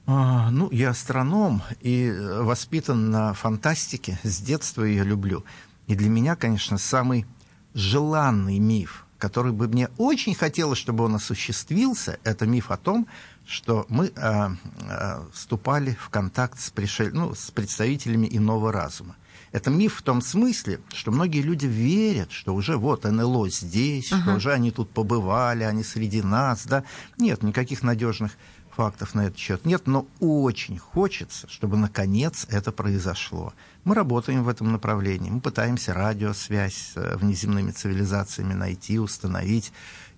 ну, 0.10 0.70
я 0.72 0.90
астроном 0.90 1.62
и 1.82 2.06
э, 2.06 2.42
воспитан 2.42 3.12
на 3.12 3.34
фантастике. 3.34 4.20
С 4.24 4.40
детства 4.40 4.84
ее 4.84 5.04
люблю. 5.04 5.44
И 5.88 5.96
для 5.96 6.10
меня, 6.10 6.36
конечно, 6.36 6.78
самый 6.78 7.26
желанный 7.74 8.58
миф, 8.60 9.06
который 9.20 9.52
бы 9.52 9.68
мне 9.68 9.90
очень 9.98 10.34
хотелось, 10.34 10.80
чтобы 10.80 11.04
он 11.04 11.16
осуществился, 11.16 12.18
это 12.24 12.48
миф 12.48 12.72
о 12.72 12.78
том, 12.78 13.08
что 13.46 13.86
мы 13.90 14.12
а, 14.16 14.52
а, 14.82 15.28
вступали 15.34 15.98
в 16.00 16.10
контакт 16.10 16.60
с, 16.60 16.70
пришель... 16.72 17.14
ну, 17.14 17.36
с 17.36 17.52
представителями 17.52 18.28
иного 18.32 18.72
разума. 18.72 19.16
Это 19.52 19.72
миф 19.72 19.96
в 19.96 20.02
том 20.04 20.22
смысле, 20.22 20.80
что 20.94 21.12
многие 21.12 21.42
люди 21.42 21.66
верят, 21.66 22.32
что 22.32 22.54
уже 22.54 22.78
вот 22.78 23.04
НЛО 23.04 23.50
здесь, 23.50 24.12
uh-huh. 24.12 24.22
что 24.22 24.36
уже 24.36 24.54
они 24.54 24.70
тут 24.70 24.92
побывали, 24.92 25.64
они 25.64 25.84
среди 25.84 26.22
нас, 26.22 26.66
да. 26.66 26.84
Нет 27.18 27.42
никаких 27.42 27.82
надежных 27.82 28.34
фактов 28.80 29.14
на 29.14 29.26
этот 29.26 29.38
счет 29.38 29.66
нет, 29.66 29.88
но 29.88 30.08
очень 30.22 30.78
хочется, 30.78 31.50
чтобы 31.50 31.76
наконец 31.76 32.48
это 32.50 32.72
произошло. 32.72 33.52
Мы 33.84 33.94
работаем 33.94 34.46
в 34.46 34.48
этом 34.48 34.72
направлении, 34.72 35.30
мы 35.30 35.42
пытаемся 35.42 35.94
радиосвязь 35.94 36.94
с 36.94 36.96
э, 36.96 37.18
внеземными 37.18 37.72
цивилизациями 37.72 38.54
найти, 38.54 38.98
установить. 38.98 39.74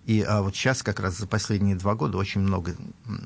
И 0.05 0.21
а 0.21 0.43
вот 0.43 0.55
сейчас 0.55 0.83
как 0.83 0.99
раз 0.99 1.17
за 1.17 1.25
последние 1.25 1.75
два 1.75 1.95
года 1.95 2.19
очень 2.19 2.41
много 2.41 2.75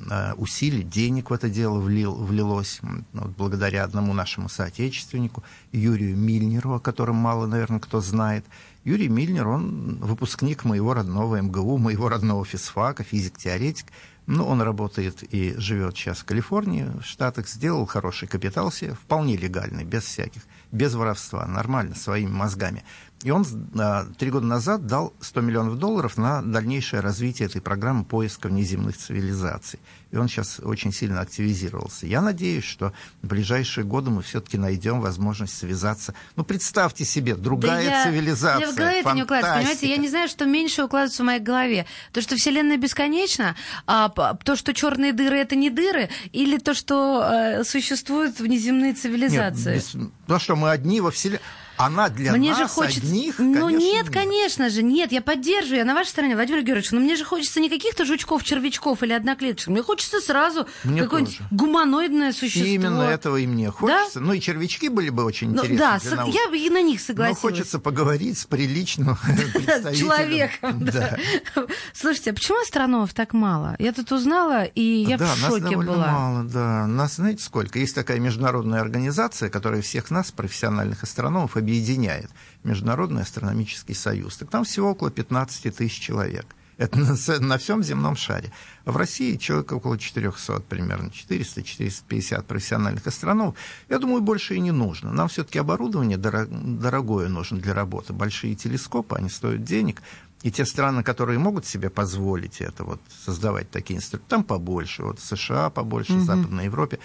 э, 0.09 0.33
усилий, 0.35 0.83
денег 0.83 1.31
в 1.31 1.33
это 1.33 1.49
дело 1.49 1.81
влил, 1.81 2.15
влилось, 2.15 2.79
вот 3.11 3.31
благодаря 3.31 3.83
одному 3.83 4.13
нашему 4.13 4.47
соотечественнику, 4.47 5.43
Юрию 5.73 6.15
Мильнеру, 6.15 6.75
о 6.75 6.79
котором 6.79 7.17
мало, 7.17 7.45
наверное, 7.45 7.81
кто 7.81 7.99
знает. 7.99 8.45
Юрий 8.85 9.09
Мильнер, 9.09 9.47
он 9.47 9.97
выпускник 9.99 10.63
моего 10.63 10.93
родного 10.93 11.41
МГУ, 11.41 11.79
моего 11.79 12.07
родного 12.07 12.45
физфака, 12.45 13.03
физик-теоретик. 13.03 13.87
Ну, 14.27 14.45
он 14.45 14.61
работает 14.61 15.23
и 15.33 15.55
живет 15.57 15.97
сейчас 15.97 16.19
в 16.19 16.25
Калифорнии, 16.25 16.85
в 16.99 17.03
Штатах, 17.03 17.47
сделал 17.47 17.87
хороший 17.87 18.27
капитал 18.27 18.71
себе, 18.71 18.93
вполне 18.93 19.37
легальный, 19.37 19.83
без 19.83 20.03
всяких, 20.03 20.43
без 20.71 20.93
воровства, 20.93 21.47
нормально, 21.47 21.95
своими 21.95 22.29
мозгами. 22.29 22.83
И 23.23 23.31
он 23.31 23.45
а, 23.79 24.05
три 24.19 24.29
года 24.29 24.45
назад 24.45 24.85
дал 24.85 25.13
100 25.19 25.41
миллионов 25.41 25.79
долларов 25.79 26.17
на 26.17 26.43
дальнейшее 26.43 26.99
развитие 26.99 27.47
этой 27.47 27.61
программы 27.61 28.03
поиска 28.03 28.49
внеземных 28.49 28.97
цивилизаций. 28.97 29.79
И 30.11 30.17
он 30.17 30.27
сейчас 30.27 30.59
очень 30.59 30.91
сильно 30.93 31.21
активизировался. 31.21 32.05
Я 32.05 32.21
надеюсь, 32.21 32.65
что 32.65 32.93
в 33.23 33.27
ближайшие 33.27 33.83
годы 33.83 34.11
мы 34.11 34.21
все-таки 34.21 34.57
найдем 34.57 35.01
возможность 35.01 35.57
связаться. 35.57 36.13
Ну, 36.35 36.43
представьте 36.43 37.03
себе, 37.03 37.35
другая 37.35 37.85
да 37.85 37.97
я, 37.97 38.03
цивилизация. 38.03 38.69
Я 38.69 38.74
в 38.75 38.77
голове 38.77 38.99
это 39.01 39.11
не 39.11 39.23
укладывается, 39.23 39.59
понимаете? 39.59 39.89
Я 39.89 39.97
не 39.97 40.09
знаю, 40.09 40.27
что 40.27 40.45
меньше 40.45 40.83
укладывается 40.83 41.23
в 41.23 41.25
моей 41.25 41.39
голове. 41.39 41.85
То, 42.11 42.21
что 42.21 42.35
Вселенная 42.35 42.77
бесконечна, 42.77 43.55
а 43.87 44.09
то, 44.09 44.55
что 44.55 44.73
черные 44.73 45.13
дыры 45.13 45.37
это 45.39 45.55
не 45.55 45.69
дыры, 45.69 46.09
или 46.31 46.57
то, 46.57 46.73
что 46.73 47.23
э, 47.23 47.63
существуют 47.63 48.39
внеземные 48.39 48.93
цивилизации. 48.93 49.75
Нет, 49.75 49.95
без... 49.95 50.09
То, 50.27 50.39
что 50.39 50.55
мы 50.55 50.71
одни 50.71 51.01
во 51.01 51.11
Вселенной. 51.11 51.41
Она 51.77 52.09
для 52.09 52.31
мне 52.33 52.51
нас 52.51 52.59
же 52.59 52.67
хочется... 52.67 53.01
одних, 53.01 53.39
Ну 53.39 53.69
нет, 53.69 53.79
нет, 53.79 54.09
конечно 54.09 54.69
же, 54.69 54.83
нет, 54.83 55.11
я 55.11 55.21
поддерживаю, 55.21 55.79
я 55.79 55.85
на 55.85 55.93
вашей 55.93 56.09
стороне, 56.09 56.35
Владимир 56.35 56.61
Георгиевич, 56.61 56.91
но 56.91 56.99
мне 56.99 57.15
же 57.15 57.25
хочется 57.25 57.59
не 57.59 57.69
каких-то 57.69 58.05
жучков, 58.05 58.43
червячков 58.43 59.03
или 59.03 59.13
одноклеточных, 59.13 59.73
мне 59.73 59.83
хочется 59.83 60.21
сразу 60.21 60.67
какое-нибудь 60.83 61.39
гуманоидное 61.51 62.31
существо. 62.33 62.65
И 62.65 62.75
именно 62.75 63.01
этого 63.01 63.37
и 63.37 63.47
мне 63.47 63.71
хочется. 63.71 64.19
Да? 64.19 64.25
Ну 64.25 64.33
и 64.33 64.39
червячки 64.39 64.89
были 64.89 65.09
бы 65.09 65.23
очень 65.23 65.49
ну, 65.49 65.63
интересны 65.63 65.77
Да, 65.77 65.99
с... 65.99 66.05
я 66.05 66.55
и 66.55 66.69
на 66.69 66.81
них 66.81 67.01
согласилась. 67.01 67.41
Но 67.41 67.49
хочется 67.49 67.79
поговорить 67.79 68.37
с 68.37 68.45
приличным 68.45 69.17
человеком. 69.95 70.85
Да. 70.85 71.17
Слушайте, 71.93 72.31
а 72.31 72.33
почему 72.33 72.61
астрономов 72.61 73.13
так 73.13 73.33
мало? 73.33 73.75
Я 73.79 73.93
тут 73.93 74.11
узнала, 74.11 74.63
и 74.63 74.81
я 74.81 75.17
в 75.17 75.37
шоке 75.37 75.77
была. 75.77 76.11
мало, 76.11 76.43
да. 76.43 76.87
Нас, 76.87 77.15
знаете, 77.15 77.43
сколько? 77.43 77.79
Есть 77.79 77.95
такая 77.95 78.19
международная 78.19 78.81
организация, 78.81 79.49
которая 79.49 79.81
всех 79.81 80.11
нас, 80.11 80.31
профессиональных 80.31 81.03
астрономов, 81.03 81.57
объединяет 81.65 82.29
Международный 82.63 83.23
астрономический 83.23 83.95
союз. 83.95 84.37
Так 84.37 84.49
там 84.51 84.63
всего 84.63 84.91
около 84.91 85.09
15 85.09 85.75
тысяч 85.75 85.99
человек. 85.99 86.45
Это 86.77 86.99
на, 86.99 87.39
на 87.39 87.57
всем 87.57 87.83
земном 87.83 88.15
шаре. 88.15 88.51
А 88.83 88.91
в 88.91 88.97
России 88.97 89.37
человек 89.37 89.71
около 89.71 89.97
400 89.97 90.59
примерно, 90.59 91.07
400-450 91.07 92.43
профессиональных 92.43 93.07
астрономов. 93.07 93.55
Я 93.89 93.97
думаю, 93.97 94.21
больше 94.21 94.55
и 94.55 94.59
не 94.59 94.71
нужно. 94.71 95.11
Нам 95.11 95.27
все-таки 95.27 95.57
оборудование 95.57 96.17
дорогое 96.17 97.29
нужно 97.29 97.59
для 97.59 97.73
работы. 97.73 98.13
Большие 98.13 98.55
телескопы, 98.55 99.15
они 99.15 99.29
стоят 99.29 99.63
денег. 99.63 100.01
И 100.45 100.51
те 100.51 100.63
страны, 100.63 101.01
которые 101.01 101.39
могут 101.39 101.65
себе 101.65 101.89
позволить 101.89 102.61
это, 102.61 102.83
вот, 102.83 103.01
создавать 103.25 103.71
такие 103.71 103.97
инструменты, 103.97 104.29
там 104.29 104.43
побольше. 104.43 105.01
Вот 105.01 105.19
США 105.19 105.71
побольше, 105.71 106.13
mm-hmm. 106.13 106.21
Западной 106.21 106.65
Европе. 106.65 106.99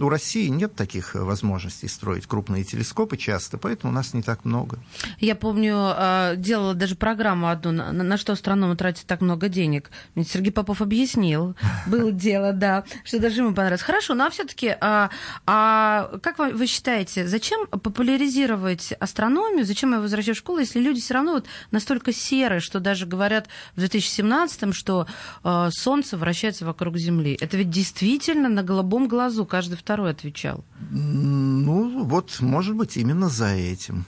У 0.00 0.08
России 0.08 0.48
нет 0.48 0.74
таких 0.74 1.14
возможностей 1.14 1.86
строить 1.86 2.26
крупные 2.26 2.64
телескопы 2.64 3.16
часто, 3.16 3.58
поэтому 3.58 3.92
у 3.92 3.94
нас 3.94 4.12
не 4.12 4.22
так 4.22 4.44
много. 4.44 4.78
Я 5.20 5.36
помню, 5.36 5.76
а, 5.76 6.34
делала 6.34 6.74
даже 6.74 6.96
программу 6.96 7.48
одну, 7.48 7.70
на 7.70 8.16
что 8.16 8.32
астрономы 8.32 8.74
тратят 8.76 9.06
так 9.06 9.20
много 9.20 9.48
денег. 9.48 9.90
Мне 10.16 10.24
Сергей 10.24 10.50
Попов 10.50 10.82
объяснил. 10.82 11.54
Было 11.86 12.10
дело, 12.12 12.52
да, 12.52 12.84
что 13.04 13.20
даже 13.20 13.42
ему 13.42 13.50
понравилось. 13.50 13.82
Хорошо, 13.82 14.14
ну 14.14 14.24
а 14.24 14.30
все-таки, 14.30 14.76
а, 14.80 15.10
а 15.46 16.18
как 16.22 16.38
вы 16.38 16.66
считаете, 16.66 17.28
зачем 17.28 17.68
популяризировать 17.68 18.94
астрономию, 18.98 19.64
зачем 19.64 19.92
ее 19.92 20.00
возвращать 20.00 20.34
в 20.34 20.40
школу, 20.40 20.58
если 20.58 20.80
люди 20.80 21.00
все 21.00 21.14
равно 21.14 21.34
вот 21.34 21.46
настолько 21.70 22.12
серые, 22.12 22.58
что 22.58 22.80
даже 22.84 23.06
говорят 23.06 23.48
в 23.74 23.82
2017-м, 23.82 24.72
что 24.72 25.08
а, 25.42 25.70
Солнце 25.72 26.16
вращается 26.16 26.64
вокруг 26.64 26.96
Земли. 26.96 27.36
Это 27.40 27.56
ведь 27.56 27.70
действительно 27.70 28.48
на 28.48 28.62
голубом 28.62 29.08
глазу 29.08 29.44
каждый 29.44 29.76
второй 29.76 30.12
отвечал? 30.12 30.64
Ну, 30.90 32.04
вот, 32.04 32.40
может 32.40 32.76
быть, 32.76 32.96
именно 32.96 33.28
за 33.28 33.48
этим. 33.48 34.04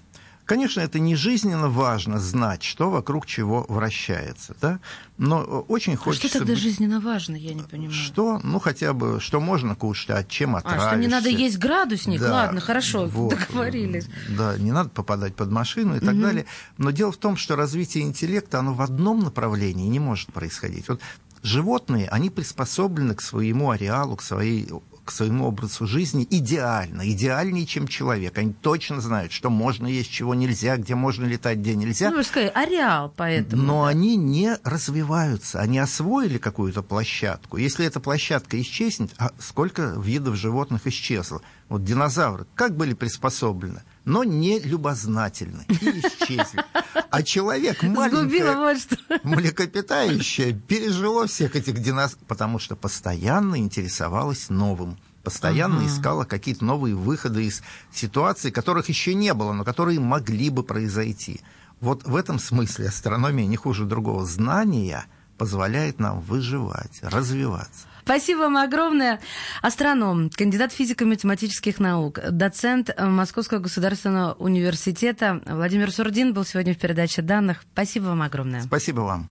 Конечно, 0.46 0.80
это 0.80 1.00
не 1.00 1.16
жизненно 1.16 1.68
важно 1.68 2.20
знать, 2.20 2.62
что 2.62 2.88
вокруг 2.88 3.26
чего 3.26 3.66
вращается, 3.68 4.54
да? 4.60 4.78
Но 5.18 5.42
очень 5.42 5.94
а 5.94 5.96
хочется... 5.96 6.28
Что 6.28 6.38
тогда 6.38 6.52
быть... 6.52 6.62
жизненно 6.62 7.00
важно, 7.00 7.34
я 7.34 7.52
не 7.52 7.64
понимаю. 7.64 7.90
Что? 7.90 8.38
Ну, 8.44 8.60
хотя 8.60 8.92
бы, 8.92 9.18
что 9.20 9.40
можно 9.40 9.74
кушать, 9.74 10.10
а 10.10 10.22
чем 10.22 10.54
отравишься. 10.54 10.86
А, 10.86 10.92
что 10.92 11.00
не 11.00 11.08
надо 11.08 11.30
есть 11.30 11.58
градусник? 11.58 12.20
Да, 12.20 12.32
Ладно, 12.32 12.60
хорошо, 12.60 13.06
вот, 13.06 13.36
договорились. 13.36 14.06
Да, 14.28 14.56
не 14.56 14.70
надо 14.70 14.90
попадать 14.90 15.34
под 15.34 15.50
машину 15.50 15.96
и 15.96 16.00
так 16.00 16.14
угу. 16.14 16.22
далее. 16.22 16.46
Но 16.78 16.92
дело 16.92 17.10
в 17.10 17.16
том, 17.16 17.36
что 17.36 17.56
развитие 17.56 18.04
интеллекта, 18.04 18.60
оно 18.60 18.72
в 18.72 18.82
одном 18.82 19.24
направлении 19.24 19.88
не 19.88 19.98
может 19.98 20.32
происходить. 20.32 20.88
Вот 20.88 21.00
животные, 21.42 22.06
они 22.08 22.30
приспособлены 22.30 23.16
к 23.16 23.20
своему 23.20 23.70
ареалу, 23.70 24.14
к 24.14 24.22
своей 24.22 24.68
к 25.06 25.12
своему 25.12 25.46
образу 25.46 25.86
жизни 25.86 26.26
идеально, 26.28 27.08
идеальнее, 27.10 27.64
чем 27.64 27.86
человек. 27.86 28.36
Они 28.36 28.52
точно 28.52 29.00
знают, 29.00 29.32
что 29.32 29.48
можно 29.48 29.86
есть, 29.86 30.10
чего 30.10 30.34
нельзя, 30.34 30.76
где 30.76 30.94
можно 30.94 31.24
летать, 31.24 31.58
где 31.58 31.76
нельзя. 31.76 32.10
Ну, 32.10 32.16
вы 32.16 32.24
сказали, 32.24 32.50
ареал 32.54 33.12
поэтому. 33.16 33.62
Но 33.62 33.84
да. 33.84 33.90
они 33.90 34.16
не 34.16 34.58
развиваются, 34.64 35.60
они 35.60 35.78
освоили 35.78 36.38
какую-то 36.38 36.82
площадку. 36.82 37.56
Если 37.56 37.86
эта 37.86 38.00
площадка 38.00 38.60
исчезнет, 38.60 39.14
а 39.16 39.30
сколько 39.38 39.94
видов 39.96 40.34
животных 40.34 40.86
исчезло? 40.86 41.40
Вот 41.68 41.84
динозавры 41.84 42.46
как 42.54 42.76
были 42.76 42.92
приспособлены? 42.92 43.82
Но 44.06 44.24
не 44.24 44.58
любознательны 44.60 45.66
и 45.68 45.74
исчезли. 45.74 46.64
А 47.10 47.22
человек 47.22 47.82
маленькое, 47.82 48.56
вот 48.56 48.78
что. 48.78 48.96
млекопитающее 49.24 50.54
пережило 50.54 51.26
всех 51.26 51.56
этих 51.56 51.82
динозавров, 51.82 52.26
потому 52.26 52.58
что 52.58 52.76
постоянно 52.76 53.58
интересовалось 53.58 54.48
новым 54.48 54.96
постоянно 55.22 55.78
ага. 55.78 55.88
искала 55.88 56.24
какие-то 56.24 56.64
новые 56.64 56.94
выходы 56.94 57.46
из 57.46 57.60
ситуаций, 57.92 58.52
которых 58.52 58.88
еще 58.88 59.12
не 59.12 59.34
было, 59.34 59.52
но 59.52 59.64
которые 59.64 59.98
могли 59.98 60.50
бы 60.50 60.62
произойти. 60.62 61.40
Вот 61.80 62.04
в 62.04 62.14
этом 62.14 62.38
смысле 62.38 62.88
астрономия 62.88 63.44
не 63.46 63.56
хуже 63.56 63.86
другого. 63.86 64.24
Знания 64.24 65.04
позволяет 65.36 65.98
нам 65.98 66.20
выживать, 66.20 67.00
развиваться. 67.02 67.88
Спасибо 68.06 68.42
вам 68.42 68.56
огромное. 68.56 69.18
Астроном, 69.62 70.30
кандидат 70.30 70.72
физико-математических 70.72 71.80
наук, 71.80 72.20
доцент 72.30 72.88
Московского 72.96 73.58
государственного 73.58 74.34
университета 74.34 75.42
Владимир 75.44 75.90
Сурдин 75.90 76.32
был 76.32 76.44
сегодня 76.44 76.72
в 76.72 76.78
передаче 76.78 77.22
данных. 77.22 77.64
Спасибо 77.72 78.04
вам 78.04 78.22
огромное. 78.22 78.62
Спасибо 78.62 79.00
вам. 79.00 79.28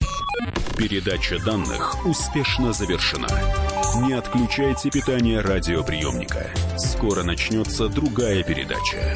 Передача 0.77 1.41
данных 1.45 2.05
успешно 2.05 2.73
завершена. 2.73 3.29
Не 4.05 4.11
отключайте 4.11 4.89
питание 4.89 5.39
радиоприемника. 5.39 6.45
Скоро 6.75 7.23
начнется 7.23 7.87
другая 7.87 8.43
передача. 8.43 9.15